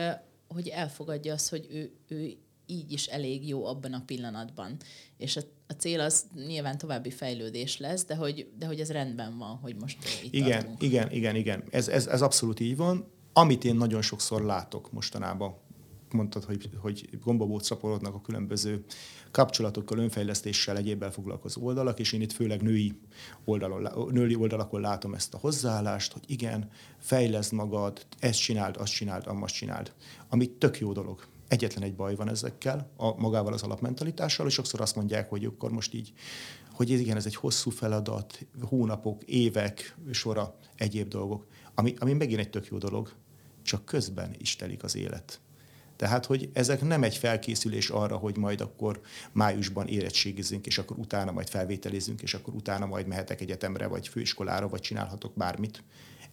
hogy 0.49 0.69
elfogadja 0.69 1.33
azt, 1.33 1.49
hogy 1.49 1.67
ő, 1.71 1.93
ő 2.09 2.37
így 2.67 2.93
is 2.93 3.07
elég 3.07 3.49
jó 3.49 3.67
abban 3.67 3.93
a 3.93 4.03
pillanatban. 4.07 4.77
És 5.17 5.37
a, 5.37 5.41
a 5.67 5.73
cél 5.73 6.01
az 6.01 6.25
nyilván 6.47 6.79
további 6.79 7.11
fejlődés 7.11 7.79
lesz, 7.79 8.05
de 8.05 8.15
hogy, 8.15 8.49
de 8.59 8.67
hogy 8.67 8.81
ez 8.81 8.91
rendben 8.91 9.39
van, 9.39 9.57
hogy 9.57 9.77
most 9.81 9.99
itt 10.23 10.35
Igen, 10.35 10.59
tartunk. 10.59 10.83
igen, 10.83 11.11
igen, 11.11 11.37
igen. 11.37 11.65
Ez, 11.71 11.89
ez, 11.89 12.07
ez 12.07 12.23
abszolút 12.23 12.61
így 12.61 12.77
van. 12.77 13.11
Amit 13.33 13.65
én 13.65 13.75
nagyon 13.75 14.03
sokszor 14.03 14.43
látok 14.43 14.93
mostanában, 14.93 15.55
mondtad, 16.13 16.45
hogy, 16.45 16.71
hogy 16.77 17.19
gombabót 17.23 17.65
szaporodnak 17.65 18.15
a 18.15 18.21
különböző 18.21 18.85
kapcsolatokkal, 19.31 19.99
önfejlesztéssel, 19.99 20.77
egyébbel 20.77 21.11
foglalkozó 21.11 21.63
oldalak, 21.63 22.01
és 22.01 22.13
én 22.13 22.21
itt 22.21 22.33
főleg 22.33 22.63
női, 22.63 22.93
oldalon, 23.45 24.11
női 24.11 24.35
oldalakon 24.35 24.81
látom 24.81 25.15
ezt 25.15 25.35
a 25.35 25.39
hozzáállást, 25.39 26.13
hogy 26.13 26.23
igen, 26.27 26.71
fejleszd 26.99 27.53
magad, 27.53 28.07
ezt 28.19 28.41
csináld, 28.41 28.77
azt 28.77 28.93
csináld, 28.93 29.25
azt 29.27 29.55
csináld. 29.55 29.93
Ami 30.29 30.51
tök 30.51 30.79
jó 30.79 30.93
dolog. 30.93 31.25
Egyetlen 31.49 31.85
egy 31.85 31.95
baj 31.95 32.15
van 32.15 32.29
ezekkel, 32.29 32.91
a, 32.97 33.21
magával 33.21 33.53
az 33.53 33.63
alapmentalitással, 33.63 34.47
és 34.47 34.53
sokszor 34.53 34.81
azt 34.81 34.97
mondják, 34.97 35.29
hogy 35.29 35.45
akkor 35.45 35.71
most 35.71 35.95
így, 35.95 36.13
hogy 36.73 36.91
igen, 36.91 37.17
ez 37.17 37.27
egy 37.27 37.35
hosszú 37.35 37.71
feladat, 37.71 38.47
hónapok, 38.61 39.23
évek 39.23 39.97
sora, 40.11 40.55
egyéb 40.77 41.09
dolgok, 41.09 41.47
ami, 41.75 41.95
ami 41.99 42.13
megint 42.13 42.41
egy 42.41 42.51
tök 42.51 42.67
jó 42.67 42.79
dolog, 42.79 43.13
csak 43.63 43.85
közben 43.85 44.35
is 44.39 44.57
telik 44.57 44.83
az 44.83 44.97
élet. 44.97 45.41
Tehát, 46.03 46.27
hogy 46.27 46.51
ezek 46.53 46.81
nem 46.81 47.03
egy 47.03 47.17
felkészülés 47.17 47.91
arra, 47.91 48.17
hogy 48.17 48.37
majd 48.37 48.61
akkor 48.61 49.01
májusban 49.33 49.89
érettségizünk, 49.89 50.67
és 50.67 50.79
akkor 50.79 50.99
utána 50.99 51.33
majd 51.33 51.49
felvételizünk, 51.49 52.23
és 52.23 52.35
akkor 52.35 52.55
utána 52.55 52.87
majd 52.87 53.07
mehetek 53.07 53.41
egyetemre, 53.41 53.87
vagy 53.87 54.09
főiskolára, 54.09 54.69
vagy 54.69 54.81
csinálhatok 54.81 55.33
bármit. 55.35 55.83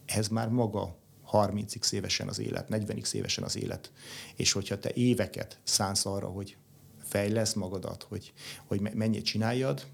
ez 0.06 0.28
már 0.28 0.48
maga 0.48 0.96
30x 1.32 1.92
évesen 1.92 2.28
az 2.28 2.38
élet, 2.38 2.68
40x 2.70 3.12
évesen 3.12 3.44
az 3.44 3.56
élet. 3.56 3.92
És 4.36 4.52
hogyha 4.52 4.78
te 4.78 4.90
éveket 4.94 5.58
szánsz 5.62 6.06
arra, 6.06 6.26
hogy 6.26 6.56
fejlesz 7.02 7.52
magadat, 7.52 8.02
hogy, 8.02 8.32
hogy 8.66 8.80
mennyit 8.80 9.24
csináljad, 9.24 9.86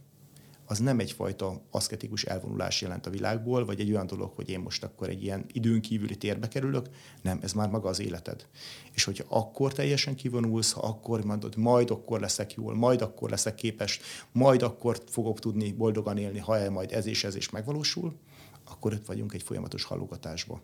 az 0.66 0.78
nem 0.78 0.98
egyfajta 0.98 1.62
aszketikus 1.70 2.24
elvonulás 2.24 2.80
jelent 2.80 3.06
a 3.06 3.10
világból, 3.10 3.64
vagy 3.64 3.80
egy 3.80 3.90
olyan 3.90 4.06
dolog, 4.06 4.32
hogy 4.34 4.48
én 4.48 4.60
most 4.60 4.84
akkor 4.84 5.08
egy 5.08 5.22
ilyen 5.22 5.44
időn 5.52 5.80
kívüli 5.80 6.16
térbe 6.16 6.48
kerülök, 6.48 6.88
nem, 7.22 7.38
ez 7.42 7.52
már 7.52 7.68
maga 7.68 7.88
az 7.88 8.00
életed. 8.00 8.46
És 8.92 9.04
hogyha 9.04 9.24
akkor 9.28 9.72
teljesen 9.72 10.14
kivonulsz, 10.14 10.72
ha 10.72 10.80
akkor 10.80 11.24
mondod, 11.24 11.56
majd 11.56 11.90
akkor 11.90 12.20
leszek 12.20 12.54
jól, 12.54 12.74
majd 12.74 13.02
akkor 13.02 13.30
leszek 13.30 13.54
képes, 13.54 14.00
majd 14.32 14.62
akkor 14.62 15.02
fogok 15.06 15.38
tudni 15.38 15.72
boldogan 15.72 16.18
élni, 16.18 16.38
ha 16.38 16.58
el 16.58 16.70
majd 16.70 16.92
ez 16.92 17.06
és 17.06 17.24
ez 17.24 17.34
is 17.34 17.50
megvalósul, 17.50 18.14
akkor 18.64 18.92
ott 18.92 19.06
vagyunk 19.06 19.32
egy 19.32 19.42
folyamatos 19.42 19.84
halogatásba. 19.84 20.62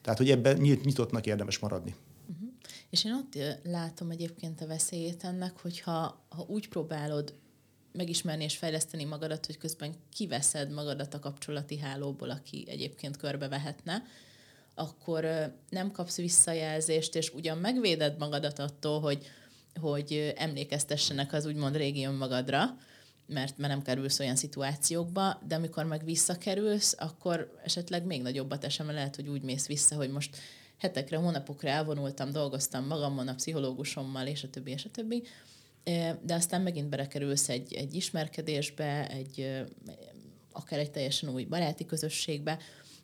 Tehát, 0.00 0.18
hogy 0.18 0.30
ebben 0.30 0.56
nyitottnak 0.56 1.26
érdemes 1.26 1.58
maradni. 1.58 1.94
Uh-huh. 2.28 2.48
És 2.90 3.04
én 3.04 3.12
ott 3.12 3.38
látom 3.62 4.10
egyébként 4.10 4.60
a 4.60 4.66
veszélyét 4.66 5.24
ennek, 5.24 5.60
hogyha 5.60 6.26
ha 6.28 6.44
úgy 6.48 6.68
próbálod 6.68 7.34
megismerni 7.92 8.44
és 8.44 8.56
fejleszteni 8.56 9.04
magadat, 9.04 9.46
hogy 9.46 9.58
közben 9.58 9.94
kiveszed 10.12 10.70
magadat 10.70 11.14
a 11.14 11.18
kapcsolati 11.18 11.78
hálóból, 11.78 12.30
aki 12.30 12.64
egyébként 12.68 13.16
körbevehetne, 13.16 14.02
akkor 14.74 15.52
nem 15.70 15.90
kapsz 15.92 16.16
visszajelzést, 16.16 17.14
és 17.14 17.34
ugyan 17.34 17.58
megvéded 17.58 18.18
magadat 18.18 18.58
attól, 18.58 19.00
hogy, 19.00 19.26
hogy 19.80 20.32
emlékeztessenek 20.36 21.32
az 21.32 21.46
úgymond 21.46 21.76
régi 21.76 22.04
önmagadra, 22.04 22.76
mert, 23.26 23.58
mert 23.58 23.72
nem 23.72 23.82
kerülsz 23.82 24.18
olyan 24.18 24.36
szituációkba, 24.36 25.40
de 25.48 25.54
amikor 25.54 25.84
meg 25.84 26.04
visszakerülsz, 26.04 26.94
akkor 26.98 27.58
esetleg 27.64 28.04
még 28.04 28.22
nagyobbat 28.22 28.64
esem, 28.64 28.90
lehet, 28.90 29.16
hogy 29.16 29.28
úgy 29.28 29.42
mész 29.42 29.66
vissza, 29.66 29.96
hogy 29.96 30.10
most 30.10 30.36
hetekre, 30.78 31.16
hónapokra 31.16 31.68
elvonultam, 31.68 32.30
dolgoztam 32.30 32.86
magamon, 32.86 33.28
a 33.28 33.34
pszichológusommal, 33.34 34.26
és 34.26 34.42
a 34.42 34.50
többi, 34.50 34.70
és 34.70 34.84
a 34.84 34.90
többi, 34.90 35.22
de 36.22 36.34
aztán 36.34 36.62
megint 36.62 36.88
belekerülsz 36.88 37.48
egy, 37.48 37.74
egy 37.74 37.94
ismerkedésbe, 37.94 39.08
egy, 39.08 39.64
akár 40.52 40.78
egy 40.78 40.90
teljesen 40.90 41.28
új 41.28 41.44
baráti 41.44 41.86
közösségbe, 41.86 42.58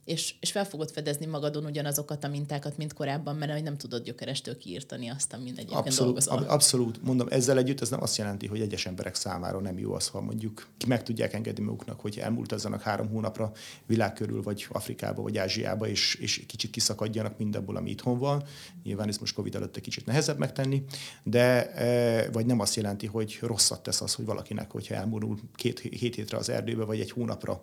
és, 0.05 0.35
és 0.41 0.51
fel 0.51 0.65
fogod 0.65 0.91
fedezni 0.91 1.27
magadon 1.27 1.65
ugyanazokat 1.65 2.25
a 2.25 2.29
mintákat, 2.29 2.77
mint 2.77 2.93
korábban, 2.93 3.37
mert 3.37 3.53
hogy 3.53 3.63
nem 3.63 3.77
tudod 3.77 4.03
gyökerestől 4.03 4.59
kiírtani 4.59 5.09
azt, 5.09 5.33
amin 5.33 5.53
egyébként 5.57 5.79
abszolút, 5.87 6.25
dolgozol. 6.25 6.55
Abszolút, 6.55 7.05
mondom, 7.05 7.27
ezzel 7.31 7.59
együtt 7.59 7.81
ez 7.81 7.91
nem 7.91 8.03
azt 8.03 8.17
jelenti, 8.17 8.47
hogy 8.47 8.61
egyes 8.61 8.87
emberek 8.87 9.15
számára 9.15 9.61
nem 9.61 9.79
jó 9.79 9.93
az, 9.93 10.09
ha 10.09 10.21
mondjuk 10.21 10.67
meg 10.87 11.03
tudják 11.03 11.33
engedni 11.33 11.65
maguknak, 11.65 12.01
hogy 12.01 12.19
elmúltazzanak 12.19 12.83
három 12.83 13.09
hónapra 13.09 13.53
világ 13.87 14.13
körül, 14.13 14.43
vagy 14.43 14.67
Afrikába, 14.69 15.23
vagy 15.23 15.39
Ázsiába, 15.39 15.89
és, 15.89 16.15
és 16.15 16.45
kicsit 16.47 16.71
kiszakadjanak 16.71 17.39
mindabból, 17.39 17.77
ami 17.77 17.91
itthon 17.91 18.19
van. 18.19 18.43
Nyilván 18.83 19.09
ez 19.09 19.19
most 19.19 19.35
Covid 19.35 19.55
előtt 19.55 19.77
egy 19.77 19.83
kicsit 19.83 20.07
nehezebb 20.07 20.39
megtenni, 20.39 20.85
de 21.23 21.73
e, 21.73 22.31
vagy 22.31 22.47
nem 22.47 22.61
azt 22.61 22.75
jelenti, 22.75 23.07
hogy 23.07 23.39
rosszat 23.41 23.83
tesz 23.83 24.01
az, 24.01 24.15
hogy 24.15 24.25
valakinek, 24.25 24.71
hogyha 24.71 24.95
elmúlul 24.95 25.39
két 25.55 25.79
hét 25.79 26.15
hétre 26.15 26.37
az 26.37 26.49
erdőbe, 26.49 26.85
vagy 26.85 27.01
egy 27.01 27.11
hónapra 27.11 27.61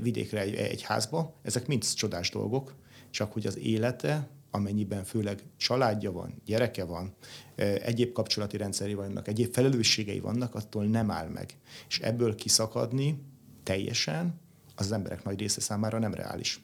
vidékre 0.00 0.40
egy, 0.40 0.54
egy 0.54 0.82
házba, 0.82 1.34
ezek 1.42 1.66
mind 1.66 1.94
csodás 1.94 2.30
dolgok, 2.30 2.74
csak 3.10 3.32
hogy 3.32 3.46
az 3.46 3.58
élete, 3.58 4.28
amennyiben 4.50 5.04
főleg 5.04 5.42
családja 5.56 6.12
van, 6.12 6.42
gyereke 6.44 6.84
van, 6.84 7.14
egyéb 7.56 8.12
kapcsolati 8.12 8.56
rendszeri 8.56 8.94
vannak, 8.94 9.28
egyéb 9.28 9.52
felelősségei 9.52 10.20
vannak, 10.20 10.54
attól 10.54 10.84
nem 10.84 11.10
áll 11.10 11.28
meg. 11.28 11.56
És 11.88 11.98
ebből 11.98 12.34
kiszakadni 12.34 13.22
teljesen 13.62 14.40
az, 14.74 14.86
az 14.86 14.92
emberek 14.92 15.24
nagy 15.24 15.38
része 15.38 15.60
számára 15.60 15.98
nem 15.98 16.14
reális. 16.14 16.60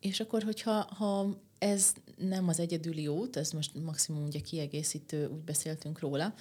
És 0.00 0.20
akkor, 0.20 0.42
hogyha 0.42 0.72
ha 0.72 1.40
ez 1.58 1.92
nem 2.16 2.48
az 2.48 2.60
egyedüli 2.60 3.06
út, 3.06 3.36
ez 3.36 3.50
most 3.50 3.74
maximum 3.84 4.24
ugye 4.24 4.40
kiegészítő, 4.40 5.26
úgy 5.26 5.42
beszéltünk 5.42 5.98
róla, 5.98 6.34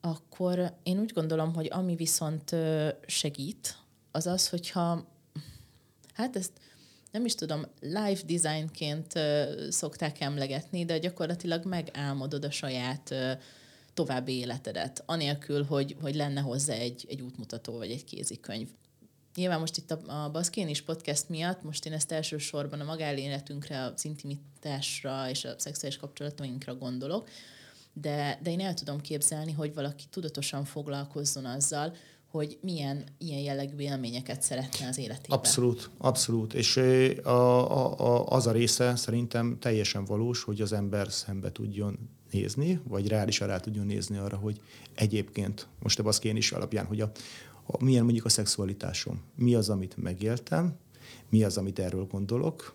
akkor 0.00 0.72
én 0.82 0.98
úgy 0.98 1.12
gondolom, 1.12 1.54
hogy 1.54 1.68
ami 1.72 1.94
viszont 1.94 2.56
segít, 3.06 3.78
az 4.14 4.26
az, 4.26 4.48
hogyha 4.48 5.06
hát 6.12 6.36
ezt 6.36 6.52
nem 7.10 7.24
is 7.24 7.34
tudom, 7.34 7.66
life 7.80 8.22
designként 8.26 9.12
uh, 9.14 9.68
szokták 9.68 10.20
emlegetni, 10.20 10.84
de 10.84 10.98
gyakorlatilag 10.98 11.64
megálmodod 11.64 12.44
a 12.44 12.50
saját 12.50 13.10
uh, 13.10 13.30
további 13.94 14.32
életedet, 14.32 15.02
anélkül, 15.06 15.64
hogy, 15.64 15.96
hogy 16.00 16.14
lenne 16.14 16.40
hozzá 16.40 16.74
egy, 16.74 17.06
egy 17.08 17.20
útmutató 17.20 17.76
vagy 17.76 17.90
egy 17.90 18.04
kézikönyv. 18.04 18.68
Nyilván 19.34 19.60
most 19.60 19.76
itt 19.76 19.90
a, 19.90 20.24
a 20.24 20.30
Baszkén 20.30 20.68
is 20.68 20.82
podcast 20.82 21.28
miatt, 21.28 21.62
most 21.62 21.86
én 21.86 21.92
ezt 21.92 22.12
elsősorban 22.12 22.80
a 22.80 22.84
magánéletünkre, 22.84 23.82
az 23.82 24.04
intimitásra 24.04 25.30
és 25.30 25.44
a 25.44 25.54
szexuális 25.58 25.96
kapcsolatainkra 25.96 26.74
gondolok, 26.74 27.28
de, 27.92 28.38
de 28.42 28.50
én 28.50 28.60
el 28.60 28.74
tudom 28.74 29.00
képzelni, 29.00 29.52
hogy 29.52 29.74
valaki 29.74 30.04
tudatosan 30.10 30.64
foglalkozzon 30.64 31.44
azzal, 31.44 31.94
hogy 32.34 32.58
milyen 32.60 33.04
ilyen 33.18 33.40
jellegű 33.40 33.76
élményeket 33.76 34.42
szeretne 34.42 34.88
az 34.88 34.98
életében. 34.98 35.38
Abszolút, 35.38 35.90
abszolút. 35.98 36.54
És 36.54 36.76
a, 37.22 37.28
a, 37.28 37.98
a, 37.98 38.26
az 38.26 38.46
a 38.46 38.52
része 38.52 38.96
szerintem 38.96 39.58
teljesen 39.60 40.04
valós, 40.04 40.42
hogy 40.42 40.60
az 40.60 40.72
ember 40.72 41.12
szembe 41.12 41.52
tudjon 41.52 41.98
nézni, 42.30 42.80
vagy 42.88 43.08
reálisan 43.08 43.48
rá 43.48 43.58
tudjon 43.58 43.86
nézni 43.86 44.16
arra, 44.16 44.36
hogy 44.36 44.60
egyébként, 44.94 45.68
most 45.82 45.98
a 45.98 46.02
baszkén 46.02 46.36
is 46.36 46.52
alapján, 46.52 46.86
hogy 46.86 47.00
a, 47.00 47.10
a, 47.66 47.84
milyen 47.84 48.04
mondjuk 48.04 48.24
a 48.24 48.28
szexualitásom, 48.28 49.22
mi 49.36 49.54
az, 49.54 49.68
amit 49.68 49.96
megéltem, 49.96 50.76
mi 51.28 51.44
az, 51.44 51.56
amit 51.56 51.78
erről 51.78 52.06
gondolok, 52.06 52.74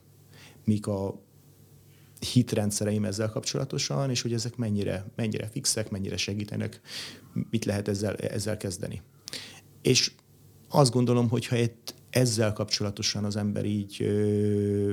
mik 0.66 0.88
a 0.88 1.22
hitrendszereim 2.34 3.06
ezzel 3.06 3.30
kapcsolatosan, 3.30 4.10
és 4.10 4.22
hogy 4.22 4.34
ezek 4.34 4.56
mennyire, 4.56 5.06
mennyire 5.16 5.48
fixek, 5.48 5.90
mennyire 5.90 6.18
segítenek, 6.18 6.82
mit 7.50 7.66
lehet 7.66 7.88
ezzel, 7.88 8.16
ezzel 8.16 8.58
kezdeni. 8.58 9.02
És 9.82 10.12
azt 10.70 10.92
gondolom, 10.92 11.30
hogy 11.30 11.48
ha 11.48 11.56
itt 11.56 11.94
ezzel 12.10 12.54
kapcsolatosan 12.54 13.24
az 13.24 13.36
ember 13.36 13.66
így 13.66 13.98
ö, 14.02 14.92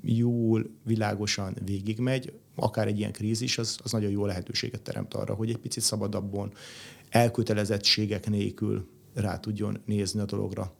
jól, 0.00 0.70
világosan 0.84 1.56
végigmegy, 1.64 2.32
akár 2.54 2.86
egy 2.86 2.98
ilyen 2.98 3.12
krízis, 3.12 3.58
az, 3.58 3.78
az 3.82 3.92
nagyon 3.92 4.10
jó 4.10 4.26
lehetőséget 4.26 4.82
teremt 4.82 5.14
arra, 5.14 5.34
hogy 5.34 5.48
egy 5.48 5.56
picit 5.56 5.82
szabadabban, 5.82 6.52
elkötelezettségek 7.08 8.28
nélkül 8.28 8.88
rá 9.14 9.38
tudjon 9.38 9.80
nézni 9.84 10.20
a 10.20 10.24
dologra. 10.24 10.74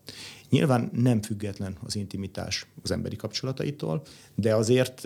Nyilván 0.51 0.91
nem 0.93 1.23
független 1.23 1.77
az 1.85 1.97
intimitás 1.97 2.67
az 2.83 2.91
emberi 2.91 3.17
kapcsolataitól, 3.17 4.03
de 4.35 4.55
azért 4.55 5.03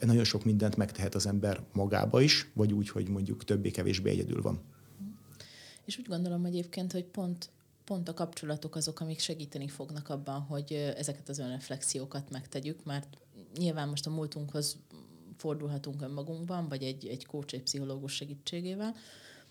nagyon 0.00 0.24
sok 0.24 0.44
mindent 0.44 0.76
megtehet 0.76 1.14
az 1.14 1.26
ember 1.26 1.60
magába 1.72 2.20
is, 2.20 2.50
vagy 2.52 2.72
úgy, 2.72 2.88
hogy 2.88 3.08
mondjuk 3.08 3.44
többé-kevésbé 3.44 4.10
egyedül 4.10 4.42
van. 4.42 4.60
És 5.84 5.98
úgy 5.98 6.06
gondolom 6.08 6.44
egyébként, 6.44 6.92
hogy 6.92 7.04
pont 7.04 7.50
pont 7.84 8.08
a 8.08 8.14
kapcsolatok 8.14 8.76
azok, 8.76 9.00
amik 9.00 9.18
segíteni 9.18 9.68
fognak 9.68 10.08
abban, 10.08 10.40
hogy 10.40 10.72
ezeket 10.96 11.28
az 11.28 11.38
önreflexiókat 11.38 12.30
megtegyük, 12.30 12.84
mert 12.84 13.16
nyilván 13.58 13.88
most 13.88 14.06
a 14.06 14.10
múltunkhoz 14.10 14.76
fordulhatunk 15.36 16.02
önmagunkban, 16.02 16.68
vagy 16.68 16.82
egy, 16.82 17.06
egy 17.06 17.26
coach, 17.26 17.54
egy 17.54 17.62
pszichológus 17.62 18.12
segítségével, 18.14 18.94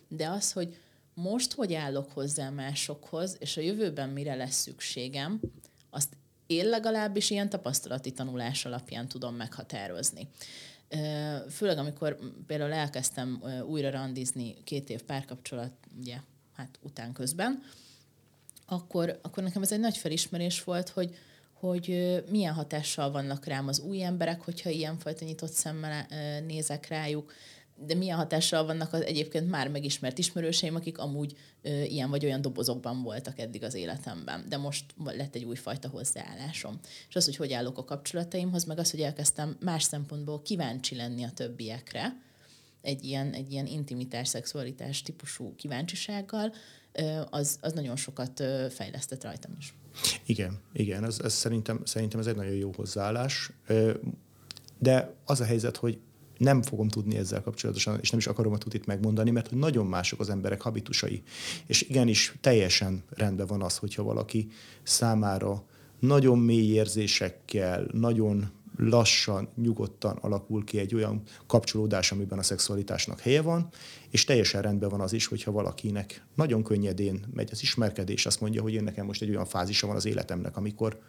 de 0.07 0.29
az, 0.29 0.51
hogy 0.51 0.77
most 1.13 1.53
hogy 1.53 1.73
állok 1.73 2.11
hozzá 2.11 2.49
másokhoz, 2.49 3.35
és 3.39 3.57
a 3.57 3.61
jövőben 3.61 4.09
mire 4.09 4.35
lesz 4.35 4.61
szükségem, 4.61 5.39
azt 5.89 6.17
én 6.47 6.65
legalábbis 6.65 7.29
ilyen 7.29 7.49
tapasztalati 7.49 8.11
tanulás 8.11 8.65
alapján 8.65 9.07
tudom 9.07 9.35
meghatározni. 9.35 10.27
Főleg, 11.49 11.77
amikor 11.77 12.19
például 12.47 12.73
elkezdtem 12.73 13.43
újra 13.67 13.89
randizni 13.89 14.55
két 14.63 14.89
év 14.89 15.01
párkapcsolat, 15.01 15.71
ugye, 15.99 16.17
hát 16.53 16.79
után 16.81 17.13
közben, 17.13 17.63
akkor, 18.65 19.19
akkor 19.21 19.43
nekem 19.43 19.61
ez 19.61 19.71
egy 19.71 19.79
nagy 19.79 19.97
felismerés 19.97 20.63
volt, 20.63 20.89
hogy, 20.89 21.15
hogy 21.53 22.23
milyen 22.29 22.53
hatással 22.53 23.11
vannak 23.11 23.45
rám 23.45 23.67
az 23.67 23.79
új 23.79 24.03
emberek, 24.03 24.41
hogyha 24.41 24.69
ilyenfajta 24.69 25.25
nyitott 25.25 25.51
szemmel 25.51 26.05
nézek 26.47 26.87
rájuk, 26.87 27.33
de 27.75 27.95
milyen 27.95 28.17
hatással 28.17 28.65
vannak 28.65 28.93
az 28.93 29.01
egyébként 29.01 29.49
már 29.49 29.69
megismert 29.69 30.17
ismerőseim, 30.17 30.75
akik 30.75 30.97
amúgy 30.97 31.37
ö, 31.61 31.81
ilyen 31.81 32.09
vagy 32.09 32.25
olyan 32.25 32.41
dobozokban 32.41 33.03
voltak 33.03 33.39
eddig 33.39 33.63
az 33.63 33.73
életemben, 33.73 34.45
de 34.49 34.57
most 34.57 34.85
lett 35.03 35.35
egy 35.35 35.43
újfajta 35.43 35.89
hozzáállásom. 35.89 36.79
És 37.09 37.15
az, 37.15 37.25
hogy 37.25 37.35
hogy 37.35 37.53
állok 37.53 37.77
a 37.77 37.83
kapcsolataimhoz, 37.83 38.63
meg 38.63 38.77
az, 38.77 38.91
hogy 38.91 39.01
elkezdtem 39.01 39.57
más 39.59 39.83
szempontból 39.83 40.41
kíváncsi 40.41 40.95
lenni 40.95 41.23
a 41.23 41.31
többiekre, 41.31 42.21
egy 42.81 43.03
ilyen, 43.03 43.33
egy 43.33 43.51
ilyen 43.51 43.65
intimitás, 43.65 44.27
szexualitás 44.27 45.01
típusú 45.01 45.55
kíváncsisággal, 45.55 46.53
az, 47.29 47.57
az 47.61 47.73
nagyon 47.73 47.95
sokat 47.95 48.43
fejlesztett 48.69 49.23
rajtam 49.23 49.51
is. 49.59 49.73
Igen, 50.25 50.59
igen, 50.73 51.03
ez, 51.03 51.19
ez 51.23 51.33
szerintem, 51.33 51.79
szerintem 51.83 52.19
ez 52.19 52.27
egy 52.27 52.35
nagyon 52.35 52.53
jó 52.53 52.71
hozzáállás. 52.75 53.51
De 54.79 55.13
az 55.25 55.41
a 55.41 55.45
helyzet, 55.45 55.77
hogy 55.77 55.99
nem 56.37 56.61
fogom 56.61 56.87
tudni 56.87 57.17
ezzel 57.17 57.41
kapcsolatosan, 57.41 57.99
és 58.01 58.09
nem 58.09 58.19
is 58.19 58.27
akarom 58.27 58.53
a 58.53 58.57
tutit 58.57 58.85
megmondani, 58.85 59.31
mert 59.31 59.47
hogy 59.47 59.57
nagyon 59.57 59.85
mások 59.85 60.19
az 60.19 60.29
emberek 60.29 60.61
habitusai. 60.61 61.23
És 61.65 61.81
igenis 61.81 62.35
teljesen 62.41 63.03
rendben 63.09 63.47
van 63.47 63.61
az, 63.61 63.77
hogyha 63.77 64.03
valaki 64.03 64.47
számára 64.83 65.63
nagyon 65.99 66.39
mély 66.39 66.71
érzésekkel, 66.71 67.87
nagyon 67.91 68.51
lassan, 68.77 69.49
nyugodtan 69.55 70.17
alakul 70.17 70.63
ki 70.63 70.79
egy 70.79 70.95
olyan 70.95 71.21
kapcsolódás, 71.47 72.11
amiben 72.11 72.39
a 72.39 72.43
szexualitásnak 72.43 73.19
helye 73.19 73.41
van, 73.41 73.69
és 74.09 74.23
teljesen 74.23 74.61
rendben 74.61 74.89
van 74.89 75.01
az 75.01 75.13
is, 75.13 75.25
hogyha 75.25 75.51
valakinek 75.51 76.25
nagyon 76.35 76.63
könnyedén 76.63 77.25
megy 77.33 77.49
az 77.51 77.61
ismerkedés, 77.61 78.25
azt 78.25 78.41
mondja, 78.41 78.61
hogy 78.61 78.73
én 78.73 78.83
nekem 78.83 79.05
most 79.05 79.21
egy 79.21 79.29
olyan 79.29 79.45
fázisa 79.45 79.87
van 79.87 79.95
az 79.95 80.05
életemnek, 80.05 80.57
amikor 80.57 80.99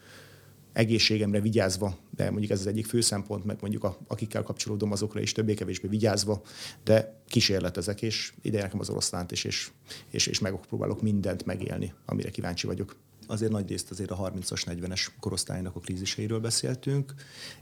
egészségemre 0.75 1.41
vigyázva, 1.41 1.97
de 2.17 2.31
mondjuk 2.31 2.53
ez 2.53 2.61
az 2.61 2.67
egyik 2.67 2.87
fő 2.87 3.01
szempont, 3.01 3.45
meg 3.45 3.57
mondjuk 3.61 3.85
a, 3.85 3.99
akikkel 4.07 4.43
kapcsolódom 4.43 4.93
azokra 4.93 5.21
is 5.21 5.33
többé-kevésbé 5.33 5.89
vigyázva, 5.89 6.43
de 6.85 7.21
kísérletezek, 7.29 8.03
és 8.03 8.33
ide 8.43 8.61
nekem 8.61 8.81
az 8.81 8.91
oroszlánt 8.91 9.33
is, 9.33 9.45
és, 9.45 9.71
és, 10.11 10.27
és 10.27 10.39
megpróbálok 10.39 11.03
mindent 11.03 11.45
megélni, 11.45 11.93
amire 12.05 12.31
kíváncsi 12.31 12.67
vagyok 12.67 12.97
azért 13.27 13.53
nagy 13.53 13.69
részt 13.69 13.91
azért 13.91 14.11
a 14.11 14.17
30-as, 14.17 14.63
40-es 14.67 15.07
korosztálynak 15.21 15.77
a 15.77 15.81
kríziseiről 15.81 16.41
beszéltünk, 16.41 17.15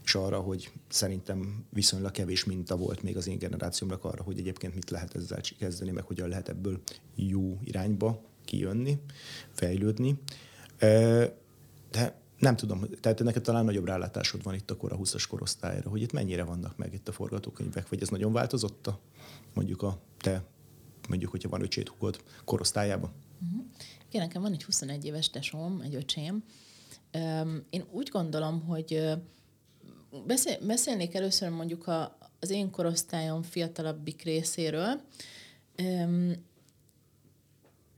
és 0.03 0.15
arra, 0.15 0.39
hogy 0.39 0.71
szerintem 0.89 1.65
viszonylag 1.69 2.11
kevés 2.11 2.43
minta 2.43 2.75
volt 2.77 3.03
még 3.03 3.17
az 3.17 3.27
én 3.27 3.37
generációmnak 3.37 4.03
arra, 4.03 4.23
hogy 4.23 4.39
egyébként 4.39 4.75
mit 4.75 4.89
lehet 4.89 5.15
ezzel 5.15 5.41
kezdeni, 5.59 5.91
meg 5.91 6.03
hogyan 6.03 6.27
lehet 6.27 6.49
ebből 6.49 6.81
jó 7.15 7.59
irányba 7.63 8.21
kijönni, 8.45 8.97
fejlődni. 9.51 10.19
De 11.91 12.21
nem 12.39 12.55
tudom, 12.55 12.85
tehát 12.99 13.23
neked 13.23 13.41
talán 13.41 13.65
nagyobb 13.65 13.85
rálátásod 13.85 14.43
van 14.43 14.53
itt 14.53 14.71
akkor 14.71 14.91
a 14.91 14.97
20-as 14.97 15.25
korosztályra, 15.29 15.89
hogy 15.89 16.01
itt 16.01 16.11
mennyire 16.11 16.43
vannak 16.43 16.77
meg 16.77 16.93
itt 16.93 17.07
a 17.07 17.11
forgatókönyvek, 17.11 17.89
vagy 17.89 18.01
ez 18.01 18.09
nagyon 18.09 18.33
változott 18.33 18.87
a, 18.87 18.99
mondjuk 19.53 19.81
a 19.81 19.99
te, 20.17 20.43
mondjuk, 21.09 21.31
hogyha 21.31 21.49
van 21.49 21.61
öcsét 21.61 21.87
hugod 21.87 22.23
korosztályában? 22.45 23.11
Uh-huh. 23.43 23.65
Igen, 24.09 24.25
nekem 24.25 24.41
van 24.41 24.51
egy 24.51 24.63
21 24.63 25.05
éves 25.05 25.29
tesóm, 25.29 25.81
egy 25.81 25.95
öcsém. 25.95 26.43
Én 27.69 27.85
úgy 27.91 28.09
gondolom, 28.09 28.61
hogy 28.61 29.13
beszél, 30.25 30.57
beszélnék 30.65 31.15
először 31.15 31.49
mondjuk 31.49 31.87
a, 31.87 32.17
az 32.39 32.49
én 32.49 32.71
korosztályom 32.71 33.43
fiatalabbik 33.43 34.21
részéről. 34.21 35.01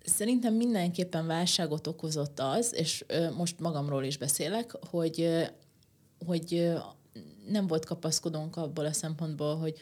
Szerintem 0.06 0.54
mindenképpen 0.54 1.28
válságot 1.28 1.88
okozott 1.88 2.40
az, 2.40 2.74
és 2.74 3.06
most 3.38 3.60
magamról 3.60 4.04
is 4.04 4.18
beszélek, 4.18 4.72
hogy, 4.72 5.30
hogy 6.26 6.74
nem 7.48 7.68
volt 7.68 7.86
kapaszkodónk 7.86 8.56
abból 8.56 8.86
a 8.86 8.94
szempontból, 8.94 9.58
hogy, 9.58 9.78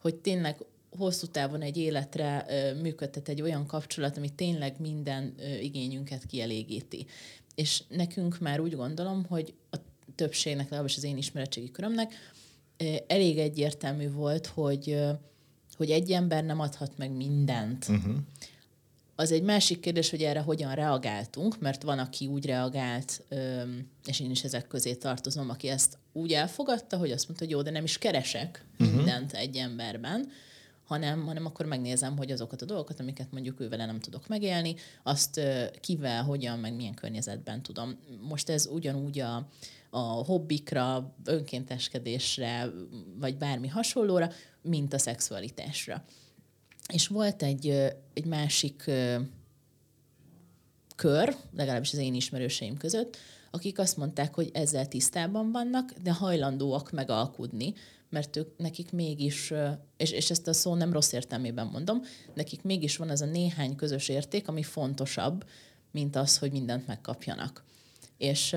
hogy 0.00 0.14
tényleg 0.14 0.64
hosszú 0.98 1.26
távon 1.26 1.62
egy 1.62 1.76
életre 1.76 2.46
működtet 2.82 3.28
egy 3.28 3.42
olyan 3.42 3.66
kapcsolat, 3.66 4.16
ami 4.16 4.28
tényleg 4.28 4.74
minden 4.80 5.34
igényünket 5.60 6.26
kielégíti. 6.26 7.06
És 7.54 7.82
nekünk 7.88 8.38
már 8.38 8.60
úgy 8.60 8.76
gondolom, 8.76 9.24
hogy 9.24 9.54
a 9.70 9.76
többségnek, 10.14 10.64
legalábbis 10.64 10.96
az 10.96 11.04
én 11.04 11.16
ismeretségi 11.16 11.70
körömnek 11.70 12.12
elég 13.06 13.38
egyértelmű 13.38 14.10
volt, 14.10 14.46
hogy, 14.46 14.98
hogy 15.76 15.90
egy 15.90 16.10
ember 16.10 16.44
nem 16.44 16.60
adhat 16.60 16.92
meg 16.96 17.10
mindent. 17.10 17.88
Uh-huh. 17.88 18.14
Az 19.16 19.32
egy 19.32 19.42
másik 19.42 19.80
kérdés, 19.80 20.10
hogy 20.10 20.22
erre 20.22 20.40
hogyan 20.40 20.74
reagáltunk, 20.74 21.60
mert 21.60 21.82
van, 21.82 21.98
aki 21.98 22.26
úgy 22.26 22.46
reagált, 22.46 23.24
és 24.06 24.20
én 24.20 24.30
is 24.30 24.44
ezek 24.44 24.66
közé 24.66 24.94
tartozom, 24.94 25.50
aki 25.50 25.68
ezt 25.68 25.98
úgy 26.12 26.32
elfogadta, 26.32 26.96
hogy 26.96 27.10
azt 27.10 27.26
mondta, 27.26 27.44
hogy 27.44 27.54
jó, 27.54 27.62
de 27.62 27.70
nem 27.70 27.84
is 27.84 27.98
keresek 27.98 28.64
uh-huh. 28.78 28.96
mindent 28.96 29.32
egy 29.32 29.56
emberben, 29.56 30.30
hanem, 30.88 31.24
hanem 31.26 31.46
akkor 31.46 31.66
megnézem, 31.66 32.16
hogy 32.16 32.30
azokat 32.30 32.62
a 32.62 32.66
dolgokat, 32.66 33.00
amiket 33.00 33.32
mondjuk 33.32 33.60
ővele 33.60 33.86
nem 33.86 34.00
tudok 34.00 34.28
megélni, 34.28 34.74
azt 35.02 35.40
kivel, 35.80 36.22
hogyan, 36.22 36.58
meg 36.58 36.74
milyen 36.74 36.94
környezetben 36.94 37.62
tudom. 37.62 37.98
Most 38.20 38.48
ez 38.48 38.66
ugyanúgy 38.66 39.18
a, 39.18 39.48
a 39.90 39.98
hobbikra, 39.98 41.14
önkénteskedésre, 41.24 42.70
vagy 43.18 43.36
bármi 43.36 43.68
hasonlóra, 43.68 44.30
mint 44.62 44.92
a 44.92 44.98
szexualitásra. 44.98 46.04
És 46.92 47.06
volt 47.06 47.42
egy, 47.42 47.68
egy 48.14 48.24
másik 48.24 48.90
kör, 50.96 51.36
legalábbis 51.56 51.92
az 51.92 51.98
én 51.98 52.14
ismerőseim 52.14 52.76
között, 52.76 53.16
akik 53.50 53.78
azt 53.78 53.96
mondták, 53.96 54.34
hogy 54.34 54.50
ezzel 54.52 54.88
tisztában 54.88 55.52
vannak, 55.52 55.92
de 56.02 56.12
hajlandóak 56.12 56.90
megalkudni, 56.90 57.74
mert 58.10 58.36
ők, 58.36 58.56
nekik 58.56 58.92
mégis, 58.92 59.52
és, 59.96 60.10
és 60.10 60.30
ezt 60.30 60.48
a 60.48 60.52
szó 60.52 60.74
nem 60.74 60.92
rossz 60.92 61.12
értelmében 61.12 61.66
mondom, 61.66 62.02
nekik 62.34 62.62
mégis 62.62 62.96
van 62.96 63.10
ez 63.10 63.20
a 63.20 63.26
néhány 63.26 63.76
közös 63.76 64.08
érték, 64.08 64.48
ami 64.48 64.62
fontosabb, 64.62 65.44
mint 65.90 66.16
az, 66.16 66.38
hogy 66.38 66.52
mindent 66.52 66.86
megkapjanak. 66.86 67.64
És 68.16 68.56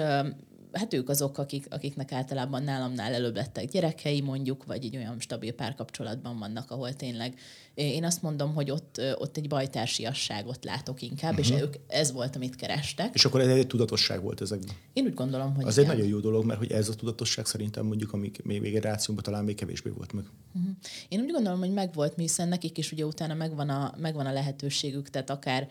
hát 0.72 0.94
ők 0.94 1.10
azok, 1.10 1.38
akik, 1.38 1.66
akiknek 1.70 2.12
általában 2.12 2.64
nálamnál 2.64 3.14
előbb 3.14 3.36
lettek 3.36 3.72
gyerekei 3.72 4.22
mondjuk, 4.22 4.66
vagy 4.66 4.86
egy 4.86 4.96
olyan 4.96 5.20
stabil 5.20 5.54
párkapcsolatban 5.54 6.40
vannak, 6.40 6.72
ahol 6.72 6.94
tényleg 6.94 7.34
én 7.74 8.04
azt 8.04 8.22
mondom, 8.22 8.54
hogy 8.54 8.72
ott, 8.72 9.02
ott 9.18 9.38
egy 9.38 9.48
bajtársiasságot 9.48 10.64
látok 10.66 11.02
inkább, 11.02 11.32
uh-huh. 11.32 11.46
és 11.46 11.52
mhm. 11.52 11.62
ők, 11.62 11.74
ez 11.88 12.12
volt, 12.12 12.36
amit 12.36 12.56
kerestek. 12.56 13.14
És 13.14 13.26
akkor 13.26 13.42
ez 13.42 13.48
egy 13.48 13.68
tudatosság 13.68 14.22
volt 14.22 14.42
ezekben? 14.42 14.76
Én 14.94 15.06
úgy 15.06 15.14
gondolom, 15.14 15.56
hogy 15.56 15.66
Az 15.66 15.78
igen. 15.78 15.90
egy 15.90 15.96
nagyon 15.96 16.12
jó 16.12 16.20
dolog, 16.20 16.46
mert 16.46 16.60
hogy 16.60 16.72
ez 16.72 16.90
a 16.90 16.96
tudatosság 16.96 17.46
szerintem 17.46 17.86
mondjuk, 17.86 18.14
amik 18.14 18.44
még 18.44 18.62
generációban 18.62 19.24
talán 19.24 19.44
még 19.44 19.56
kevésbé 19.56 19.90
volt 19.90 20.14
meg. 20.14 20.24
Uh-huh. 20.54 20.72
Én 21.10 21.22
úgy 21.22 21.32
gondolom, 21.32 21.60
hogy 21.60 21.72
megvolt, 21.72 22.14
hiszen 22.16 22.48
nekik 22.48 22.78
is 22.78 22.92
ugye 22.92 23.06
utána 23.06 23.34
megvan 23.34 23.70
a, 23.70 23.94
megvan 23.98 24.26
a 24.26 24.32
lehetőségük, 24.32 25.10
tehát 25.10 25.30
akár 25.30 25.70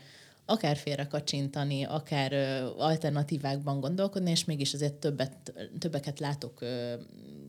akár 0.51 0.77
félre 0.77 1.07
kacsintani, 1.07 1.85
akár 1.85 2.33
alternatívákban 2.79 3.81
gondolkodni, 3.81 4.31
és 4.31 4.45
mégis 4.45 4.75
azért 4.75 4.95
többet, 4.95 5.53
többeket 5.79 6.19
látok 6.19 6.65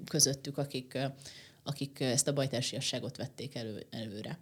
közöttük, 0.05 0.57
akik, 0.57 0.97
akik 1.63 1.99
ezt 1.99 2.27
a 2.27 2.33
bajtársiasságot 2.33 3.17
vették 3.17 3.55
elő, 3.55 3.85
előre. 3.89 4.39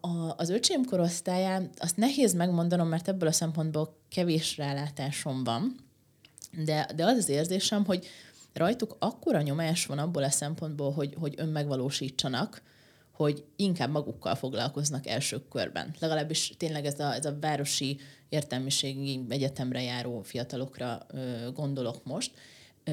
A, 0.00 0.34
az 0.36 0.48
öcsém 0.48 0.84
korosztályán 0.84 1.70
azt 1.76 1.96
nehéz 1.96 2.34
megmondanom, 2.34 2.88
mert 2.88 3.08
ebből 3.08 3.28
a 3.28 3.32
szempontból 3.32 3.96
kevés 4.08 4.56
rálátásom 4.56 5.44
van, 5.44 5.76
de, 6.64 6.88
de 6.96 7.04
az 7.04 7.16
az 7.16 7.28
érzésem, 7.28 7.84
hogy 7.84 8.06
rajtuk 8.52 8.96
akkora 8.98 9.42
nyomás 9.42 9.86
van 9.86 9.98
abból 9.98 10.22
a 10.22 10.30
szempontból, 10.30 10.92
hogy, 10.92 11.14
hogy 11.18 11.34
önmegvalósítsanak, 11.36 12.62
hogy 13.14 13.44
inkább 13.56 13.90
magukkal 13.90 14.34
foglalkoznak 14.34 15.06
első 15.06 15.48
körben. 15.48 15.94
Legalábbis 15.98 16.54
tényleg 16.56 16.86
ez 16.86 17.00
a, 17.00 17.14
ez 17.14 17.24
a 17.24 17.36
városi 17.40 17.98
értelmiségi 18.28 19.20
egyetemre 19.28 19.82
járó 19.82 20.22
fiatalokra 20.22 21.06
ö, 21.08 21.50
gondolok 21.52 22.04
most. 22.04 22.32
Ö, 22.84 22.92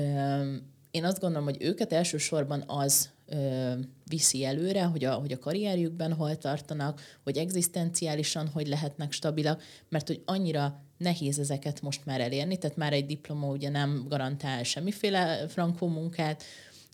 én 0.92 1.06
azt 1.06 1.20
gondolom, 1.20 1.44
hogy 1.44 1.58
őket 1.60 1.94
elsősorban 1.94 2.64
az 2.68 3.10
ö, 3.26 3.74
viszi 4.06 4.46
előre, 4.46 4.84
hogy 4.84 5.04
a, 5.04 5.14
hogy 5.14 5.32
a 5.32 5.40
karrierjükben 5.40 6.14
hol 6.14 6.38
tartanak, 6.38 7.02
hogy 7.24 7.38
egzisztenciálisan 7.38 8.48
hogy 8.48 8.68
lehetnek 8.68 9.12
stabilak, 9.12 9.64
mert 9.90 10.08
hogy 10.08 10.22
annyira 10.26 10.82
nehéz 10.98 11.40
ezeket 11.40 11.82
most 11.82 12.06
már 12.06 12.22
elérni, 12.22 12.58
tehát 12.58 12.78
már 12.78 12.94
egy 12.94 13.06
diploma 13.06 13.48
ugye 13.48 13.70
nem 13.70 14.06
garantál 14.10 14.64
semmiféle 14.64 15.48
frankó 15.48 15.88
munkát, 15.88 16.44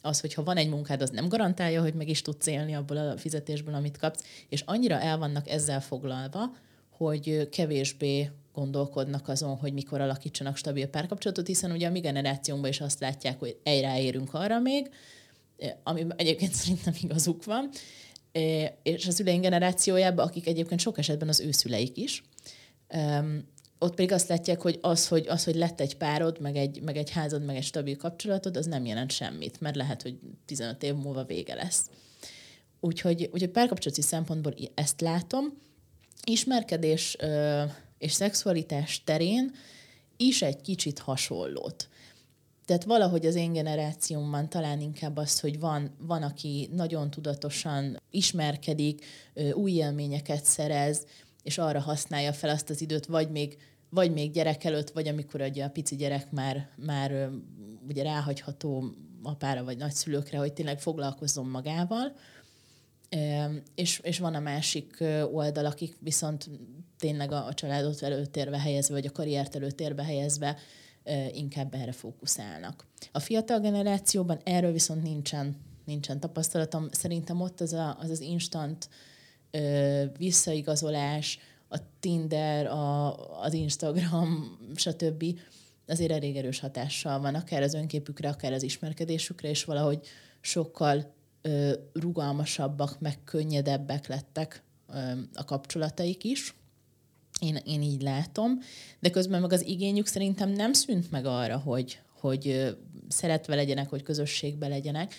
az, 0.08 0.20
hogyha 0.20 0.44
van 0.44 0.58
egy 0.58 0.70
munkád, 0.70 1.02
az 1.02 1.10
nem 1.10 1.28
garantálja, 1.28 1.82
hogy 1.82 1.94
meg 1.94 2.10
is 2.10 2.22
tudsz 2.22 2.48
élni 2.48 2.76
abból 2.76 2.98
a 2.98 3.18
fizetésből, 3.18 3.74
amit 3.74 3.98
kapsz, 3.98 4.24
és 4.50 4.64
annyira 4.66 5.00
el 5.00 5.18
vannak 5.18 5.50
ezzel 5.50 5.82
foglalva, 5.82 6.56
hogy 6.90 7.50
kevésbé 7.50 8.30
gondolkodnak 8.54 9.28
azon, 9.28 9.56
hogy 9.56 9.74
mikor 9.74 10.02
alakítsanak 10.02 10.58
stabil 10.58 10.88
párkapcsolatot, 10.88 11.48
hiszen 11.48 11.72
ugye 11.72 11.88
a 11.88 11.92
mi 11.92 12.00
generációnkban 12.00 12.70
is 12.70 12.82
azt 12.82 13.00
látják, 13.00 13.40
hogy 13.40 13.58
egy 13.64 13.82
ráérünk 13.82 14.34
arra 14.34 14.60
még, 14.60 14.90
ami 15.84 16.06
egyébként 16.16 16.54
szerintem 16.62 16.94
igazuk 17.02 17.46
van, 17.46 17.70
és 18.84 19.08
az 19.08 19.16
szüleink 19.16 19.42
generációjában, 19.42 20.28
akik 20.28 20.48
egyébként 20.48 20.80
sok 20.80 20.98
esetben 20.98 21.28
az 21.28 21.40
ő 21.40 21.52
szüleik 21.52 21.98
is, 21.98 22.24
ott 23.80 23.96
pedig 23.96 24.12
azt 24.12 24.28
látják, 24.28 24.62
hogy 24.62 24.78
az, 24.82 25.08
hogy, 25.08 25.28
az, 25.28 25.44
hogy 25.44 25.56
lett 25.56 25.80
egy 25.80 25.98
párod, 25.98 26.40
meg 26.40 26.56
egy, 26.56 26.82
meg 26.82 26.98
egy 26.98 27.10
házad, 27.10 27.46
meg 27.46 27.56
egy 27.56 27.64
stabil 27.64 27.98
kapcsolatod, 27.98 28.58
az 28.58 28.66
nem 28.66 28.86
jelent 28.86 29.12
semmit, 29.12 29.62
mert 29.62 29.76
lehet, 29.76 30.02
hogy 30.02 30.20
15 30.46 30.84
év 30.84 30.96
múlva 30.96 31.24
vége 31.24 31.56
lesz. 31.56 31.90
Úgyhogy, 32.80 33.30
úgyhogy 33.34 33.50
párkapcsolati 33.50 34.02
szempontból 34.02 34.54
ezt 34.74 35.02
látom. 35.02 35.46
Ismerkedés 36.24 37.16
ö, 37.20 37.64
és 37.98 38.12
szexualitás 38.12 39.04
terén 39.04 39.52
is 40.18 40.42
egy 40.42 40.62
kicsit 40.62 41.00
hasonlót. 41.00 41.90
Tehát 42.66 42.84
valahogy 42.84 43.26
az 43.26 43.36
én 43.36 43.54
generációmban 43.54 44.50
talán 44.50 44.82
inkább 44.82 45.18
az, 45.18 45.40
hogy 45.40 45.60
van, 45.60 45.96
van 46.00 46.24
aki 46.24 46.70
nagyon 46.74 47.10
tudatosan 47.10 48.02
ismerkedik, 48.12 49.06
új 49.54 49.72
élményeket 49.72 50.46
szerez, 50.46 51.06
és 51.48 51.58
arra 51.58 51.80
használja 51.80 52.34
fel 52.34 52.50
azt 52.50 52.70
az 52.70 52.82
időt, 52.82 53.06
vagy 53.06 53.32
még, 53.32 53.58
vagy 53.90 54.12
még 54.14 54.32
gyerek 54.32 54.64
előtt, 54.64 54.90
vagy 54.90 55.08
amikor 55.08 55.42
ugye 55.42 55.64
a 55.64 55.70
pici 55.70 55.96
gyerek 55.96 56.32
már, 56.32 56.70
már 56.76 57.30
ugye 57.88 58.04
ráhagyható 58.04 58.94
apára 59.24 59.64
vagy 59.64 59.78
nagyszülőkre, 59.78 60.38
hogy 60.38 60.54
tényleg 60.54 60.80
foglalkozzon 60.80 61.46
magával. 61.46 62.16
És, 63.76 64.00
és 64.00 64.20
van 64.20 64.36
a 64.36 64.40
másik 64.40 65.04
oldal, 65.32 65.66
akik 65.66 65.96
viszont 66.00 66.50
tényleg 67.00 67.32
a, 67.32 67.46
a 67.46 67.54
családot 67.54 68.02
előtérbe 68.02 68.60
helyezve, 68.60 68.94
vagy 68.94 69.06
a 69.06 69.12
karriert 69.12 69.56
előtérbe 69.56 70.04
helyezve 70.04 70.58
inkább 71.32 71.74
erre 71.74 71.92
fókuszálnak. 71.92 72.86
A 73.12 73.20
fiatal 73.20 73.60
generációban 73.60 74.40
erről 74.44 74.72
viszont 74.72 75.04
nincsen, 75.04 75.56
nincsen 75.86 76.20
tapasztalatom. 76.20 76.88
Szerintem 76.92 77.42
ott 77.42 77.62
az 77.62 77.74
a, 77.74 77.98
az, 78.00 78.10
az 78.10 78.20
instant 78.20 78.90
ö, 79.52 80.04
visszaigazolás, 80.18 81.40
a 81.70 81.78
Tinder, 82.00 82.66
a, 82.66 83.16
az 83.42 83.54
Instagram, 83.54 84.58
stb. 84.76 85.26
azért 85.88 86.12
elég 86.12 86.36
erős 86.36 86.60
hatással 86.60 87.20
van, 87.20 87.36
akár 87.36 87.62
az 87.62 87.74
önképükre, 87.74 88.30
akár 88.30 88.54
az 88.54 88.64
ismerkedésükre, 88.64 89.50
és 89.50 89.64
valahogy 89.64 90.08
sokkal 90.42 91.14
ö, 91.42 91.74
rugalmasabbak, 91.94 93.00
meg 93.00 93.18
könnyedebbek 93.24 94.08
lettek 94.08 94.64
ö, 94.90 95.12
a 95.34 95.44
kapcsolataik 95.44 96.24
is. 96.24 96.56
Én, 97.42 97.56
én 97.66 97.82
így 97.82 98.02
látom, 98.02 98.60
de 99.00 99.10
közben 99.10 99.42
meg 99.42 99.54
az 99.54 99.66
igényük 99.66 100.06
szerintem 100.06 100.50
nem 100.50 100.74
szűnt 100.74 101.12
meg 101.12 101.26
arra, 101.26 101.58
hogy, 101.58 102.00
hogy 102.20 102.76
szeretve 103.08 103.56
legyenek, 103.56 103.90
hogy 103.90 104.04
közösségbe 104.04 104.68
legyenek, 104.68 105.14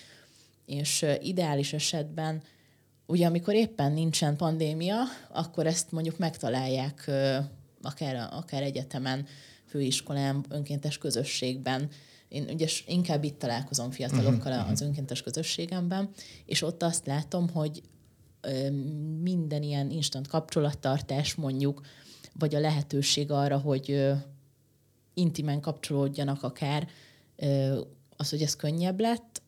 és 0.65 1.05
ideális 1.21 1.73
esetben 1.73 2.41
ugye 3.09 3.27
amikor 3.27 3.53
éppen 3.53 3.91
nincsen 3.91 4.35
pandémia, 4.35 4.97
akkor 5.29 5.67
ezt 5.67 5.91
mondjuk 5.91 6.17
megtalálják 6.17 7.11
akár, 7.81 8.29
akár 8.31 8.63
egyetemen, 8.63 9.25
főiskolán, 9.65 10.45
önkéntes 10.49 10.97
közösségben. 10.97 11.89
Én 12.27 12.49
ugye 12.53 12.67
inkább 12.85 13.23
itt 13.23 13.39
találkozom 13.39 13.91
fiatalokkal 13.91 14.51
uh-huh. 14.51 14.71
az 14.71 14.81
önkéntes 14.81 15.21
közösségemben, 15.21 16.09
és 16.45 16.61
ott 16.61 16.83
azt 16.83 17.05
látom, 17.05 17.49
hogy 17.49 17.81
minden 19.21 19.63
ilyen 19.63 19.89
instant 19.91 20.27
kapcsolattartás 20.27 21.35
mondjuk, 21.35 21.81
vagy 22.39 22.55
a 22.55 22.59
lehetőség 22.59 23.31
arra, 23.31 23.57
hogy 23.57 24.13
intimen 25.13 25.61
kapcsolódjanak 25.61 26.43
akár, 26.43 26.87
az, 28.17 28.29
hogy 28.29 28.41
ez 28.41 28.55
könnyebb 28.55 28.99
lett, 28.99 29.41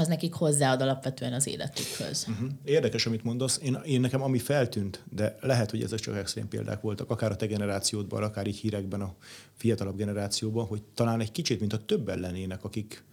az 0.00 0.08
nekik 0.08 0.32
hozzáad 0.32 0.82
alapvetően 0.82 1.32
az 1.32 1.46
életükhöz. 1.46 2.26
Uh-huh. 2.28 2.48
Érdekes, 2.64 3.06
amit 3.06 3.24
mondasz. 3.24 3.60
Én, 3.62 3.78
én 3.84 4.00
nekem 4.00 4.22
ami 4.22 4.38
feltűnt, 4.38 5.02
de 5.10 5.36
lehet, 5.40 5.70
hogy 5.70 5.82
ezek 5.82 5.98
csak 5.98 6.16
extrém 6.16 6.48
példák 6.48 6.80
voltak, 6.80 7.10
akár 7.10 7.30
a 7.30 7.36
te 7.36 7.46
generációdban, 7.46 8.22
akár 8.22 8.46
így 8.46 8.56
hírekben 8.56 9.00
a 9.00 9.14
fiatalabb 9.56 9.96
generációban, 9.96 10.66
hogy 10.66 10.82
talán 10.94 11.20
egy 11.20 11.32
kicsit, 11.32 11.60
mint 11.60 11.72
a 11.72 11.84
többen 11.84 12.18
lennének, 12.18 12.64
akik 12.64 13.04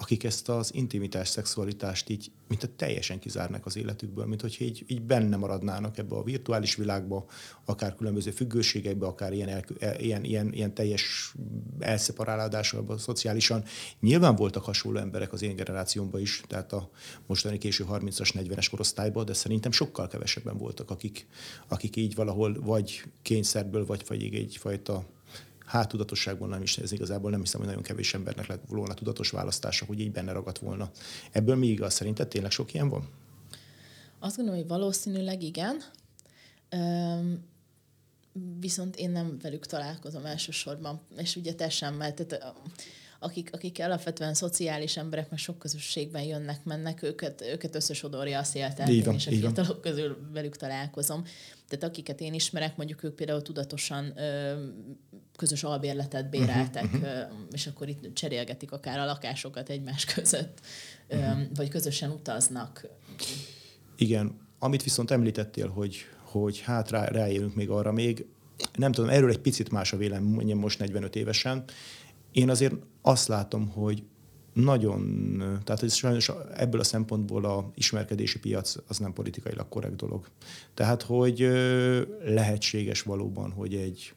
akik 0.00 0.24
ezt 0.24 0.48
az 0.48 0.74
intimitás, 0.74 1.28
szexualitást 1.28 2.08
így, 2.08 2.30
mint 2.48 2.62
a 2.62 2.68
teljesen 2.76 3.18
kizárnak 3.18 3.66
az 3.66 3.76
életükből, 3.76 4.26
mint 4.26 4.40
hogy 4.40 4.56
így, 4.60 4.84
így 4.86 5.02
benne 5.02 5.36
maradnának 5.36 5.98
ebbe 5.98 6.16
a 6.16 6.22
virtuális 6.22 6.74
világba, 6.74 7.26
akár 7.64 7.94
különböző 7.94 8.30
függőségekbe, 8.30 9.06
akár 9.06 9.32
ilyen, 9.32 9.48
el, 9.48 9.64
e, 9.78 10.00
ilyen, 10.00 10.24
ilyen, 10.24 10.52
ilyen 10.52 10.74
teljes 10.74 11.34
elszeparálódásban 11.78 12.98
szociálisan. 12.98 13.64
Nyilván 14.00 14.36
voltak 14.36 14.64
hasonló 14.64 14.98
emberek 14.98 15.32
az 15.32 15.42
én 15.42 15.56
generációmban 15.56 16.20
is, 16.20 16.42
tehát 16.46 16.72
a 16.72 16.90
mostani 17.26 17.58
késő 17.58 17.84
30-as, 17.90 18.30
40-es 18.34 18.66
korosztályban, 18.70 19.24
de 19.24 19.32
szerintem 19.32 19.70
sokkal 19.70 20.06
kevesebben 20.06 20.58
voltak, 20.58 20.90
akik, 20.90 21.26
akik 21.68 21.96
így 21.96 22.14
valahol 22.14 22.60
vagy 22.60 23.02
kényszerből, 23.22 23.86
vagy, 23.86 24.04
vagy 24.06 24.34
egyfajta 24.34 25.04
hát 25.68 25.88
tudatosságban 25.88 26.48
nem 26.48 26.62
is, 26.62 26.78
ez 26.78 26.92
igazából 26.92 27.30
nem 27.30 27.40
hiszem, 27.40 27.60
hogy 27.60 27.68
nagyon 27.68 27.82
kevés 27.82 28.14
embernek 28.14 28.46
lett 28.46 28.62
volna 28.68 28.94
tudatos 28.94 29.30
választása, 29.30 29.84
hogy 29.84 30.00
így 30.00 30.12
benne 30.12 30.32
ragadt 30.32 30.58
volna. 30.58 30.90
Ebből 31.32 31.56
mi 31.56 31.66
igaz? 31.66 31.94
Szerinted 31.94 32.28
tényleg 32.28 32.50
sok 32.50 32.74
ilyen 32.74 32.88
van? 32.88 33.08
Azt 34.18 34.36
gondolom, 34.36 34.60
hogy 34.60 34.68
valószínűleg 34.68 35.42
igen. 35.42 35.82
Üm, 36.70 37.46
viszont 38.60 38.96
én 38.96 39.10
nem 39.10 39.38
velük 39.42 39.66
találkozom 39.66 40.24
elsősorban, 40.24 41.00
és 41.16 41.36
ugye 41.36 41.54
te 41.54 41.68
sem, 41.68 41.94
mert 41.94 42.26
tehát, 42.26 42.54
akik, 43.18 43.50
akik 43.52 43.78
alapvetően 43.80 44.34
szociális 44.34 44.96
emberek, 44.96 45.30
mert 45.30 45.42
sok 45.42 45.58
közösségben 45.58 46.22
jönnek, 46.22 46.64
mennek, 46.64 47.02
őket, 47.02 47.42
őket 47.42 47.74
összesodorja 47.74 48.38
a 48.38 48.42
szélteltem, 48.42 49.14
és 49.14 49.26
a 49.26 49.30
fiatalok 49.30 49.80
közül 49.80 50.18
velük 50.32 50.56
találkozom. 50.56 51.24
Tehát 51.68 51.84
akiket 51.84 52.20
én 52.20 52.34
ismerek, 52.34 52.76
mondjuk 52.76 53.02
ők 53.02 53.14
például 53.14 53.42
tudatosan 53.42 54.12
ö, 54.16 54.52
közös 55.36 55.62
albérletet 55.62 56.30
béreltek, 56.30 56.84
uh-huh, 56.84 57.02
uh-huh. 57.02 57.38
És 57.50 57.66
akkor 57.66 57.88
itt 57.88 58.14
cserélgetik 58.14 58.72
akár 58.72 58.98
a 58.98 59.04
lakásokat 59.04 59.68
egymás 59.68 60.04
között, 60.04 60.60
ö, 61.08 61.16
uh-huh. 61.16 61.40
vagy 61.54 61.68
közösen 61.68 62.10
utaznak. 62.10 62.86
Igen, 63.96 64.38
amit 64.58 64.82
viszont 64.82 65.10
említettél, 65.10 65.68
hogy, 65.68 65.96
hogy 66.22 66.60
hát 66.60 66.90
rá, 66.90 67.04
ráérünk 67.04 67.54
még 67.54 67.70
arra 67.70 67.92
még, 67.92 68.26
nem 68.74 68.92
tudom, 68.92 69.10
erről 69.10 69.30
egy 69.30 69.38
picit 69.38 69.70
más 69.70 69.92
a 69.92 69.96
véleményem 69.96 70.58
most 70.58 70.78
45 70.78 71.16
évesen. 71.16 71.64
Én 72.32 72.50
azért 72.50 72.74
azt 73.02 73.28
látom, 73.28 73.68
hogy 73.68 74.02
nagyon, 74.52 75.36
tehát 75.64 75.82
ez 75.82 75.94
sajnos 75.94 76.30
ebből 76.54 76.80
a 76.80 76.84
szempontból 76.84 77.44
a 77.44 77.70
ismerkedési 77.74 78.38
piac 78.38 78.74
az 78.86 78.98
nem 78.98 79.12
politikailag 79.12 79.68
korrekt 79.68 79.96
dolog. 79.96 80.28
Tehát, 80.74 81.02
hogy 81.02 81.38
lehetséges 82.24 83.02
valóban, 83.02 83.50
hogy 83.50 83.74
egy 83.74 84.12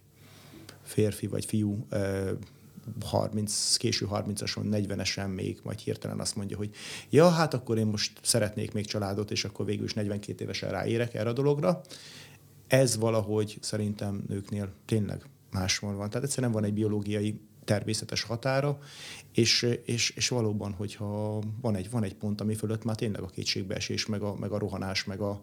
férfi 0.83 1.27
vagy 1.27 1.45
fiú 1.45 1.87
30, 3.05 3.75
késő 3.77 4.07
30-ason, 4.11 4.63
40-esen 4.71 5.35
még 5.35 5.59
majd 5.63 5.79
hirtelen 5.79 6.19
azt 6.19 6.35
mondja, 6.35 6.57
hogy 6.57 6.69
ja, 7.09 7.29
hát 7.29 7.53
akkor 7.53 7.77
én 7.77 7.85
most 7.85 8.19
szeretnék 8.21 8.73
még 8.73 8.85
családot, 8.85 9.31
és 9.31 9.45
akkor 9.45 9.65
végül 9.65 9.85
is 9.85 9.93
42 9.93 10.43
évesen 10.43 10.69
ráérek 10.69 11.13
erre 11.13 11.29
a 11.29 11.33
dologra. 11.33 11.81
Ez 12.67 12.97
valahogy 12.97 13.57
szerintem 13.61 14.23
nőknél 14.27 14.73
tényleg 14.85 15.25
máshol 15.51 15.95
van. 15.95 16.09
Tehát 16.09 16.25
egyszerűen 16.25 16.51
van 16.51 16.63
egy 16.63 16.73
biológiai 16.73 17.39
természetes 17.65 18.23
határa, 18.23 18.77
és, 19.33 19.77
és, 19.85 20.09
és 20.09 20.27
valóban, 20.27 20.71
hogyha 20.71 21.41
van 21.61 21.75
egy, 21.75 21.89
van 21.89 22.03
egy 22.03 22.15
pont, 22.15 22.41
ami 22.41 22.55
fölött 22.55 22.83
már 22.83 22.95
tényleg 22.95 23.21
a 23.21 23.27
kétségbeesés, 23.27 24.05
meg 24.05 24.21
a, 24.21 24.35
meg 24.35 24.51
a 24.51 24.57
rohanás, 24.57 25.03
meg 25.03 25.19
a, 25.19 25.41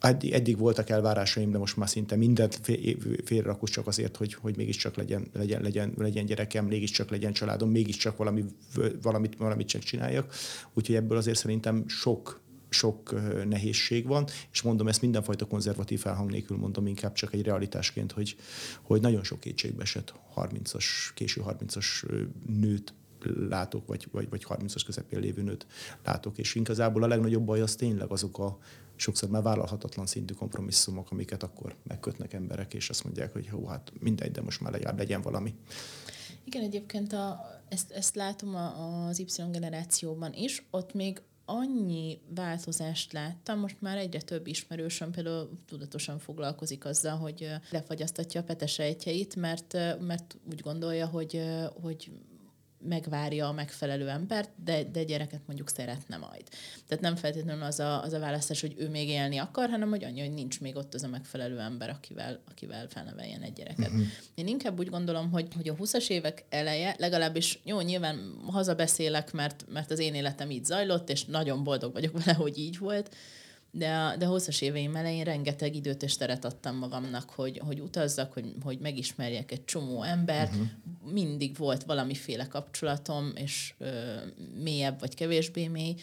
eddig, 0.00 0.58
voltak 0.58 0.90
elvárásaim, 0.90 1.50
de 1.50 1.58
most 1.58 1.76
már 1.76 1.88
szinte 1.88 2.16
mindent 2.16 2.60
félrerakos 3.24 3.70
csak 3.70 3.86
azért, 3.86 4.16
hogy, 4.16 4.34
hogy 4.34 4.56
mégiscsak 4.56 4.96
legyen, 4.96 5.26
legyen, 5.32 5.62
legyen, 5.62 5.92
legyen 5.96 6.26
gyerekem, 6.26 6.66
mégiscsak 6.66 7.10
legyen 7.10 7.32
családom, 7.32 7.70
mégiscsak 7.70 8.16
valami, 8.16 8.44
valamit, 9.02 9.36
valamit 9.36 9.68
csak 9.68 9.82
csináljak. 9.82 10.34
Úgyhogy 10.74 10.96
ebből 10.96 11.16
azért 11.16 11.38
szerintem 11.38 11.84
sok 11.88 12.40
sok 12.68 13.14
nehézség 13.48 14.06
van, 14.06 14.26
és 14.52 14.62
mondom 14.62 14.88
ezt 14.88 15.00
mindenfajta 15.00 15.46
konzervatív 15.46 16.00
felhang 16.00 16.30
nélkül 16.30 16.56
mondom 16.56 16.86
inkább 16.86 17.12
csak 17.12 17.32
egy 17.32 17.42
realitásként, 17.42 18.12
hogy, 18.12 18.36
hogy 18.82 19.00
nagyon 19.00 19.24
sok 19.24 19.40
kétségbe 19.40 19.82
esett 19.82 20.14
30-as, 20.36 20.84
késő 21.14 21.42
30-as 21.46 21.86
nőt 22.46 22.94
látok, 23.48 23.86
vagy, 23.86 24.08
vagy, 24.12 24.28
vagy 24.28 24.46
30-as 24.48 24.82
közepén 24.84 25.20
lévő 25.20 25.42
nőt 25.42 25.66
látok, 26.04 26.38
és 26.38 26.54
igazából 26.54 27.02
a 27.02 27.06
legnagyobb 27.06 27.44
baj 27.44 27.60
az 27.60 27.74
tényleg 27.74 28.10
azok 28.10 28.38
a 28.38 28.58
sokszor 28.96 29.28
már 29.28 29.42
vállalhatatlan 29.42 30.06
szintű 30.06 30.34
kompromisszumok, 30.34 31.10
amiket 31.10 31.42
akkor 31.42 31.74
megkötnek 31.82 32.32
emberek, 32.32 32.74
és 32.74 32.90
azt 32.90 33.04
mondják, 33.04 33.32
hogy 33.32 33.48
hú, 33.48 33.64
hát 33.64 33.92
mindegy, 34.00 34.30
de 34.30 34.40
most 34.40 34.60
már 34.60 34.72
legalább 34.72 34.98
legyen 34.98 35.22
valami. 35.22 35.54
Igen, 36.44 36.62
egyébként 36.62 37.12
a, 37.12 37.40
ezt, 37.68 37.90
ezt 37.90 38.14
látom 38.14 38.54
az 38.54 39.18
Y 39.18 39.42
generációban 39.50 40.32
is, 40.34 40.66
ott 40.70 40.94
még 40.94 41.20
annyi 41.48 42.18
változást 42.34 43.12
láttam, 43.12 43.58
most 43.58 43.80
már 43.80 43.96
egyre 43.96 44.20
több 44.20 44.46
ismerősöm 44.46 45.10
például 45.10 45.50
tudatosan 45.66 46.18
foglalkozik 46.18 46.84
azzal, 46.84 47.16
hogy 47.16 47.50
lefagyasztatja 47.70 48.40
a 48.40 48.44
petesejtjeit, 48.44 49.36
mert, 49.36 49.72
mert 50.00 50.36
úgy 50.50 50.60
gondolja, 50.60 51.06
hogy, 51.06 51.42
hogy 51.82 52.10
megvárja 52.80 53.48
a 53.48 53.52
megfelelő 53.52 54.08
embert, 54.08 54.50
de, 54.64 54.84
de 54.84 55.04
gyereket 55.04 55.40
mondjuk 55.46 55.68
szeretne 55.68 56.16
majd. 56.16 56.42
Tehát 56.86 57.02
nem 57.02 57.16
feltétlenül 57.16 57.62
az 57.62 57.80
a, 57.80 58.02
az 58.02 58.12
a 58.12 58.18
választás, 58.18 58.60
hogy 58.60 58.74
ő 58.78 58.88
még 58.88 59.08
élni 59.08 59.36
akar, 59.36 59.70
hanem 59.70 59.88
hogy 59.88 60.04
annyi, 60.04 60.20
hogy 60.20 60.32
nincs 60.32 60.60
még 60.60 60.76
ott 60.76 60.94
az 60.94 61.02
a 61.02 61.08
megfelelő 61.08 61.58
ember, 61.58 61.90
akivel, 61.90 62.40
akivel 62.50 62.88
felneveljen 62.88 63.42
egy 63.42 63.52
gyereket. 63.52 63.88
Uh-huh. 63.88 64.06
Én 64.34 64.46
inkább 64.46 64.78
úgy 64.78 64.90
gondolom, 64.90 65.30
hogy, 65.30 65.48
hogy 65.54 65.68
a 65.68 65.74
20-as 65.74 66.08
évek 66.08 66.44
eleje, 66.48 66.94
legalábbis 66.98 67.60
jó, 67.64 67.80
nyilván 67.80 68.40
hazabeszélek, 68.46 69.32
mert, 69.32 69.64
mert 69.72 69.90
az 69.90 69.98
én 69.98 70.14
életem 70.14 70.50
így 70.50 70.64
zajlott, 70.64 71.10
és 71.10 71.24
nagyon 71.24 71.64
boldog 71.64 71.92
vagyok 71.92 72.24
vele, 72.24 72.36
hogy 72.36 72.58
így 72.58 72.78
volt, 72.78 73.14
de 73.70 73.88
a, 73.88 74.16
de 74.16 74.26
a 74.26 74.30
20-as 74.30 74.62
éveim 74.62 74.96
elején 74.96 75.24
rengeteg 75.24 75.74
időt 75.74 76.02
és 76.02 76.16
teret 76.16 76.44
adtam 76.44 76.76
magamnak, 76.76 77.30
hogy, 77.30 77.60
hogy 77.64 77.80
utazzak, 77.80 78.32
hogy, 78.32 78.54
hogy 78.62 78.78
megismerjek 78.78 79.52
egy 79.52 79.64
csomó 79.64 80.02
embert. 80.02 80.54
Uh-huh. 80.54 81.12
Mindig 81.12 81.56
volt 81.56 81.84
valamiféle 81.84 82.46
kapcsolatom, 82.46 83.32
és 83.34 83.74
ö, 83.78 84.16
mélyebb 84.62 85.00
vagy 85.00 85.14
kevésbé 85.14 85.66
mély, 85.66 85.94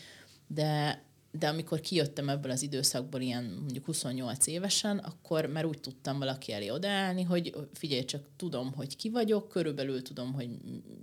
de, 0.47 1.03
de 1.39 1.47
amikor 1.47 1.79
kijöttem 1.79 2.29
ebből 2.29 2.51
az 2.51 2.61
időszakból 2.61 3.21
ilyen 3.21 3.43
mondjuk 3.43 3.85
28 3.85 4.47
évesen, 4.47 4.97
akkor 4.97 5.45
már 5.45 5.65
úgy 5.65 5.79
tudtam 5.79 6.19
valaki 6.19 6.51
elé 6.51 6.69
odaállni, 6.69 7.23
hogy 7.23 7.53
figyelj, 7.73 8.05
csak 8.05 8.23
tudom, 8.35 8.73
hogy 8.73 8.95
ki 8.95 9.09
vagyok, 9.09 9.49
körülbelül 9.49 10.01
tudom, 10.01 10.33
hogy 10.33 10.49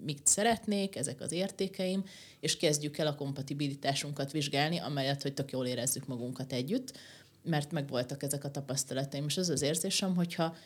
mit 0.04 0.26
szeretnék, 0.26 0.96
ezek 0.96 1.20
az 1.20 1.32
értékeim, 1.32 2.04
és 2.40 2.56
kezdjük 2.56 2.98
el 2.98 3.06
a 3.06 3.14
kompatibilitásunkat 3.14 4.32
vizsgálni, 4.32 4.78
amelyet, 4.78 5.22
hogy 5.22 5.34
tök 5.34 5.50
jól 5.50 5.66
érezzük 5.66 6.06
magunkat 6.06 6.52
együtt, 6.52 6.98
mert 7.42 7.72
megvoltak 7.72 8.22
ezek 8.22 8.44
a 8.44 8.50
tapasztalataim, 8.50 9.24
és 9.24 9.36
az 9.36 9.48
az 9.48 9.62
érzésem, 9.62 10.14
hogyha 10.14 10.56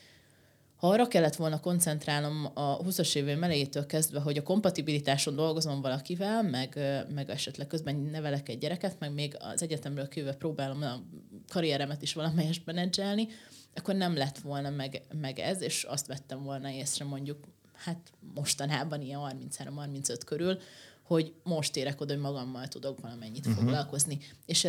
ha 0.77 0.89
arra 0.89 1.09
kellett 1.09 1.37
volna 1.37 1.61
koncentrálnom 1.61 2.51
a 2.55 2.79
20-as 2.79 3.16
évém 3.16 3.43
elejétől 3.43 3.87
kezdve, 3.87 4.20
hogy 4.20 4.37
a 4.37 4.43
kompatibilitáson 4.43 5.35
dolgozom 5.35 5.81
valakivel, 5.81 6.43
meg, 6.43 6.79
meg 7.14 7.31
esetleg 7.31 7.66
közben 7.66 7.97
nevelek 7.97 8.49
egy 8.49 8.59
gyereket, 8.59 8.99
meg 8.99 9.12
még 9.12 9.37
az 9.39 9.62
egyetemről 9.62 10.09
kívül 10.09 10.33
próbálom 10.33 10.83
a 10.83 11.03
karrieremet 11.49 12.03
is 12.03 12.12
valamelyest 12.12 12.66
menedzselni, 12.66 13.29
akkor 13.74 13.95
nem 13.95 14.16
lett 14.16 14.39
volna 14.39 14.70
meg, 14.70 15.03
meg 15.20 15.39
ez, 15.39 15.61
és 15.61 15.83
azt 15.83 16.07
vettem 16.07 16.43
volna 16.43 16.70
észre 16.70 17.05
mondjuk, 17.05 17.39
hát 17.72 18.12
mostanában 18.35 19.03
ilyen 19.03 19.20
33-35 19.61 20.20
körül, 20.27 20.59
hogy 21.03 21.35
most 21.43 21.77
érek 21.77 22.01
oda, 22.01 22.12
hogy 22.12 22.22
magammal 22.22 22.68
tudok 22.68 23.01
valamennyit 23.01 23.47
uh-huh. 23.47 23.62
foglalkozni. 23.62 24.18
És 24.47 24.68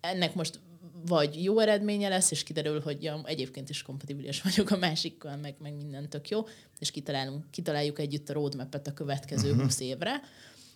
ennek 0.00 0.34
most 0.34 0.60
vagy 1.06 1.42
jó 1.44 1.58
eredménye 1.58 2.08
lesz, 2.08 2.30
és 2.30 2.42
kiderül, 2.42 2.80
hogy 2.80 3.02
ja, 3.02 3.20
egyébként 3.24 3.68
is 3.68 3.82
kompatibilis 3.82 4.42
vagyok 4.42 4.70
a 4.70 4.76
másikkal, 4.76 5.36
meg, 5.36 5.54
meg 5.60 5.76
minden 5.76 6.08
tök 6.08 6.28
jó, 6.28 6.46
és 6.78 6.90
kitalálunk, 6.90 7.50
kitaláljuk 7.50 7.98
együtt 7.98 8.28
a 8.28 8.32
roadmap-et 8.32 8.86
a 8.86 8.92
következő 8.92 9.48
uh-huh. 9.48 9.64
20 9.64 9.80
évre, 9.80 10.20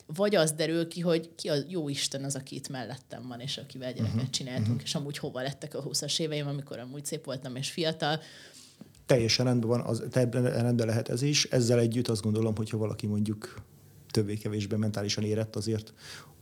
vagy 0.06 0.34
az 0.34 0.52
derül 0.52 0.88
ki, 0.88 1.00
hogy 1.00 1.30
ki 1.34 1.48
a 1.48 1.54
jó 1.68 1.88
Isten 1.88 2.24
az, 2.24 2.34
aki 2.34 2.54
itt 2.54 2.68
mellettem 2.68 3.28
van, 3.28 3.40
és 3.40 3.56
akivel 3.56 3.92
gyereket 3.92 4.14
uh-huh. 4.14 4.30
csináltunk, 4.30 4.68
uh-huh. 4.68 4.82
és 4.82 4.94
amúgy 4.94 5.18
hova 5.18 5.42
lettek 5.42 5.74
a 5.74 5.82
20-as 5.82 6.20
éveim, 6.20 6.46
amikor 6.46 6.78
amúgy 6.78 7.04
szép 7.04 7.24
voltam 7.24 7.56
és 7.56 7.70
fiatal. 7.70 8.20
Teljesen 9.06 9.44
rendben 9.44 9.68
van, 9.68 9.80
az, 9.80 10.02
rendben 10.10 10.86
lehet 10.86 11.08
ez 11.08 11.22
is. 11.22 11.44
Ezzel 11.44 11.78
együtt 11.78 12.08
azt 12.08 12.22
gondolom, 12.22 12.56
hogyha 12.56 12.76
valaki 12.76 13.06
mondjuk 13.06 13.62
többé-kevésbé 14.10 14.76
mentálisan 14.76 15.24
érett, 15.24 15.56
azért 15.56 15.92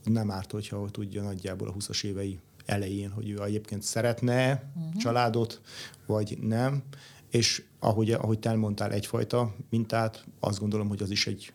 nem 0.03 0.31
árt, 0.31 0.51
hogyha 0.51 0.89
tudja 0.89 1.21
nagyjából 1.21 1.67
a 1.67 1.73
20-as 1.73 2.03
évei 2.03 2.39
elején, 2.71 3.09
hogy 3.09 3.29
ő 3.29 3.43
egyébként 3.43 3.83
szeretne 3.83 4.71
uh-huh. 4.75 5.01
családot, 5.01 5.61
vagy 6.05 6.37
nem. 6.41 6.83
És 7.29 7.63
ahogy, 7.79 8.11
ahogy 8.11 8.39
te 8.39 8.49
elmondtál 8.49 8.91
egyfajta 8.91 9.55
mintát, 9.69 10.25
azt 10.39 10.59
gondolom, 10.59 10.87
hogy 10.87 11.01
az 11.01 11.11
is 11.11 11.27
egy 11.27 11.53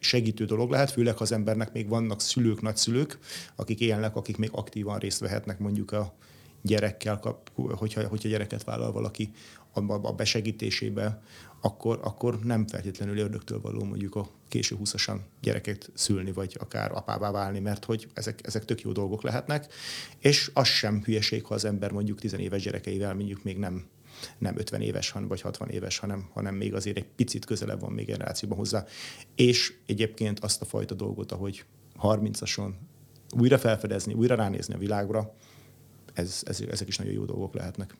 segítő 0.00 0.44
dolog 0.44 0.70
lehet, 0.70 0.90
főleg 0.90 1.16
ha 1.16 1.22
az 1.22 1.32
embernek 1.32 1.72
még 1.72 1.88
vannak 1.88 2.20
szülők, 2.20 2.62
nagyszülők, 2.62 3.18
akik 3.56 3.80
élnek, 3.80 4.16
akik 4.16 4.36
még 4.36 4.50
aktívan 4.52 4.98
részt 4.98 5.18
vehetnek 5.18 5.58
mondjuk 5.58 5.92
a 5.92 6.14
gyerekkel, 6.62 7.20
hogyha, 7.54 8.08
hogyha 8.08 8.28
gyereket 8.28 8.64
vállal 8.64 8.92
valaki 8.92 9.32
a 10.02 10.12
besegítésébe, 10.12 11.22
akkor, 11.66 12.00
akkor 12.02 12.38
nem 12.42 12.66
feltétlenül 12.66 13.18
ördögtől 13.18 13.60
való 13.60 13.84
mondjuk 13.84 14.14
a 14.14 14.28
késő 14.48 14.76
húszasan 14.76 15.24
gyereket 15.40 15.90
szülni, 15.94 16.32
vagy 16.32 16.56
akár 16.60 16.92
apává 16.92 17.30
válni, 17.30 17.58
mert 17.58 17.84
hogy 17.84 18.08
ezek, 18.14 18.46
ezek 18.46 18.64
tök 18.64 18.80
jó 18.80 18.92
dolgok 18.92 19.22
lehetnek, 19.22 19.72
és 20.18 20.50
az 20.54 20.66
sem 20.66 21.02
hülyeség, 21.04 21.44
ha 21.44 21.54
az 21.54 21.64
ember 21.64 21.90
mondjuk 21.90 22.20
tizenéves 22.20 22.62
gyerekeivel 22.62 23.14
mondjuk 23.14 23.42
még 23.42 23.58
nem 23.58 23.84
nem 24.38 24.58
50 24.58 24.80
éves, 24.80 25.14
vagy 25.28 25.40
60 25.40 25.68
éves, 25.68 25.98
hanem, 25.98 26.28
hanem 26.32 26.54
még 26.54 26.74
azért 26.74 26.96
egy 26.96 27.06
picit 27.16 27.44
közelebb 27.44 27.80
van 27.80 27.92
még 27.92 28.06
generációban 28.06 28.58
hozzá. 28.58 28.84
És 29.34 29.74
egyébként 29.86 30.38
azt 30.38 30.60
a 30.60 30.64
fajta 30.64 30.94
dolgot, 30.94 31.32
ahogy 31.32 31.64
30-ason 32.02 32.70
újra 33.38 33.58
felfedezni, 33.58 34.12
újra 34.12 34.34
ránézni 34.34 34.74
a 34.74 34.78
világra, 34.78 35.34
ez, 36.12 36.42
ez, 36.44 36.60
ezek 36.70 36.88
is 36.88 36.98
nagyon 36.98 37.12
jó 37.12 37.24
dolgok 37.24 37.54
lehetnek. 37.54 37.94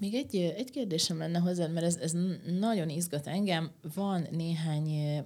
Még 0.00 0.14
egy, 0.14 0.36
egy 0.36 0.70
kérdésem 0.70 1.18
lenne 1.18 1.38
hozzád, 1.38 1.72
mert 1.72 1.86
ez, 1.86 1.96
ez 1.96 2.12
nagyon 2.58 2.88
izgat 2.88 3.26
engem. 3.26 3.70
Van 3.94 4.26
néhány 4.30 5.24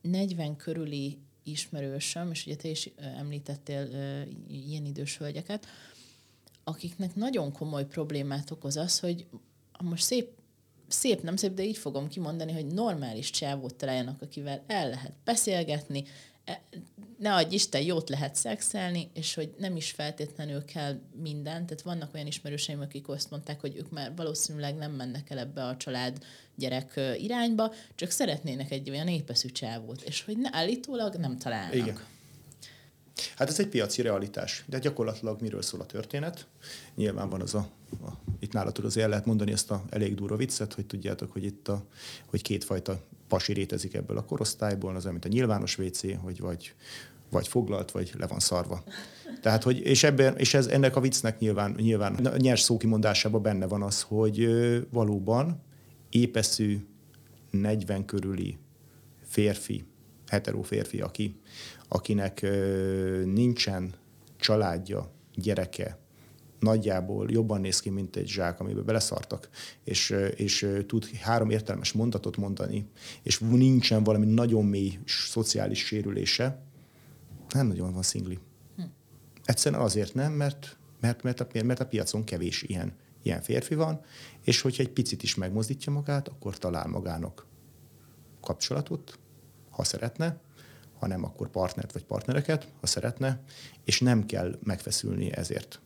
40 0.00 0.56
körüli 0.56 1.18
ismerősöm, 1.42 2.30
és 2.30 2.46
ugye 2.46 2.56
te 2.56 2.68
is 2.68 2.90
említettél 2.96 3.88
ilyen 4.48 4.84
idős 4.84 5.18
hölgyeket, 5.18 5.66
akiknek 6.64 7.14
nagyon 7.14 7.52
komoly 7.52 7.86
problémát 7.86 8.50
okoz 8.50 8.76
az, 8.76 8.98
hogy 8.98 9.26
most 9.82 10.02
szép, 10.02 10.30
szép, 10.86 11.22
nem 11.22 11.36
szép, 11.36 11.54
de 11.54 11.64
így 11.64 11.78
fogom 11.78 12.08
kimondani, 12.08 12.52
hogy 12.52 12.66
normális 12.66 13.30
csávót 13.30 13.74
találjanak, 13.74 14.22
akivel 14.22 14.64
el 14.66 14.88
lehet 14.88 15.12
beszélgetni, 15.24 16.04
ne 17.18 17.34
adj 17.34 17.54
Isten, 17.54 17.82
jót 17.82 18.08
lehet 18.08 18.34
szexelni, 18.34 19.10
és 19.14 19.34
hogy 19.34 19.54
nem 19.58 19.76
is 19.76 19.90
feltétlenül 19.90 20.64
kell 20.64 21.00
minden. 21.22 21.66
Tehát 21.66 21.82
vannak 21.82 22.14
olyan 22.14 22.26
ismerőseim, 22.26 22.80
akik 22.80 23.08
azt 23.08 23.30
mondták, 23.30 23.60
hogy 23.60 23.76
ők 23.76 23.90
már 23.90 24.12
valószínűleg 24.16 24.76
nem 24.76 24.92
mennek 24.92 25.30
el 25.30 25.38
ebbe 25.38 25.64
a 25.64 25.76
család 25.76 26.18
gyerek 26.54 27.00
irányba, 27.16 27.72
csak 27.94 28.10
szeretnének 28.10 28.70
egy 28.70 28.90
olyan 28.90 29.08
épeszű 29.08 29.48
csávót, 29.48 30.02
és 30.02 30.24
hogy 30.24 30.38
ne, 30.38 30.48
állítólag 30.52 31.14
nem 31.14 31.38
találnak. 31.38 31.74
Igen. 31.74 31.98
Hát 33.36 33.48
ez 33.48 33.58
egy 33.58 33.68
piaci 33.68 34.02
realitás, 34.02 34.64
de 34.66 34.78
gyakorlatilag 34.78 35.40
miről 35.40 35.62
szól 35.62 35.80
a 35.80 35.86
történet? 35.86 36.46
Nyilván 36.94 37.28
van 37.28 37.40
az 37.40 37.54
a 37.54 37.68
itt 38.38 38.52
nálatok 38.52 38.84
azért 38.84 39.04
el 39.04 39.10
lehet 39.10 39.26
mondani 39.26 39.52
ezt 39.52 39.70
a 39.70 39.82
elég 39.90 40.14
durva 40.14 40.36
viccet, 40.36 40.74
hogy 40.74 40.86
tudjátok, 40.86 41.32
hogy 41.32 41.44
itt 41.44 41.68
a, 41.68 41.84
hogy 42.26 42.42
kétfajta 42.42 43.00
pasi 43.28 43.52
rétezik 43.52 43.94
ebből 43.94 44.16
a 44.16 44.24
korosztályból, 44.24 44.96
az, 44.96 45.04
mint 45.04 45.24
a 45.24 45.28
nyilvános 45.28 45.78
WC, 45.78 46.20
hogy 46.22 46.40
vagy, 46.40 46.74
vagy 47.30 47.48
foglalt, 47.48 47.90
vagy 47.90 48.12
le 48.18 48.26
van 48.26 48.38
szarva. 48.38 48.82
Tehát, 49.42 49.62
hogy, 49.62 49.78
és, 49.78 50.02
ebben, 50.02 50.36
és 50.36 50.54
ez, 50.54 50.66
ennek 50.66 50.96
a 50.96 51.00
viccnek 51.00 51.38
nyilván, 51.38 51.74
nyilván 51.76 52.14
a 52.14 52.36
nyers 52.36 52.60
szókimondásában 52.60 53.42
benne 53.42 53.66
van 53.66 53.82
az, 53.82 54.02
hogy 54.02 54.48
valóban 54.90 55.62
épeszű 56.10 56.86
40 57.50 58.04
körüli 58.04 58.58
férfi, 59.22 59.84
hetero 60.28 60.62
férfi, 60.62 61.00
aki, 61.00 61.40
akinek 61.88 62.46
nincsen 63.24 63.94
családja, 64.36 65.10
gyereke, 65.34 65.98
nagyjából 66.58 67.30
jobban 67.30 67.60
néz 67.60 67.80
ki, 67.80 67.90
mint 67.90 68.16
egy 68.16 68.28
zsák, 68.28 68.60
amiben 68.60 68.84
beleszartak, 68.84 69.48
és, 69.84 70.14
és 70.36 70.68
tud 70.86 71.10
három 71.10 71.50
értelmes 71.50 71.92
mondatot 71.92 72.36
mondani, 72.36 72.88
és 73.22 73.38
nincsen 73.38 74.02
valami 74.04 74.26
nagyon 74.26 74.64
mély 74.64 74.98
szociális 75.06 75.84
sérülése, 75.84 76.62
nem 77.54 77.66
nagyon 77.66 77.92
van 77.92 78.02
szingli. 78.02 78.38
Hm. 78.76 78.82
Egyszerűen 79.44 79.80
azért 79.82 80.14
nem, 80.14 80.32
mert, 80.32 80.78
mert, 81.00 81.22
mert, 81.22 81.40
a, 81.40 81.46
mert 81.64 81.80
a 81.80 81.86
piacon 81.86 82.24
kevés 82.24 82.62
ilyen, 82.62 82.92
ilyen 83.22 83.42
férfi 83.42 83.74
van, 83.74 84.00
és 84.44 84.60
hogyha 84.60 84.82
egy 84.82 84.92
picit 84.92 85.22
is 85.22 85.34
megmozdítja 85.34 85.92
magát, 85.92 86.28
akkor 86.28 86.58
talál 86.58 86.86
magának 86.86 87.46
kapcsolatot, 88.40 89.18
ha 89.70 89.84
szeretne, 89.84 90.40
ha 90.98 91.06
nem, 91.06 91.24
akkor 91.24 91.48
partnert 91.48 91.92
vagy 91.92 92.04
partnereket, 92.04 92.68
ha 92.80 92.86
szeretne, 92.86 93.40
és 93.84 94.00
nem 94.00 94.26
kell 94.26 94.58
megfeszülni 94.62 95.32
ezért. 95.32 95.80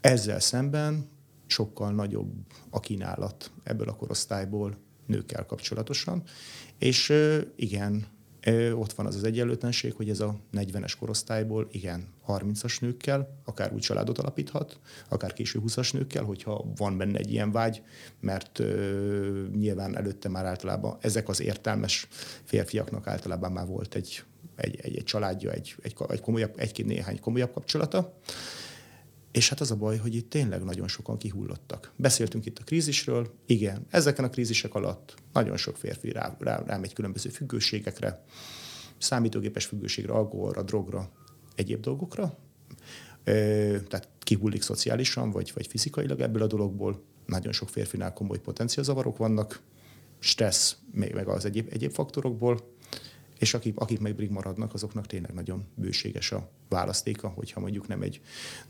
Ezzel 0.00 0.40
szemben 0.40 1.08
sokkal 1.46 1.92
nagyobb 1.92 2.32
a 2.70 2.80
kínálat 2.80 3.50
ebből 3.62 3.88
a 3.88 3.96
korosztályból 3.96 4.76
nőkkel 5.06 5.46
kapcsolatosan, 5.46 6.22
és 6.78 7.12
igen, 7.56 8.06
ott 8.74 8.92
van 8.92 9.06
az 9.06 9.16
az 9.16 9.24
egyenlőtlenség, 9.24 9.94
hogy 9.94 10.08
ez 10.08 10.20
a 10.20 10.36
40-es 10.52 10.92
korosztályból, 10.98 11.68
igen, 11.70 12.08
30-as 12.28 12.80
nőkkel, 12.80 13.40
akár 13.44 13.72
úgy 13.72 13.80
családot 13.80 14.18
alapíthat, 14.18 14.78
akár 15.08 15.32
késő 15.32 15.60
20-as 15.66 15.92
nőkkel, 15.92 16.24
hogyha 16.24 16.64
van 16.76 16.96
benne 16.96 17.18
egy 17.18 17.32
ilyen 17.32 17.52
vágy, 17.52 17.82
mert 18.20 18.58
ö, 18.58 19.46
nyilván 19.56 19.96
előtte 19.96 20.28
már 20.28 20.44
általában 20.44 20.96
ezek 21.00 21.28
az 21.28 21.40
értelmes 21.40 22.08
férfiaknak 22.44 23.06
általában 23.06 23.52
már 23.52 23.66
volt 23.66 23.94
egy, 23.94 24.22
egy, 24.56 24.78
egy, 24.82 24.96
egy 24.96 25.04
családja, 25.04 25.50
egy, 25.50 25.74
egy, 25.82 25.94
egy 26.08 26.20
komolyabb, 26.20 26.54
egy-két 26.56 26.86
néhány 26.86 27.20
komolyabb 27.20 27.52
kapcsolata. 27.52 28.18
És 29.32 29.48
hát 29.48 29.60
az 29.60 29.70
a 29.70 29.76
baj, 29.76 29.96
hogy 29.96 30.14
itt 30.14 30.30
tényleg 30.30 30.62
nagyon 30.64 30.88
sokan 30.88 31.18
kihullottak. 31.18 31.92
Beszéltünk 31.96 32.46
itt 32.46 32.58
a 32.58 32.64
krízisről, 32.64 33.34
igen, 33.46 33.86
ezeken 33.90 34.24
a 34.24 34.30
krízisek 34.30 34.74
alatt 34.74 35.14
nagyon 35.32 35.56
sok 35.56 35.76
férfi 35.76 36.12
rá, 36.12 36.36
rá, 36.38 36.62
rámegy 36.66 36.92
különböző 36.92 37.28
függőségekre, 37.28 38.24
számítógépes 38.98 39.64
függőségre, 39.64 40.12
alkoholra, 40.12 40.62
drogra, 40.62 41.10
egyéb 41.54 41.80
dolgokra. 41.80 42.38
Ö, 43.24 43.32
tehát 43.88 44.08
kihullik 44.18 44.62
szociálisan, 44.62 45.30
vagy, 45.30 45.52
vagy 45.54 45.66
fizikailag 45.66 46.20
ebből 46.20 46.42
a 46.42 46.46
dologból. 46.46 47.02
Nagyon 47.26 47.52
sok 47.52 47.68
férfinál 47.68 48.12
komoly 48.12 48.38
potenciálzavarok 48.38 49.16
vannak, 49.16 49.60
stressz, 50.18 50.76
még 50.90 51.14
meg 51.14 51.28
az 51.28 51.44
egyéb, 51.44 51.68
egyéb 51.70 51.92
faktorokból 51.92 52.71
és 53.42 53.54
akik, 53.54 53.78
akik 53.78 54.00
meg 54.00 54.14
brig 54.14 54.30
maradnak, 54.30 54.74
azoknak 54.74 55.06
tényleg 55.06 55.32
nagyon 55.32 55.64
bőséges 55.74 56.32
a 56.32 56.48
választéka, 56.68 57.28
hogyha 57.28 57.60
mondjuk 57.60 57.88
nem 57.88 58.02
egy 58.02 58.20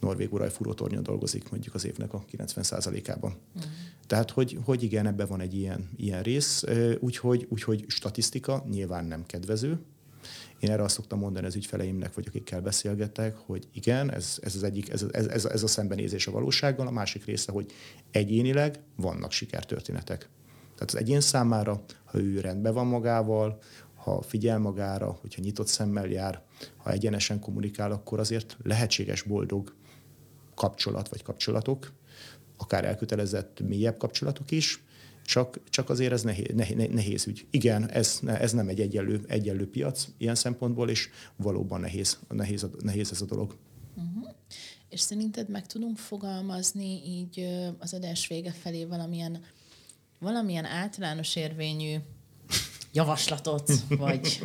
norvég 0.01 0.33
uraj 0.33 0.51
furótornyon 0.51 1.03
dolgozik 1.03 1.51
mondjuk 1.51 1.75
az 1.75 1.85
évnek 1.85 2.12
a 2.12 2.25
90%-ában. 2.37 3.31
Mm. 3.31 3.61
Tehát, 4.07 4.31
hogy, 4.31 4.59
hogy 4.64 4.83
igen, 4.83 5.07
ebben 5.07 5.27
van 5.27 5.41
egy 5.41 5.55
ilyen, 5.55 5.91
ilyen 5.97 6.23
rész, 6.23 6.64
úgyhogy, 6.99 7.47
úgyhogy 7.49 7.85
statisztika 7.89 8.64
nyilván 8.70 9.05
nem 9.05 9.27
kedvező, 9.27 9.79
én 10.59 10.70
erre 10.70 10.83
azt 10.83 10.95
szoktam 10.95 11.18
mondani 11.18 11.47
az 11.47 11.55
ügyfeleimnek, 11.55 12.14
vagy 12.14 12.27
akikkel 12.29 12.61
beszélgetek, 12.61 13.37
hogy 13.37 13.68
igen, 13.73 14.12
ez, 14.12 14.39
ez 14.43 14.55
az 14.55 14.62
egyik, 14.62 14.91
ez, 14.91 15.05
ez, 15.11 15.27
ez, 15.27 15.45
ez 15.45 15.62
a 15.62 15.66
szembenézés 15.66 16.27
a 16.27 16.31
valósággal, 16.31 16.87
a 16.87 16.91
másik 16.91 17.25
része, 17.25 17.53
hogy 17.53 17.73
egyénileg 18.11 18.79
vannak 18.97 19.33
sikertörténetek. 19.33 20.29
Tehát 20.75 20.91
az 20.91 20.97
egyén 20.97 21.20
számára, 21.20 21.85
ha 22.05 22.18
ő 22.18 22.41
rendben 22.41 22.75
van 22.75 22.87
magával, 22.87 23.59
ha 24.03 24.22
figyel 24.22 24.59
magára, 24.59 25.18
hogyha 25.20 25.42
nyitott 25.42 25.66
szemmel 25.66 26.07
jár, 26.07 26.42
ha 26.76 26.90
egyenesen 26.90 27.40
kommunikál, 27.40 27.92
akkor 27.92 28.20
azért 28.20 28.57
lehetséges 28.62 29.22
boldog 29.22 29.74
kapcsolat 30.55 31.09
vagy 31.09 31.22
kapcsolatok, 31.22 31.92
akár 32.57 32.84
elkötelezett 32.84 33.61
mélyebb 33.61 33.96
kapcsolatok 33.96 34.50
is, 34.50 34.82
csak, 35.24 35.61
csak 35.68 35.90
azért 35.90 36.12
ez 36.12 36.22
nehéz, 36.22 36.55
nehéz, 36.55 36.88
nehéz 36.92 37.26
ügy. 37.26 37.46
Igen, 37.50 37.90
ez, 37.90 38.20
ez 38.24 38.53
nem 38.53 38.68
egy 38.68 38.80
egyenlő, 38.80 39.24
egyenlő 39.28 39.70
piac 39.70 40.09
ilyen 40.18 40.34
szempontból, 40.34 40.90
és 40.90 41.09
valóban 41.36 41.80
nehéz, 41.80 42.18
nehéz, 42.28 42.66
nehéz 42.80 43.11
ez 43.11 43.20
a 43.20 43.24
dolog. 43.24 43.57
Uh-huh. 43.96 44.34
És 44.88 45.00
szerinted 45.00 45.48
meg 45.48 45.66
tudunk 45.66 45.98
fogalmazni 45.98 47.03
így 47.07 47.48
az 47.78 47.94
adás 47.94 48.26
vége 48.26 48.53
felé 48.53 48.84
valamilyen, 48.84 49.42
valamilyen 50.18 50.64
általános 50.64 51.36
érvényű 51.36 51.96
javaslatot, 52.93 53.72
vagy 53.88 54.40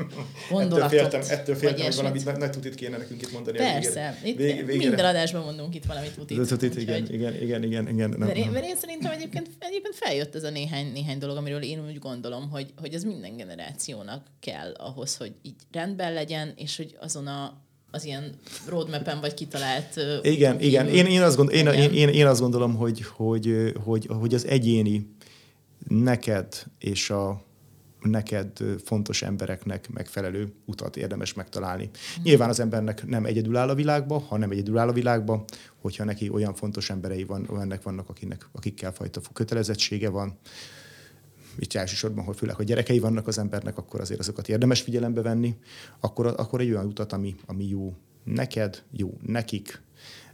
gondolatot. 0.50 0.94
Ettől 0.94 1.10
féltem, 1.10 1.38
ettől 1.38 1.56
féltem 1.56 1.86
hogy 1.86 1.96
valamit 1.96 2.26
nagy, 2.26 2.38
nagy 2.38 2.50
tutit 2.50 2.76
kéne 2.76 2.98
nekünk 2.98 3.22
itt 3.22 3.32
mondani. 3.32 3.58
Persze, 3.58 4.20
itt 4.24 4.38
vég, 4.38 4.66
végére. 4.66 4.88
minden 4.88 5.06
adásban 5.06 5.44
mondunk 5.44 5.76
itt 5.76 5.86
valamit 5.86 6.14
tutit. 6.14 6.48
tutit 6.48 6.78
igen, 6.78 7.06
igen, 7.14 7.42
igen, 7.42 7.64
igen, 7.64 7.88
igen. 7.90 8.10
Nem, 8.10 8.20
mert, 8.20 8.38
én, 8.38 8.50
mert 8.50 8.66
én 8.66 8.76
szerintem 8.76 9.12
egyébként, 9.12 9.50
egyébként 9.60 9.96
feljött 9.96 10.36
ez 10.36 10.44
a 10.44 10.50
néhány, 10.50 10.92
néhány 10.92 11.18
dolog, 11.18 11.38
amiről 11.38 11.62
én 11.62 11.86
úgy 11.88 12.00
gondolom, 12.00 12.50
hogy, 12.50 12.74
hogy 12.76 12.94
ez 12.94 13.04
minden 13.04 13.38
generációnak 13.38 14.26
kell 14.40 14.74
ahhoz, 14.74 15.18
hogy 15.18 15.34
így 15.42 15.56
rendben 15.72 16.14
legyen, 16.14 16.54
és 16.56 16.78
hogy 16.78 16.98
azon 17.00 17.28
a, 17.28 17.62
az 17.92 18.06
ilyen 18.06 18.36
roadmap-en 18.68 19.20
vagy 19.20 19.34
kitalált... 19.34 20.00
Igen, 20.22 20.60
igen. 20.60 20.88
Én, 20.88 21.06
én, 21.06 21.22
azt 21.22 21.36
gond, 21.36 21.52
én, 21.52 21.68
én, 21.68 21.94
én, 21.94 22.10
én 22.10 22.28
azt 22.28 22.42
gondolom, 22.42 22.76
hogy, 22.76 23.02
hogy, 23.04 23.74
hogy, 23.84 24.08
hogy 24.20 24.34
az 24.34 24.46
egyéni 24.46 25.16
neked 25.88 26.64
és 26.80 27.10
a 27.10 27.46
neked 28.02 28.52
fontos 28.84 29.22
embereknek 29.22 29.90
megfelelő 29.90 30.54
utat 30.66 30.98
érdemes 30.98 31.34
megtalálni. 31.34 31.90
Nyilván 32.24 32.50
az 32.50 32.60
embernek 32.60 33.06
nem 33.06 33.26
egyedül 33.26 33.58
áll 33.58 33.70
a 33.70 33.76
világba, 33.76 34.20
ha 34.20 34.38
nem 34.38 34.52
egyedül 34.52 34.78
áll 34.78 34.88
a 34.88 34.94
világba, 34.94 35.46
hogyha 35.82 36.04
neki 36.04 36.30
olyan 36.30 36.54
fontos 36.54 36.90
emberei 36.90 37.24
van, 37.24 37.60
ennek 37.60 37.84
vannak, 37.84 38.10
akinek, 38.10 38.48
akikkel 38.52 38.94
fajta 38.94 39.22
kötelezettsége 39.34 40.10
van, 40.10 40.38
itt 41.60 41.74
elsősorban, 41.74 42.24
hogy 42.24 42.36
főleg, 42.36 42.56
hogy 42.56 42.66
gyerekei 42.66 43.00
vannak 43.00 43.28
az 43.28 43.38
embernek, 43.38 43.78
akkor 43.78 44.00
azért 44.00 44.20
azokat 44.20 44.50
érdemes 44.50 44.82
figyelembe 44.82 45.22
venni, 45.22 45.56
akkor, 46.00 46.26
akkor 46.26 46.62
egy 46.62 46.72
olyan 46.72 46.86
utat, 46.86 47.14
ami, 47.14 47.36
ami 47.46 47.68
jó 47.68 47.96
neked, 48.24 48.84
jó 48.92 49.18
nekik, 49.26 49.82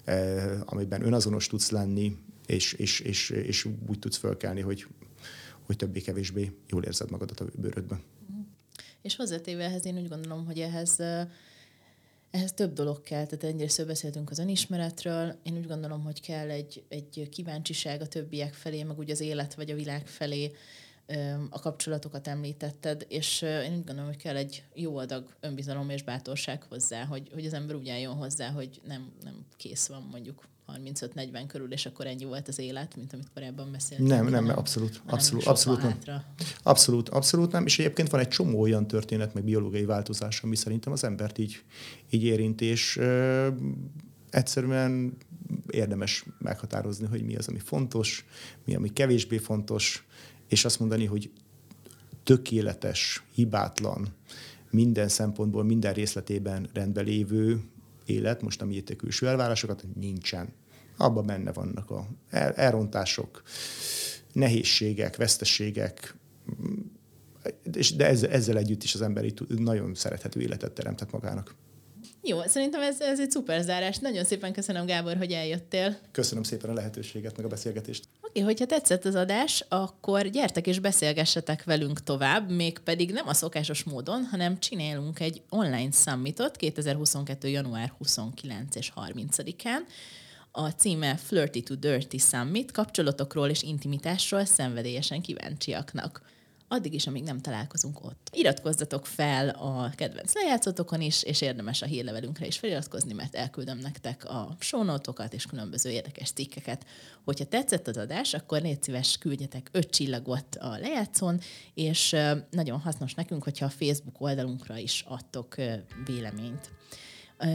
eh, 0.03 0.59
amiben 0.65 1.05
önazonos 1.05 1.47
tudsz 1.47 1.69
lenni, 1.69 2.17
és, 2.45 2.73
és, 2.73 2.99
és, 2.99 3.29
és 3.29 3.67
úgy 3.87 3.99
tudsz 3.99 4.17
fölkelni, 4.17 4.61
hogy 4.61 4.85
hogy 5.65 5.75
többé-kevésbé 5.75 6.51
jól 6.67 6.83
érzed 6.83 7.11
magadat 7.11 7.39
a 7.39 7.45
bőrödben. 7.55 8.01
És 9.01 9.15
hozzátéve 9.15 9.63
ehhez 9.63 9.85
én 9.85 9.97
úgy 9.97 10.07
gondolom, 10.07 10.45
hogy 10.45 10.59
ehhez 10.59 10.99
ehhez 12.31 12.53
több 12.53 12.73
dolog 12.73 13.01
kell, 13.01 13.25
tehát 13.25 13.43
ennyire 13.43 13.85
beszéltünk 13.85 14.29
az 14.29 14.39
önismeretről. 14.39 15.35
Én 15.43 15.57
úgy 15.57 15.67
gondolom, 15.67 16.03
hogy 16.03 16.21
kell 16.21 16.49
egy, 16.49 16.83
egy 16.87 17.29
kíváncsiság 17.31 18.01
a 18.01 18.07
többiek 18.07 18.53
felé, 18.53 18.83
meg 18.83 18.99
úgy 18.99 19.09
az 19.09 19.19
élet 19.19 19.53
vagy 19.53 19.69
a 19.69 19.75
világ 19.75 20.07
felé, 20.07 20.51
a 21.49 21.59
kapcsolatokat 21.59 22.27
említetted, 22.27 23.05
és 23.09 23.41
én 23.41 23.71
úgy 23.71 23.83
gondolom, 23.83 24.05
hogy 24.05 24.17
kell 24.17 24.35
egy 24.35 24.63
jó 24.73 24.97
adag 24.97 25.35
önbizalom 25.39 25.89
és 25.89 26.03
bátorság 26.03 26.63
hozzá, 26.63 27.05
hogy, 27.05 27.29
hogy 27.33 27.45
az 27.45 27.53
ember 27.53 27.75
úgy 27.75 27.89
álljon 27.89 28.15
hozzá, 28.15 28.49
hogy 28.49 28.81
nem, 28.87 29.11
nem 29.23 29.45
kész 29.57 29.87
van 29.87 30.07
mondjuk 30.11 30.43
35-40 30.77 31.43
körül, 31.47 31.71
és 31.71 31.85
akkor 31.85 32.07
ennyi 32.07 32.25
volt 32.25 32.47
az 32.47 32.59
élet, 32.59 32.95
mint 32.95 33.13
amit 33.13 33.27
korábban 33.33 33.71
beszéltünk. 33.71 34.09
Nem, 34.09 34.27
nem, 34.27 34.45
nem, 34.45 34.57
abszolút, 34.57 35.01
abszolút, 35.05 35.45
abszolút 35.45 35.81
nem. 35.81 36.23
Abszolút, 36.63 37.09
abszolút 37.09 37.51
nem, 37.51 37.65
és 37.65 37.79
egyébként 37.79 38.09
van 38.09 38.19
egy 38.19 38.27
csomó 38.27 38.59
olyan 38.59 38.87
történet, 38.87 39.33
meg 39.33 39.43
biológiai 39.43 39.85
változás, 39.85 40.43
ami 40.43 40.55
szerintem 40.55 40.93
az 40.93 41.03
embert 41.03 41.37
így, 41.37 41.63
így 42.09 42.23
érint, 42.23 42.61
és 42.61 42.97
ö, 42.97 43.47
egyszerűen 44.29 45.17
érdemes 45.69 46.25
meghatározni, 46.39 47.07
hogy 47.07 47.23
mi 47.23 47.35
az, 47.35 47.47
ami 47.47 47.59
fontos, 47.59 48.25
mi, 48.65 48.75
ami 48.75 48.89
kevésbé 48.89 49.37
fontos, 49.37 50.05
és 50.47 50.65
azt 50.65 50.79
mondani, 50.79 51.05
hogy 51.05 51.31
tökéletes, 52.23 53.23
hibátlan, 53.33 54.07
minden 54.69 55.07
szempontból, 55.07 55.63
minden 55.63 55.93
részletében 55.93 56.69
rendben 56.73 57.05
lévő 57.05 57.61
élet, 58.05 58.41
most 58.41 58.61
ami 58.61 58.75
itt 58.75 58.89
a 58.89 58.95
külső 58.95 59.27
elvárásokat, 59.27 59.85
nincsen. 59.95 60.53
Abban 60.97 61.25
benne 61.25 61.51
vannak 61.51 61.89
a 61.89 62.07
elrontások, 62.55 63.43
nehézségek, 64.31 65.15
veszteségek, 65.15 66.15
de 67.95 68.07
ezzel, 68.07 68.29
ezzel 68.29 68.57
együtt 68.57 68.83
is 68.83 68.93
az 68.93 69.01
ember 69.01 69.25
nagyon 69.47 69.95
szerethető 69.95 70.41
életet 70.41 70.71
teremtett 70.71 71.11
magának. 71.11 71.55
Jó, 72.25 72.41
szerintem 72.45 72.81
ez, 72.81 73.01
ez 73.01 73.19
egy 73.19 73.31
szuper 73.31 73.61
zárás. 73.61 73.97
Nagyon 73.97 74.23
szépen 74.23 74.53
köszönöm, 74.53 74.85
Gábor, 74.85 75.17
hogy 75.17 75.31
eljöttél. 75.31 75.97
Köszönöm 76.11 76.43
szépen 76.43 76.69
a 76.69 76.73
lehetőséget, 76.73 77.37
meg 77.37 77.45
a 77.45 77.49
beszélgetést. 77.49 78.03
Oké, 78.21 78.29
okay, 78.29 78.41
hogyha 78.41 78.65
tetszett 78.65 79.05
az 79.05 79.15
adás, 79.15 79.65
akkor 79.69 80.27
gyertek 80.27 80.67
és 80.67 80.79
beszélgessetek 80.79 81.63
velünk 81.63 82.03
tovább, 82.03 82.51
mégpedig 82.51 83.11
nem 83.11 83.27
a 83.27 83.33
szokásos 83.33 83.83
módon, 83.83 84.23
hanem 84.23 84.59
csinálunk 84.59 85.19
egy 85.19 85.41
online 85.49 85.91
summitot 85.91 86.55
2022. 86.55 87.47
január 87.47 87.93
29 87.97 88.75
és 88.75 88.91
30-án. 88.95 89.79
A 90.55 90.69
címe 90.69 91.15
Flirty 91.15 91.63
to 91.63 91.75
Dirty 91.75 92.17
Summit, 92.17 92.71
kapcsolatokról 92.71 93.49
és 93.49 93.63
intimitásról 93.63 94.45
szenvedélyesen 94.45 95.21
kíváncsiaknak 95.21 96.21
addig 96.67 96.93
is, 96.93 97.07
amíg 97.07 97.23
nem 97.23 97.41
találkozunk 97.41 98.03
ott. 98.03 98.29
Iratkozzatok 98.31 99.05
fel 99.05 99.49
a 99.49 99.91
kedvenc 99.95 100.33
lejátszatokon 100.33 101.01
is, 101.01 101.23
és 101.23 101.41
érdemes 101.41 101.81
a 101.81 101.85
hírlevelünkre 101.85 102.45
is 102.45 102.57
feliratkozni, 102.57 103.13
mert 103.13 103.35
elküldöm 103.35 103.77
nektek 103.77 104.25
a 104.25 104.55
sónótokat 104.59 105.33
és 105.33 105.45
különböző 105.45 105.89
érdekes 105.89 106.31
cikkeket. 106.31 106.85
Hogyha 107.23 107.45
tetszett 107.45 107.87
az 107.87 107.97
adás, 107.97 108.33
akkor 108.33 108.61
légy 108.61 108.83
szíves, 108.83 109.17
küldjetek 109.17 109.69
öt 109.71 109.89
csillagot 109.89 110.55
a 110.55 110.77
lejátszón, 110.77 111.39
és 111.73 112.15
nagyon 112.49 112.79
hasznos 112.79 113.13
nekünk, 113.13 113.43
hogyha 113.43 113.65
a 113.65 113.69
Facebook 113.69 114.21
oldalunkra 114.21 114.77
is 114.77 115.03
adtok 115.07 115.55
véleményt. 116.05 116.71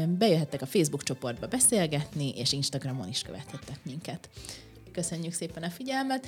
Bejöhettek 0.08 0.62
a 0.62 0.66
Facebook 0.66 1.02
csoportba 1.02 1.46
beszélgetni, 1.46 2.32
és 2.36 2.52
Instagramon 2.52 3.08
is 3.08 3.22
követhettek 3.22 3.78
minket. 3.82 4.28
Köszönjük 4.92 5.32
szépen 5.32 5.62
a 5.62 5.70
figyelmet, 5.70 6.26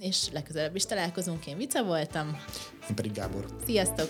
és 0.00 0.28
legközelebb 0.32 0.76
is 0.76 0.84
találkozunk. 0.84 1.46
Én 1.46 1.56
Vica 1.56 1.84
voltam. 1.84 2.40
Én 2.88 2.94
pedig 2.94 3.12
Gábor. 3.12 3.46
Sziasztok! 3.64 4.08